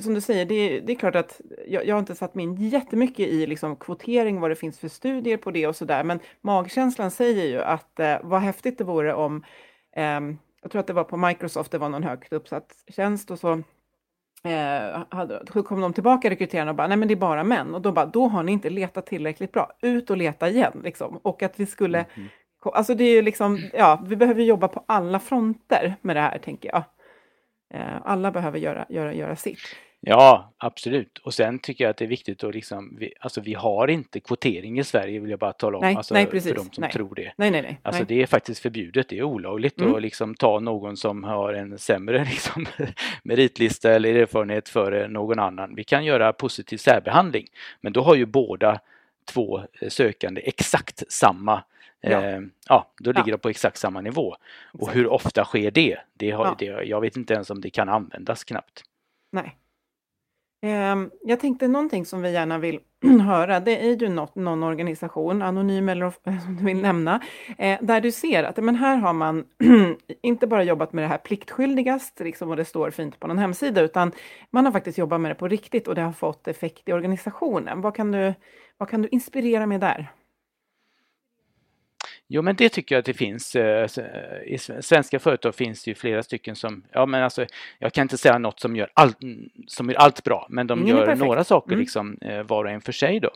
som 0.00 0.14
du 0.14 0.20
säger, 0.20 0.44
det 0.44 0.54
är, 0.54 0.80
det 0.80 0.92
är 0.92 0.96
klart 0.96 1.16
att 1.16 1.40
jag, 1.68 1.86
jag, 1.86 1.94
har 1.94 2.00
inte 2.00 2.14
satt 2.14 2.34
mig 2.34 2.42
in 2.42 2.56
jättemycket 2.56 3.28
i 3.28 3.46
liksom 3.46 3.76
kvotering, 3.76 4.40
vad 4.40 4.50
det 4.50 4.56
finns 4.56 4.78
för 4.78 4.88
studier 4.88 5.36
på 5.36 5.50
det 5.50 5.66
och 5.66 5.76
så 5.76 5.84
där, 5.84 6.04
men 6.04 6.20
magkänslan 6.40 7.10
säger 7.10 7.46
ju 7.46 7.62
att 7.62 8.00
eh, 8.00 8.16
vad 8.22 8.40
häftigt 8.40 8.78
det 8.78 8.84
vore 8.84 9.14
om, 9.14 9.44
eh, 9.96 10.20
jag 10.62 10.70
tror 10.70 10.80
att 10.80 10.86
det 10.86 10.92
var 10.92 11.04
på 11.04 11.16
Microsoft, 11.16 11.72
det 11.72 11.78
var 11.78 11.88
någon 11.88 12.02
högt 12.02 12.32
uppsatt 12.32 12.72
tjänst 12.88 13.30
och 13.30 13.38
så 13.38 13.62
eh, 14.44 15.62
kom 15.62 15.80
de 15.80 15.92
tillbaka 15.92 16.30
rekryterarna 16.30 16.70
och 16.70 16.76
bara, 16.76 16.86
nej 16.88 16.96
men 16.96 17.08
det 17.08 17.14
är 17.14 17.16
bara 17.16 17.44
män. 17.44 17.74
Och 17.74 17.82
då 17.82 17.92
bara, 17.92 18.06
då 18.06 18.28
har 18.28 18.42
ni 18.42 18.52
inte 18.52 18.70
letat 18.70 19.06
tillräckligt 19.06 19.52
bra, 19.52 19.72
ut 19.82 20.10
och 20.10 20.16
leta 20.16 20.48
igen. 20.48 20.80
Liksom. 20.84 21.20
Och 21.22 21.42
att 21.42 21.60
vi 21.60 21.66
skulle, 21.66 21.98
mm 21.98 22.28
alltså 22.72 22.94
det 22.94 23.04
är 23.04 23.14
ju 23.14 23.22
liksom, 23.22 23.58
ja, 23.72 24.02
vi 24.06 24.16
behöver 24.16 24.42
jobba 24.42 24.68
på 24.68 24.84
alla 24.88 25.20
fronter 25.20 25.94
med 26.00 26.16
det 26.16 26.20
här, 26.20 26.38
tänker 26.38 26.68
jag. 26.68 26.84
Eh, 27.74 27.96
alla 28.04 28.30
behöver 28.30 28.58
göra, 28.58 28.86
göra, 28.88 29.14
göra 29.14 29.36
sitt. 29.36 29.58
Ja, 30.06 30.52
absolut. 30.58 31.18
Och 31.18 31.34
sen 31.34 31.58
tycker 31.58 31.84
jag 31.84 31.90
att 31.90 31.96
det 31.96 32.04
är 32.04 32.08
viktigt 32.08 32.44
att 32.44 32.54
liksom, 32.54 32.96
vi, 32.98 33.12
alltså 33.20 33.40
vi 33.40 33.54
har 33.54 33.88
inte 33.88 34.20
kvotering 34.20 34.78
i 34.78 34.84
Sverige 34.84 35.20
vill 35.20 35.30
jag 35.30 35.38
bara 35.38 35.52
tala 35.52 35.78
om, 35.78 35.84
nej, 35.84 35.96
alltså, 35.96 36.14
nej, 36.14 36.26
precis. 36.26 36.48
för 36.48 36.56
de 36.56 36.70
som 36.72 36.82
nej. 36.82 36.92
tror 36.92 37.14
det. 37.14 37.32
Nej, 37.36 37.50
nej, 37.50 37.62
nej. 37.62 37.80
Alltså 37.82 38.02
nej. 38.02 38.06
det 38.08 38.22
är 38.22 38.26
faktiskt 38.26 38.62
förbjudet, 38.62 39.08
det 39.08 39.18
är 39.18 39.22
olagligt 39.22 39.80
mm. 39.80 39.94
att 39.94 40.02
liksom 40.02 40.34
ta 40.34 40.60
någon 40.60 40.96
som 40.96 41.24
har 41.24 41.52
en 41.52 41.78
sämre 41.78 42.24
liksom, 42.30 42.66
meritlista 43.22 43.90
eller 43.90 44.14
erfarenhet 44.14 44.68
före 44.68 45.08
någon 45.08 45.38
annan. 45.38 45.74
Vi 45.74 45.84
kan 45.84 46.04
göra 46.04 46.32
positiv 46.32 46.76
särbehandling, 46.76 47.46
men 47.80 47.92
då 47.92 48.02
har 48.02 48.14
ju 48.14 48.26
båda 48.26 48.80
två 49.32 49.62
sökande 49.88 50.40
exakt 50.44 51.12
samma 51.12 51.62
Ja. 52.06 52.22
Eh, 52.22 52.40
ja, 52.68 52.92
då 52.98 53.12
ligger 53.12 53.28
ja. 53.28 53.36
de 53.36 53.38
på 53.38 53.48
exakt 53.48 53.76
samma 53.76 54.00
nivå. 54.00 54.36
Och 54.72 54.90
hur 54.90 55.06
ofta 55.06 55.44
sker 55.44 55.70
det? 55.70 55.98
det, 56.14 56.30
har, 56.30 56.46
ja. 56.46 56.56
det 56.58 56.84
jag 56.84 57.00
vet 57.00 57.16
inte 57.16 57.34
ens 57.34 57.50
om 57.50 57.60
det 57.60 57.70
kan 57.70 57.88
användas 57.88 58.44
knappt. 58.44 58.82
Nej. 59.32 59.56
Ehm, 60.64 61.10
jag 61.22 61.40
tänkte 61.40 61.68
någonting 61.68 62.06
som 62.06 62.22
vi 62.22 62.32
gärna 62.32 62.58
vill 62.58 62.80
höra, 63.26 63.60
det 63.60 63.88
är 63.88 63.96
ju 63.96 64.08
något, 64.08 64.34
någon 64.34 64.62
organisation, 64.62 65.42
anonym 65.42 65.88
eller 65.88 66.10
som 66.44 66.56
du 66.56 66.64
vill 66.64 66.82
nämna, 66.82 67.20
eh, 67.58 67.78
där 67.82 68.00
du 68.00 68.12
ser 68.12 68.44
att 68.44 68.56
men 68.56 68.76
här 68.76 68.96
har 68.96 69.12
man 69.12 69.44
inte 70.22 70.46
bara 70.46 70.64
jobbat 70.64 70.92
med 70.92 71.04
det 71.04 71.08
här 71.08 71.18
pliktskyldigast, 71.18 72.20
liksom, 72.20 72.50
och 72.50 72.56
det 72.56 72.64
står 72.64 72.90
fint 72.90 73.20
på 73.20 73.26
någon 73.26 73.38
hemsida, 73.38 73.80
utan 73.80 74.12
man 74.50 74.64
har 74.64 74.72
faktiskt 74.72 74.98
jobbat 74.98 75.20
med 75.20 75.30
det 75.30 75.34
på 75.34 75.48
riktigt 75.48 75.88
och 75.88 75.94
det 75.94 76.02
har 76.02 76.12
fått 76.12 76.48
effekt 76.48 76.88
i 76.88 76.92
organisationen. 76.92 77.80
Vad 77.80 77.94
kan 77.94 78.12
du, 78.12 78.34
vad 78.78 78.88
kan 78.88 79.02
du 79.02 79.08
inspirera 79.08 79.66
med 79.66 79.80
där? 79.80 80.10
Jo 82.28 82.42
men 82.42 82.56
det 82.56 82.68
tycker 82.68 82.94
jag 82.94 83.00
att 83.00 83.06
det 83.06 83.14
finns. 83.14 83.56
Eh, 83.56 83.88
I 84.46 84.58
svenska 84.80 85.18
företag 85.18 85.54
finns 85.54 85.84
det 85.84 85.90
ju 85.90 85.94
flera 85.94 86.22
stycken 86.22 86.56
som, 86.56 86.84
ja 86.92 87.06
men 87.06 87.22
alltså 87.22 87.46
jag 87.78 87.92
kan 87.92 88.02
inte 88.02 88.18
säga 88.18 88.38
något 88.38 88.60
som 88.60 88.76
gör 88.76 88.90
allt, 88.94 89.18
som 89.66 89.90
gör 89.90 89.96
allt 89.96 90.24
bra, 90.24 90.46
men 90.50 90.66
de 90.66 90.78
mm, 90.78 90.88
gör 90.88 91.16
några 91.16 91.44
saker 91.44 91.72
mm. 91.72 91.80
liksom 91.80 92.18
eh, 92.20 92.42
var 92.42 92.64
och 92.64 92.70
en 92.70 92.80
för 92.80 92.92
sig 92.92 93.20
då. 93.20 93.30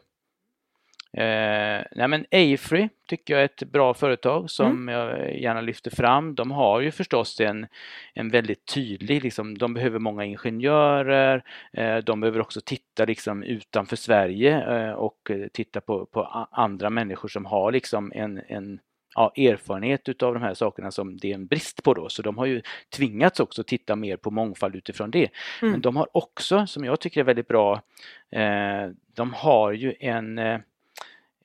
Eh, 1.12 1.84
nej 1.92 2.08
men 2.08 2.26
Afry 2.30 2.88
tycker 3.08 3.34
jag 3.34 3.40
är 3.40 3.44
ett 3.44 3.62
bra 3.72 3.94
företag 3.94 4.50
som 4.50 4.66
mm. 4.66 4.94
jag 4.94 5.38
gärna 5.40 5.60
lyfter 5.60 5.90
fram. 5.90 6.34
De 6.34 6.50
har 6.50 6.80
ju 6.80 6.90
förstås 6.90 7.40
en, 7.40 7.66
en 8.14 8.28
väldigt 8.28 8.66
tydlig, 8.74 9.22
liksom, 9.22 9.58
de 9.58 9.74
behöver 9.74 9.98
många 9.98 10.24
ingenjörer, 10.24 11.44
eh, 11.72 11.96
de 11.96 12.20
behöver 12.20 12.40
också 12.40 12.60
titta 12.60 13.04
liksom 13.04 13.42
utanför 13.42 13.96
Sverige 13.96 14.76
eh, 14.76 14.92
och 14.92 15.30
titta 15.52 15.80
på, 15.80 16.06
på 16.06 16.48
andra 16.50 16.90
människor 16.90 17.28
som 17.28 17.46
har 17.46 17.72
liksom 17.72 18.12
en, 18.14 18.40
en 18.48 18.80
ja, 19.14 19.32
erfarenhet 19.36 20.08
utav 20.08 20.34
de 20.34 20.42
här 20.42 20.54
sakerna 20.54 20.90
som 20.90 21.16
det 21.16 21.30
är 21.30 21.34
en 21.34 21.46
brist 21.46 21.82
på 21.82 21.94
då. 21.94 22.08
Så 22.08 22.22
de 22.22 22.38
har 22.38 22.46
ju 22.46 22.62
tvingats 22.96 23.40
också 23.40 23.64
titta 23.64 23.96
mer 23.96 24.16
på 24.16 24.30
mångfald 24.30 24.76
utifrån 24.76 25.10
det. 25.10 25.28
Mm. 25.62 25.72
Men 25.72 25.80
de 25.80 25.96
har 25.96 26.08
också, 26.12 26.66
som 26.66 26.84
jag 26.84 27.00
tycker 27.00 27.20
är 27.20 27.24
väldigt 27.24 27.48
bra, 27.48 27.82
eh, 28.30 28.90
de 29.14 29.32
har 29.32 29.72
ju 29.72 29.94
en 30.00 30.38
eh, 30.38 30.58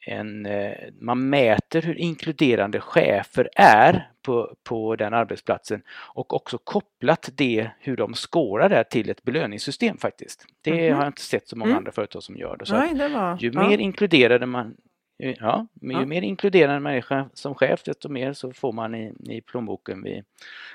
en, 0.06 0.46
eh, 0.46 0.72
man 1.02 1.30
mäter 1.30 1.82
hur 1.82 1.98
inkluderande 1.98 2.80
chefer 2.80 3.50
är 3.56 4.10
på, 4.22 4.56
på 4.64 4.96
den 4.96 5.14
arbetsplatsen 5.14 5.82
och 5.90 6.34
också 6.34 6.58
kopplat 6.58 7.30
det 7.36 7.70
hur 7.80 7.98
de 7.98 8.14
skårar 8.14 8.70
det 8.70 8.84
till 8.84 9.10
ett 9.10 9.24
belöningssystem 9.24 9.98
faktiskt. 9.98 10.46
Det 10.62 10.86
mm. 10.86 10.98
har 10.98 11.04
jag 11.04 11.10
inte 11.10 11.22
sett 11.22 11.48
så 11.48 11.56
många 11.56 11.70
mm. 11.70 11.78
andra 11.78 11.92
företag 11.92 12.24
som 12.24 12.38
gör. 12.38 12.58
Det. 12.58 12.66
Så 12.66 12.78
Nej, 12.78 12.94
det 12.94 13.08
var, 13.08 13.38
ju 13.40 13.52
ja. 13.54 13.70
mer 13.70 13.78
inkluderade 13.78 14.46
man 14.46 14.76
Ja, 15.18 15.68
men 15.74 15.96
ju 15.96 16.02
ja. 16.02 16.06
mer 16.06 16.22
inkluderande 16.22 16.80
människa 16.80 17.30
som 17.34 17.56
chef 17.56 17.84
desto 17.84 18.10
mer 18.10 18.34
så 18.34 18.54
får 18.54 18.72
man 18.72 18.96
i, 18.96 19.14
i 19.30 19.42
plånboken 19.42 20.04
vid 20.04 20.24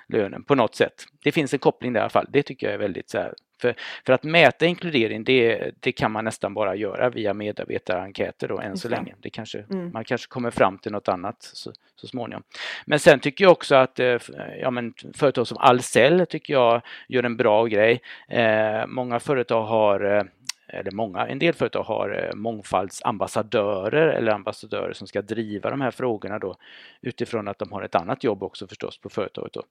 lönen 0.09 0.45
på 0.45 0.55
något 0.55 0.75
sätt. 0.75 1.05
Det 1.25 1.33
finns 1.33 1.53
en 1.53 1.59
koppling 1.59 1.93
där 1.93 2.01
i 2.01 2.03
alla 2.03 2.11
fall. 2.11 2.27
Det 2.29 2.43
tycker 2.43 2.67
jag 2.67 2.75
är 2.75 2.79
väldigt 2.79 3.11
så 3.11 3.19
här, 3.19 3.35
för, 3.61 3.75
för 4.07 4.13
att 4.13 4.23
mäta 4.23 4.67
inkludering 4.67 5.25
det, 5.25 5.71
det 5.81 5.93
kan 5.93 6.13
man 6.13 6.25
nästan 6.25 6.55
bara 6.55 6.75
göra 6.75 7.11
via 7.11 7.35
medarbetarenkäter 7.35 8.49
då 8.49 8.61
än 8.61 8.77
så 8.77 8.89
länge. 8.89 9.15
Det 9.21 9.31
kanske, 9.31 9.65
mm. 9.71 9.93
Man 9.93 10.05
kanske 10.05 10.29
kommer 10.29 10.51
fram 10.51 10.79
till 10.79 10.93
något 10.93 11.09
annat 11.09 11.37
så, 11.43 11.73
så 11.97 12.07
småningom. 12.07 12.43
Men 12.87 12.99
sen 12.99 13.21
tycker 13.21 13.45
jag 13.45 13.53
också 13.53 13.75
att 13.75 14.01
eh, 14.01 14.19
ja, 14.61 14.71
men 14.71 14.95
företag 15.15 15.47
som 15.47 15.59
Ahlsell 15.59 16.27
tycker 16.27 16.53
jag 16.53 16.83
gör 17.09 17.23
en 17.23 17.37
bra 17.37 17.65
grej. 17.65 18.01
Eh, 18.29 18.87
många 18.87 19.21
företag 19.21 19.63
har 19.63 20.17
eh, 20.17 20.23
eller 20.69 20.91
många, 20.91 21.27
en 21.27 21.39
del 21.39 21.55
företag 21.55 21.83
har 21.83 22.25
eh, 22.25 22.35
mångfaldsambassadörer 22.35 24.09
eller 24.09 24.33
ambassadörer 24.33 24.93
som 24.93 25.07
ska 25.07 25.23
driva 25.23 25.71
de 25.71 25.81
här 25.81 25.91
frågorna 25.91 26.39
då 26.39 26.57
utifrån 27.01 27.49
att 27.49 27.59
de 27.59 27.73
har 27.73 27.83
ett 27.83 27.95
annat 27.95 28.25
jobb 28.25 28.43
också 28.43 28.67
förstås 28.67 28.99
på 28.99 29.09
företaget. 29.09 29.53
Då. 29.53 29.63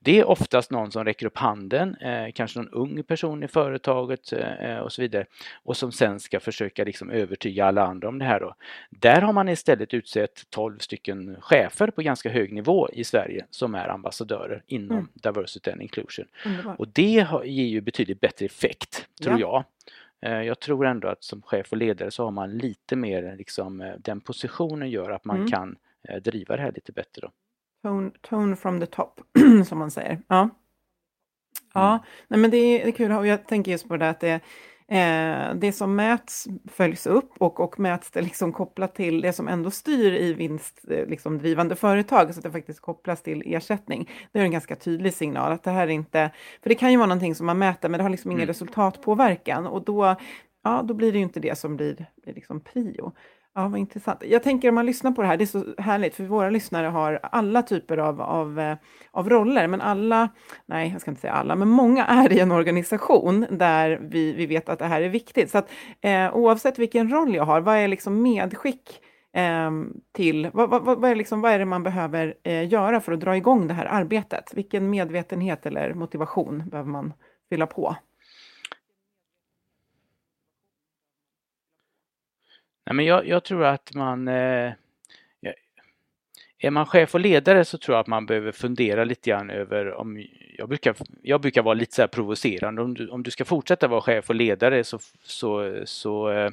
Det 0.00 0.18
är 0.18 0.28
oftast 0.28 0.70
någon 0.70 0.92
som 0.92 1.04
räcker 1.04 1.26
upp 1.26 1.38
handen, 1.38 1.94
eh, 1.94 2.32
kanske 2.34 2.58
någon 2.58 2.68
ung 2.68 3.02
person 3.02 3.42
i 3.42 3.48
företaget 3.48 4.32
eh, 4.32 4.78
och 4.78 4.92
så 4.92 5.02
vidare 5.02 5.26
och 5.52 5.76
som 5.76 5.92
sen 5.92 6.20
ska 6.20 6.40
försöka 6.40 6.84
liksom 6.84 7.10
övertyga 7.10 7.66
alla 7.66 7.82
andra 7.82 8.08
om 8.08 8.18
det 8.18 8.24
här. 8.24 8.40
Då. 8.40 8.54
Där 8.90 9.20
har 9.20 9.32
man 9.32 9.48
istället 9.48 9.94
utsett 9.94 10.50
12 10.50 10.78
stycken 10.78 11.36
chefer 11.40 11.90
på 11.90 12.02
ganska 12.02 12.30
hög 12.30 12.52
nivå 12.52 12.88
i 12.92 13.04
Sverige 13.04 13.46
som 13.50 13.74
är 13.74 13.88
ambassadörer 13.88 14.62
inom 14.66 14.96
mm. 14.96 15.08
Diversity 15.14 15.70
and 15.70 15.82
Inclusion. 15.82 16.24
Underbar. 16.46 16.76
Och 16.78 16.88
det 16.88 17.26
ger 17.44 17.66
ju 17.66 17.80
betydligt 17.80 18.20
bättre 18.20 18.46
effekt, 18.46 19.06
tror 19.22 19.40
ja. 19.40 19.40
jag. 19.40 19.64
Eh, 20.22 20.42
jag 20.42 20.60
tror 20.60 20.86
ändå 20.86 21.08
att 21.08 21.24
som 21.24 21.42
chef 21.42 21.72
och 21.72 21.78
ledare 21.78 22.10
så 22.10 22.24
har 22.24 22.30
man 22.30 22.58
lite 22.58 22.96
mer, 22.96 23.36
liksom, 23.36 23.80
eh, 23.80 23.94
den 23.98 24.20
positionen 24.20 24.90
gör 24.90 25.10
att 25.10 25.24
man 25.24 25.36
mm. 25.36 25.48
kan 25.48 25.76
eh, 26.08 26.16
driva 26.22 26.56
det 26.56 26.62
här 26.62 26.72
lite 26.72 26.92
bättre. 26.92 27.22
Då. 27.22 27.30
Tone, 27.82 28.10
tone 28.20 28.56
from 28.56 28.80
the 28.80 28.86
top, 28.86 29.20
som 29.66 29.78
man 29.78 29.90
säger. 29.90 30.20
Ja, 30.28 30.48
ja 31.74 31.90
mm. 31.90 32.02
nej, 32.28 32.40
men 32.40 32.50
det 32.50 32.56
är, 32.56 32.84
det 32.84 32.90
är 32.90 32.92
kul 32.92 33.12
och 33.12 33.26
jag 33.26 33.46
tänker 33.46 33.72
just 33.72 33.88
på 33.88 33.96
det 33.96 34.10
att 34.10 34.20
det 34.20 34.40
Eh, 34.90 35.54
det 35.54 35.72
som 35.72 35.96
mäts 35.96 36.46
följs 36.72 37.06
upp 37.06 37.32
och, 37.38 37.60
och 37.60 37.80
mäts 37.80 38.10
det 38.10 38.20
liksom 38.20 38.52
kopplat 38.52 38.94
till 38.94 39.20
det 39.20 39.32
som 39.32 39.48
ändå 39.48 39.70
styr 39.70 40.12
i 40.12 40.32
vinstdrivande 40.32 41.10
liksom, 41.10 41.76
företag, 41.76 42.34
så 42.34 42.38
att 42.38 42.44
det 42.44 42.50
faktiskt 42.50 42.80
kopplas 42.80 43.22
till 43.22 43.42
ersättning. 43.46 44.10
Det 44.32 44.38
är 44.38 44.42
en 44.42 44.50
ganska 44.50 44.76
tydlig 44.76 45.14
signal 45.14 45.52
att 45.52 45.62
det 45.62 45.70
här 45.70 45.86
är 45.86 45.90
inte, 45.90 46.30
för 46.62 46.68
det 46.68 46.74
kan 46.74 46.90
ju 46.90 46.96
vara 46.96 47.06
någonting 47.06 47.34
som 47.34 47.46
man 47.46 47.58
mäter, 47.58 47.88
men 47.88 47.98
det 47.98 48.04
har 48.04 48.10
liksom 48.10 48.30
ingen 48.30 48.40
mm. 48.40 48.48
resultatpåverkan 48.48 49.66
och 49.66 49.84
då, 49.84 50.16
ja, 50.64 50.82
då 50.84 50.94
blir 50.94 51.12
det 51.12 51.18
ju 51.18 51.24
inte 51.24 51.40
det 51.40 51.58
som 51.58 51.76
blir, 51.76 52.06
blir 52.22 52.34
liksom 52.34 52.60
prio. 52.60 53.12
Ja, 53.54 53.68
vad 53.68 53.80
intressant. 53.80 54.22
Jag 54.24 54.42
tänker 54.42 54.68
om 54.68 54.74
man 54.74 54.86
lyssnar 54.86 55.10
på 55.12 55.22
det 55.22 55.28
här, 55.28 55.36
det 55.36 55.44
är 55.44 55.46
så 55.46 55.64
härligt, 55.78 56.14
för 56.14 56.24
våra 56.24 56.50
lyssnare 56.50 56.86
har 56.86 57.20
alla 57.22 57.62
typer 57.62 57.98
av, 57.98 58.20
av, 58.20 58.60
eh, 58.60 58.76
av 59.10 59.28
roller, 59.28 59.66
men 59.66 59.80
alla, 59.80 60.28
nej, 60.66 60.90
jag 60.92 61.00
ska 61.00 61.10
inte 61.10 61.20
säga 61.20 61.32
alla, 61.32 61.56
men 61.56 61.68
många 61.68 62.04
är 62.06 62.32
i 62.32 62.40
en 62.40 62.52
organisation 62.52 63.46
där 63.50 63.98
vi, 64.02 64.32
vi 64.32 64.46
vet 64.46 64.68
att 64.68 64.78
det 64.78 64.84
här 64.84 65.02
är 65.02 65.08
viktigt. 65.08 65.50
Så 65.50 65.58
att 65.58 65.70
eh, 66.00 66.36
oavsett 66.36 66.78
vilken 66.78 67.10
roll 67.12 67.34
jag 67.34 67.44
har, 67.44 67.60
vad 67.60 67.76
är 67.76 67.88
liksom 67.88 68.22
medskick 68.22 69.00
eh, 69.36 69.70
till, 70.12 70.50
vad, 70.52 70.70
vad, 70.70 70.84
vad, 70.84 71.10
är 71.10 71.16
liksom, 71.16 71.40
vad 71.40 71.52
är 71.52 71.58
det 71.58 71.64
man 71.64 71.82
behöver 71.82 72.34
eh, 72.44 72.68
göra 72.68 73.00
för 73.00 73.12
att 73.12 73.20
dra 73.20 73.36
igång 73.36 73.66
det 73.68 73.74
här 73.74 73.86
arbetet? 73.86 74.52
Vilken 74.54 74.90
medvetenhet 74.90 75.66
eller 75.66 75.94
motivation 75.94 76.68
behöver 76.68 76.90
man 76.90 77.12
fylla 77.50 77.66
på? 77.66 77.96
Nej, 82.90 82.94
men 82.94 83.06
jag, 83.06 83.26
jag 83.26 83.44
tror 83.44 83.64
att 83.64 83.94
man 83.94 84.28
eh, 84.28 84.72
är 86.58 86.70
man 86.70 86.86
chef 86.86 87.14
och 87.14 87.20
ledare 87.20 87.64
så 87.64 87.78
tror 87.78 87.94
jag 87.94 88.00
att 88.00 88.06
man 88.06 88.26
behöver 88.26 88.52
fundera 88.52 89.04
lite 89.04 89.30
grann 89.30 89.50
över 89.50 89.94
om 89.94 90.24
jag 90.58 90.68
brukar, 90.68 90.96
jag 91.22 91.40
brukar 91.40 91.62
vara 91.62 91.74
lite 91.74 91.94
så 91.94 92.02
här 92.02 92.06
provocerande. 92.06 92.82
Om 92.82 92.94
du, 92.94 93.08
om 93.08 93.22
du 93.22 93.30
ska 93.30 93.44
fortsätta 93.44 93.88
vara 93.88 94.00
chef 94.00 94.30
och 94.30 94.34
ledare 94.34 94.84
så, 94.84 94.98
så, 95.22 95.82
så 95.84 96.30
eh, 96.30 96.50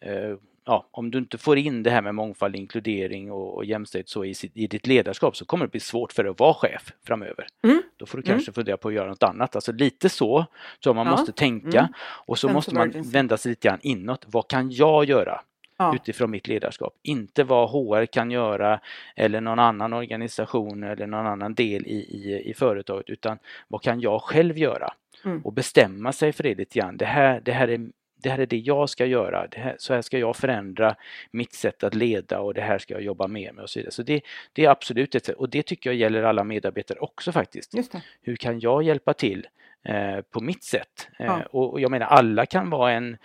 eh 0.00 0.36
ja, 0.64 0.88
om 0.90 1.10
du 1.10 1.18
inte 1.18 1.38
får 1.38 1.58
in 1.58 1.82
det 1.82 1.90
här 1.90 2.02
med 2.02 2.14
mångfald, 2.14 2.56
inkludering 2.56 3.32
och, 3.32 3.56
och 3.56 3.64
jämställdhet 3.64 4.08
så 4.08 4.24
i, 4.24 4.34
i 4.54 4.66
ditt 4.66 4.86
ledarskap 4.86 5.36
så 5.36 5.44
kommer 5.44 5.64
det 5.64 5.70
bli 5.70 5.80
svårt 5.80 6.12
för 6.12 6.22
dig 6.22 6.30
att 6.30 6.40
vara 6.40 6.54
chef 6.54 6.92
framöver. 7.06 7.46
Mm. 7.62 7.82
Då 7.96 8.06
får 8.06 8.18
du 8.18 8.22
kanske 8.22 8.48
mm. 8.48 8.54
fundera 8.54 8.76
på 8.76 8.88
att 8.88 8.94
göra 8.94 9.08
något 9.08 9.22
annat. 9.22 9.54
Alltså 9.54 9.72
lite 9.72 10.08
så 10.08 10.46
tror 10.82 10.94
man 10.94 11.06
ja. 11.06 11.10
måste 11.10 11.32
tänka 11.32 11.78
mm. 11.78 11.92
och 12.00 12.38
så 12.38 12.48
måste 12.48 12.74
man 12.74 12.92
vända 13.04 13.36
sig 13.36 13.50
lite 13.50 13.68
grann 13.68 13.78
inåt. 13.82 14.24
Vad 14.26 14.48
kan 14.48 14.70
jag 14.70 15.04
göra? 15.04 15.40
Ja. 15.80 15.94
utifrån 15.94 16.30
mitt 16.30 16.48
ledarskap. 16.48 16.94
Inte 17.02 17.44
vad 17.44 17.70
HR 17.70 18.06
kan 18.06 18.30
göra 18.30 18.80
eller 19.16 19.40
någon 19.40 19.58
annan 19.58 19.92
organisation 19.92 20.82
eller 20.82 21.06
någon 21.06 21.26
annan 21.26 21.54
del 21.54 21.86
i, 21.86 21.96
i, 21.96 22.50
i 22.50 22.54
företaget 22.54 23.10
utan 23.10 23.38
vad 23.68 23.82
kan 23.82 24.00
jag 24.00 24.22
själv 24.22 24.58
göra? 24.58 24.92
Mm. 25.24 25.40
Och 25.42 25.52
bestämma 25.52 26.12
sig 26.12 26.32
för 26.32 26.42
det 26.42 26.54
lite 26.54 26.78
grann. 26.78 26.96
Det 26.96 27.04
här, 27.04 27.40
det 27.44 27.52
här 27.52 27.68
är 27.68 27.90
det 28.22 28.30
här 28.30 28.38
är 28.38 28.46
det 28.46 28.56
jag 28.56 28.88
ska 28.88 29.06
göra, 29.06 29.46
här, 29.52 29.76
så 29.78 29.94
här 29.94 30.02
ska 30.02 30.18
jag 30.18 30.36
förändra 30.36 30.94
mitt 31.30 31.52
sätt 31.52 31.84
att 31.84 31.94
leda 31.94 32.40
och 32.40 32.54
det 32.54 32.60
här 32.60 32.78
ska 32.78 32.94
jag 32.94 33.02
jobba 33.02 33.26
mer 33.26 33.52
med 33.52 33.62
och 33.62 33.70
så 33.70 33.78
vidare. 33.78 33.92
Så 33.92 34.02
det, 34.02 34.20
det 34.52 34.64
är 34.64 34.70
absolut 34.70 35.14
ett 35.14 35.26
sätt 35.26 35.36
och 35.36 35.50
det 35.50 35.62
tycker 35.62 35.90
jag 35.90 35.96
gäller 35.96 36.22
alla 36.22 36.44
medarbetare 36.44 36.98
också 36.98 37.32
faktiskt. 37.32 37.74
Hur 38.22 38.36
kan 38.36 38.60
jag 38.60 38.82
hjälpa 38.82 39.14
till 39.14 39.46
eh, 39.84 40.20
på 40.20 40.40
mitt 40.40 40.64
sätt? 40.64 41.08
Eh, 41.18 41.26
ja. 41.26 41.42
och, 41.50 41.72
och, 41.72 41.80
jag 41.80 41.90
menar 41.90 42.06
alla 42.06 42.46
kan 42.46 42.70
vara 42.70 42.92
en 42.92 43.16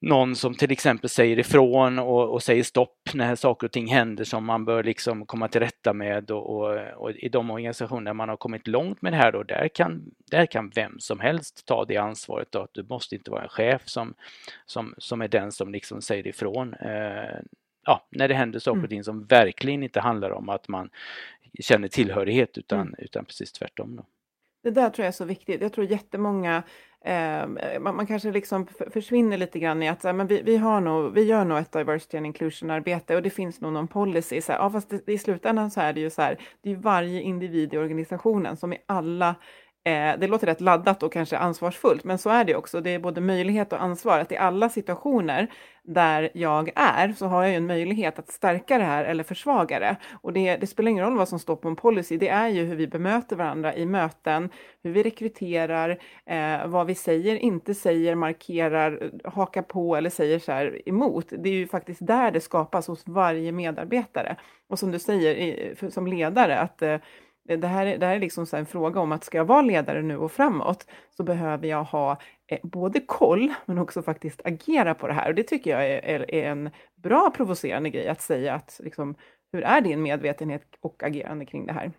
någon 0.00 0.36
som 0.36 0.54
till 0.54 0.70
exempel 0.70 1.10
säger 1.10 1.38
ifrån 1.38 1.98
och, 1.98 2.32
och, 2.32 2.42
säger 2.42 2.62
stopp 2.62 3.10
när 3.14 3.36
saker 3.36 3.66
och 3.66 3.72
ting 3.72 3.86
händer 3.86 4.24
som 4.24 4.44
man 4.44 4.64
bör 4.64 4.84
liksom 4.84 5.26
komma 5.26 5.48
till 5.48 5.60
rätta 5.60 5.92
med 5.92 6.30
och, 6.30 6.56
och, 6.56 6.78
och, 6.96 7.10
i 7.10 7.28
de 7.28 7.50
organisationer 7.50 8.04
där 8.04 8.14
man 8.14 8.28
har 8.28 8.36
kommit 8.36 8.66
långt 8.66 9.02
med 9.02 9.12
det 9.12 9.16
här 9.16 9.32
då, 9.32 9.42
där 9.42 9.68
kan, 9.68 10.02
där 10.30 10.46
kan 10.46 10.70
vem 10.74 10.98
som 10.98 11.20
helst 11.20 11.66
ta 11.66 11.84
det 11.84 11.96
ansvaret 11.96 12.52
då, 12.52 12.58
att 12.58 12.74
du 12.74 12.82
måste 12.82 13.14
inte 13.14 13.30
vara 13.30 13.42
en 13.42 13.48
chef 13.48 13.82
som, 13.84 14.14
som, 14.66 14.94
som 14.98 15.22
är 15.22 15.28
den 15.28 15.52
som 15.52 15.72
liksom 15.72 16.02
säger 16.02 16.26
ifrån. 16.26 16.74
Eh, 16.74 17.40
ja, 17.86 18.06
när 18.10 18.28
det 18.28 18.34
händer 18.34 18.58
saker 18.58 18.70
och 18.70 18.76
mm. 18.78 18.88
ting 18.88 19.04
som 19.04 19.24
verkligen 19.24 19.82
inte 19.82 20.00
handlar 20.00 20.30
om 20.30 20.48
att 20.48 20.68
man 20.68 20.90
känner 21.60 21.88
tillhörighet 21.88 22.58
utan, 22.58 22.80
mm. 22.80 22.94
utan 22.98 23.24
precis 23.24 23.52
tvärtom. 23.52 23.96
Då. 23.96 24.04
Det 24.62 24.70
där 24.70 24.90
tror 24.90 25.04
jag 25.04 25.08
är 25.08 25.12
så 25.12 25.24
viktigt. 25.24 25.62
Jag 25.62 25.72
tror 25.72 25.86
jättemånga 25.86 26.62
Eh, 27.04 27.46
man, 27.80 27.96
man, 27.96 28.06
kanske 28.06 28.30
liksom 28.30 28.66
försvinner 28.90 29.38
lite 29.38 29.58
grann 29.58 29.82
i 29.82 29.88
att 29.88 30.02
men 30.02 30.26
vi, 30.26 30.42
vi, 30.42 30.56
har 30.56 30.80
nog, 30.80 31.14
vi 31.14 31.22
gör 31.22 31.44
nog 31.44 31.58
ett 31.58 31.72
diversity 31.72 32.16
and 32.16 32.26
inclusion-arbete 32.26 33.16
och 33.16 33.22
det 33.22 33.30
finns 33.30 33.60
nog 33.60 33.72
någon 33.72 33.88
policy. 33.88 34.40
Så 34.40 34.52
här, 34.52 34.58
ja, 34.58 34.70
fast 34.70 34.90
det, 34.90 35.12
i 35.12 35.18
slutändan 35.18 35.70
så 35.70 35.80
är 35.80 35.92
det 35.92 36.00
ju 36.00 36.10
så 36.10 36.22
här, 36.22 36.38
det 36.62 36.70
är 36.70 36.76
varje 36.76 37.20
individ 37.20 37.74
i 37.74 37.78
organisationen 37.78 38.56
som 38.56 38.72
i 38.72 38.78
alla 38.86 39.34
Eh, 39.84 40.18
det 40.18 40.26
låter 40.26 40.46
rätt 40.46 40.60
laddat 40.60 41.02
och 41.02 41.12
kanske 41.12 41.38
ansvarsfullt, 41.38 42.04
men 42.04 42.18
så 42.18 42.30
är 42.30 42.44
det 42.44 42.56
också. 42.56 42.80
Det 42.80 42.90
är 42.90 42.98
både 42.98 43.20
möjlighet 43.20 43.72
och 43.72 43.82
ansvar 43.82 44.18
att 44.18 44.32
i 44.32 44.36
alla 44.36 44.68
situationer 44.68 45.50
där 45.94 46.30
jag 46.34 46.70
är 46.74 47.12
så 47.12 47.26
har 47.26 47.44
jag 47.44 47.54
en 47.54 47.66
möjlighet 47.66 48.18
att 48.18 48.28
stärka 48.28 48.78
det 48.78 48.84
här 48.84 49.04
eller 49.04 49.24
försvaga 49.24 49.78
det. 49.78 49.96
Och 50.12 50.32
det, 50.32 50.56
det, 50.56 50.66
spelar 50.66 50.90
ingen 50.90 51.04
roll 51.04 51.16
vad 51.16 51.28
som 51.28 51.38
står 51.38 51.56
på 51.56 51.68
en 51.68 51.76
policy, 51.76 52.16
det 52.16 52.28
är 52.28 52.48
ju 52.48 52.64
hur 52.64 52.76
vi 52.76 52.86
bemöter 52.86 53.36
varandra 53.36 53.74
i 53.74 53.86
möten, 53.86 54.50
hur 54.82 54.92
vi 54.92 55.02
rekryterar, 55.02 55.98
eh, 56.26 56.66
vad 56.66 56.86
vi 56.86 56.94
säger, 56.94 57.36
inte 57.36 57.74
säger, 57.74 58.14
markerar, 58.14 59.10
hakar 59.24 59.62
på 59.62 59.96
eller 59.96 60.10
säger 60.10 60.38
så 60.38 60.52
här 60.52 60.88
emot. 60.88 61.26
Det 61.38 61.48
är 61.48 61.54
ju 61.54 61.66
faktiskt 61.66 62.06
där 62.06 62.30
det 62.30 62.40
skapas 62.40 62.86
hos 62.86 63.02
varje 63.06 63.52
medarbetare. 63.52 64.36
Och 64.68 64.78
som 64.78 64.90
du 64.90 64.98
säger 64.98 65.34
i, 65.34 65.74
för, 65.76 65.90
som 65.90 66.06
ledare, 66.06 66.58
att 66.58 66.82
eh, 66.82 66.96
Eh, 67.50 67.58
det 67.58 67.66
här, 67.66 67.86
är, 67.86 67.98
det 67.98 68.06
här 68.06 68.16
är 68.16 68.20
liksom 68.20 68.46
en 68.52 68.66
fråga 68.66 69.00
om 69.00 69.12
att 69.12 69.24
ska 69.24 69.38
jag 69.38 69.44
vara 69.44 69.62
ledare 69.62 70.02
nu 70.02 70.16
och 70.16 70.32
framåt 70.32 70.86
så 71.16 71.22
behöver 71.22 71.68
jag 71.68 71.84
ha 71.84 72.18
eh, 72.46 72.58
både 72.62 73.00
koll 73.00 73.52
men 73.66 73.78
också 73.78 74.02
faktiskt 74.02 74.40
agera 74.44 74.94
på 74.94 75.06
det 75.06 75.12
här. 75.12 75.28
Och 75.28 75.34
det 75.34 75.42
tycker 75.42 75.70
jag 75.70 75.86
är, 75.86 76.04
är, 76.04 76.34
är 76.34 76.50
en 76.50 76.70
bra 76.96 77.30
provocerande 77.36 77.90
grej 77.90 78.08
att 78.08 78.20
säga 78.20 78.54
att 78.54 78.80
liksom, 78.84 79.14
hur 79.52 79.62
är 79.62 79.80
din 79.80 80.02
medvetenhet 80.02 80.62
och 80.80 81.02
agerande 81.02 81.46
kring 81.46 81.66
det 81.66 81.72
här? 81.72 81.92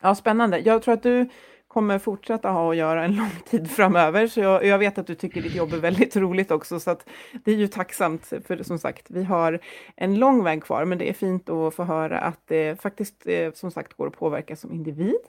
Ja, 0.00 0.14
spännande. 0.14 0.58
Jag 0.58 0.82
tror 0.82 0.94
att 0.94 1.02
du 1.02 1.28
kommer 1.72 1.98
fortsätta 1.98 2.50
ha 2.50 2.70
att 2.70 2.76
göra 2.76 3.04
en 3.04 3.16
lång 3.16 3.30
tid 3.44 3.70
framöver, 3.70 4.26
så 4.26 4.40
jag, 4.40 4.64
jag, 4.64 4.78
vet 4.78 4.98
att 4.98 5.06
du 5.06 5.14
tycker 5.14 5.42
ditt 5.42 5.54
jobb 5.54 5.72
är 5.72 5.78
väldigt 5.78 6.16
roligt 6.16 6.50
också, 6.50 6.80
så 6.80 6.90
att 6.90 7.08
det 7.44 7.52
är 7.52 7.56
ju 7.56 7.66
tacksamt, 7.66 8.32
för 8.46 8.62
som 8.62 8.78
sagt, 8.78 9.06
vi 9.10 9.24
har 9.24 9.58
en 9.96 10.18
lång 10.18 10.44
väg 10.44 10.62
kvar, 10.62 10.84
men 10.84 10.98
det 10.98 11.08
är 11.08 11.12
fint 11.12 11.48
att 11.48 11.74
få 11.74 11.84
höra 11.84 12.18
att 12.18 12.40
det 12.46 12.80
faktiskt, 12.80 13.26
eh, 13.26 13.52
som 13.52 13.70
sagt, 13.70 13.92
går 13.92 14.06
att 14.06 14.18
påverka 14.18 14.56
som 14.56 14.72
individ. 14.72 15.20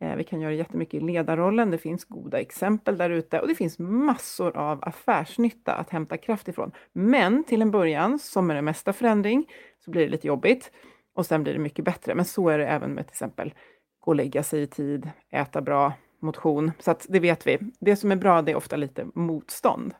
Eh, 0.00 0.16
vi 0.16 0.24
kan 0.24 0.40
göra 0.40 0.52
jättemycket 0.52 0.94
i 0.94 1.00
ledarrollen, 1.00 1.70
det 1.70 1.78
finns 1.78 2.04
goda 2.04 2.40
exempel 2.40 2.98
där 2.98 3.10
ute. 3.10 3.40
Och 3.40 3.48
det 3.48 3.54
finns 3.54 3.78
massor 3.78 4.56
av 4.56 4.78
affärsnytta 4.82 5.72
att 5.72 5.90
hämta 5.90 6.16
kraft 6.16 6.48
ifrån. 6.48 6.72
Men 6.92 7.44
till 7.44 7.62
en 7.62 7.70
början, 7.70 8.18
som 8.18 8.46
med 8.46 8.56
det 8.56 8.62
mesta 8.62 8.92
förändring, 8.92 9.46
så 9.84 9.90
blir 9.90 10.02
det 10.02 10.10
lite 10.10 10.26
jobbigt. 10.26 10.70
Och 11.14 11.26
sen 11.26 11.42
blir 11.42 11.52
det 11.52 11.58
mycket 11.58 11.84
bättre. 11.84 12.14
Men 12.14 12.24
så 12.24 12.48
är 12.48 12.58
det 12.58 12.66
även 12.66 12.92
med 12.92 13.06
till 13.06 13.12
exempel 13.12 13.54
gå 14.02 14.10
och 14.10 14.16
lägga 14.16 14.42
sig 14.42 14.62
i 14.62 14.66
tid, 14.66 15.10
äta 15.30 15.60
bra, 15.60 15.92
motion. 16.20 16.72
Så 16.78 16.90
att 16.90 17.06
det 17.08 17.20
vet 17.20 17.46
vi. 17.46 17.58
Det 17.80 17.96
som 17.96 18.12
är 18.12 18.16
bra, 18.16 18.42
det 18.42 18.52
är 18.52 18.56
ofta 18.56 18.76
lite 18.76 19.06
motstånd. 19.14 19.94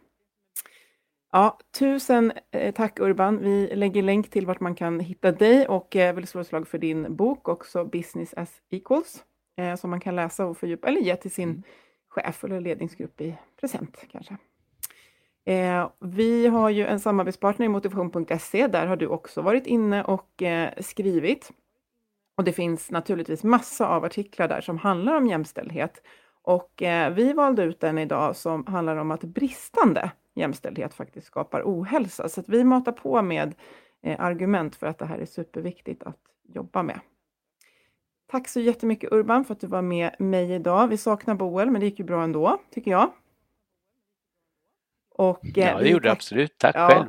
Ja, 1.33 1.59
tusen 1.79 2.33
eh, 2.51 2.75
tack 2.75 3.01
Urban. 3.01 3.39
Vi 3.39 3.75
lägger 3.75 4.03
länk 4.03 4.31
till 4.31 4.47
vart 4.47 4.61
man 4.61 4.75
kan 4.75 5.01
hitta 5.01 5.33
dig 5.33 5.69
och 5.69 5.97
eh, 5.97 6.15
vill 6.15 6.27
slå 6.27 6.41
ett 6.41 6.47
slag 6.47 6.69
för 6.69 6.79
din 6.79 7.17
bok 7.17 7.49
också, 7.49 7.85
Business 7.85 8.35
as 8.35 8.51
Equals, 8.71 9.25
eh, 9.57 9.75
som 9.75 9.91
man 9.91 10.01
kan 10.01 10.17
läsa 10.17 10.47
och 10.47 10.57
fördjupa 10.59 10.89
eller 10.89 11.01
ge 11.01 11.17
till 11.17 11.31
sin 11.31 11.49
mm. 11.49 11.63
chef 12.09 12.45
eller 12.45 12.61
ledningsgrupp 12.61 13.21
i 13.21 13.35
present 13.61 14.05
kanske. 14.13 14.37
Vi 16.01 16.47
har 16.47 16.71
ju 16.71 16.87
en 16.87 17.01
samarbetspartner 17.01 17.67
i 17.67 17.69
motivation.se. 17.69 18.67
Där 18.67 18.87
har 18.87 18.97
du 18.97 19.07
också 19.07 19.43
varit 19.43 19.67
inne 19.67 20.05
och 20.05 20.43
skrivit. 20.81 21.51
Och 22.43 22.47
det 22.47 22.53
finns 22.53 22.91
naturligtvis 22.91 23.45
massa 23.45 23.89
av 23.89 24.05
artiklar 24.05 24.49
där 24.49 24.61
som 24.61 24.79
handlar 24.79 25.17
om 25.17 25.27
jämställdhet. 25.27 26.03
Och 26.43 26.83
eh, 26.83 27.13
vi 27.13 27.33
valde 27.33 27.63
ut 27.63 27.85
en 27.85 27.99
idag 27.99 28.37
som 28.37 28.67
handlar 28.67 28.97
om 28.97 29.11
att 29.11 29.25
bristande 29.25 30.11
jämställdhet 30.35 30.95
faktiskt 30.95 31.27
skapar 31.27 31.63
ohälsa. 31.65 32.29
Så 32.29 32.41
att 32.41 32.49
vi 32.49 32.65
matar 32.65 32.93
på 32.93 33.23
med 33.23 33.55
eh, 34.03 34.21
argument 34.21 34.77
för 34.77 34.87
att 34.87 34.99
det 34.99 35.07
här 35.07 35.19
är 35.19 35.27
superviktigt 35.27 36.03
att 36.03 36.19
jobba 36.55 36.83
med. 36.83 37.01
Tack 38.27 38.49
så 38.49 38.61
jättemycket 38.61 39.13
Urban 39.13 39.45
för 39.45 39.55
att 39.55 39.61
du 39.61 39.67
var 39.67 39.83
med 39.83 40.15
mig 40.19 40.53
idag. 40.53 40.89
Vi 40.89 40.97
saknar 40.97 41.35
Boel, 41.35 41.71
men 41.71 41.81
det 41.81 41.87
gick 41.87 41.99
ju 41.99 42.05
bra 42.05 42.23
ändå, 42.23 42.59
tycker 42.71 42.91
jag. 42.91 43.13
Och, 45.11 45.59
eh, 45.59 45.69
ja, 45.69 45.79
det 45.79 45.89
gjorde 45.89 46.09
det 46.09 46.13
absolut. 46.13 46.59
Tack 46.59 46.77
ja, 46.77 46.89
själv. 46.89 47.09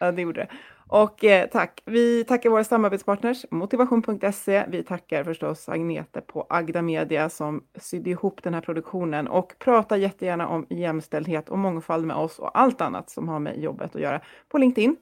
Ja, 0.00 0.12
det 0.12 0.22
gjorde 0.22 0.40
det. 0.40 0.48
Och 0.92 1.24
eh, 1.24 1.48
tack! 1.48 1.82
Vi 1.84 2.24
tackar 2.24 2.50
våra 2.50 2.64
samarbetspartners 2.64 3.46
motivation.se. 3.50 4.64
Vi 4.68 4.82
tackar 4.82 5.24
förstås 5.24 5.68
Agnete 5.68 6.20
på 6.20 6.46
Agda 6.48 6.82
Media 6.82 7.28
som 7.28 7.64
sydde 7.74 8.10
ihop 8.10 8.42
den 8.42 8.54
här 8.54 8.60
produktionen 8.60 9.28
och 9.28 9.54
prata 9.58 9.96
jättegärna 9.96 10.48
om 10.48 10.66
jämställdhet 10.68 11.48
och 11.48 11.58
mångfald 11.58 12.06
med 12.06 12.16
oss 12.16 12.38
och 12.38 12.58
allt 12.58 12.80
annat 12.80 13.10
som 13.10 13.28
har 13.28 13.38
med 13.38 13.58
jobbet 13.58 13.94
att 13.94 14.02
göra 14.02 14.20
på 14.48 14.58
LinkedIn. 14.58 14.96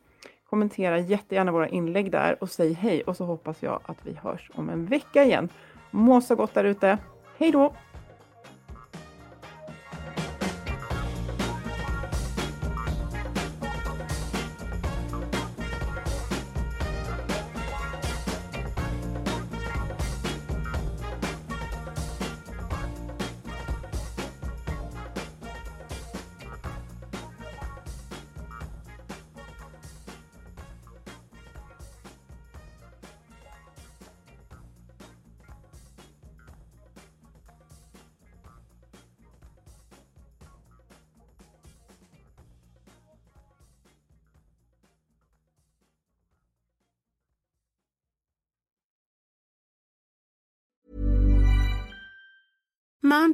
Kommentera 0.51 0.99
jättegärna 0.99 1.53
våra 1.53 1.69
inlägg 1.69 2.13
där 2.13 2.37
och 2.41 2.51
säg 2.51 2.73
hej 2.73 3.03
och 3.03 3.17
så 3.17 3.25
hoppas 3.25 3.63
jag 3.63 3.81
att 3.85 3.99
vi 4.03 4.15
hörs 4.23 4.51
om 4.55 4.69
en 4.71 4.87
vecka 4.87 5.25
igen. 5.25 5.49
Må 5.91 6.21
så 6.21 6.35
gott 6.37 6.55
där 6.55 6.65
ute. 6.65 6.99
Hej 7.39 7.51
då! 7.51 7.75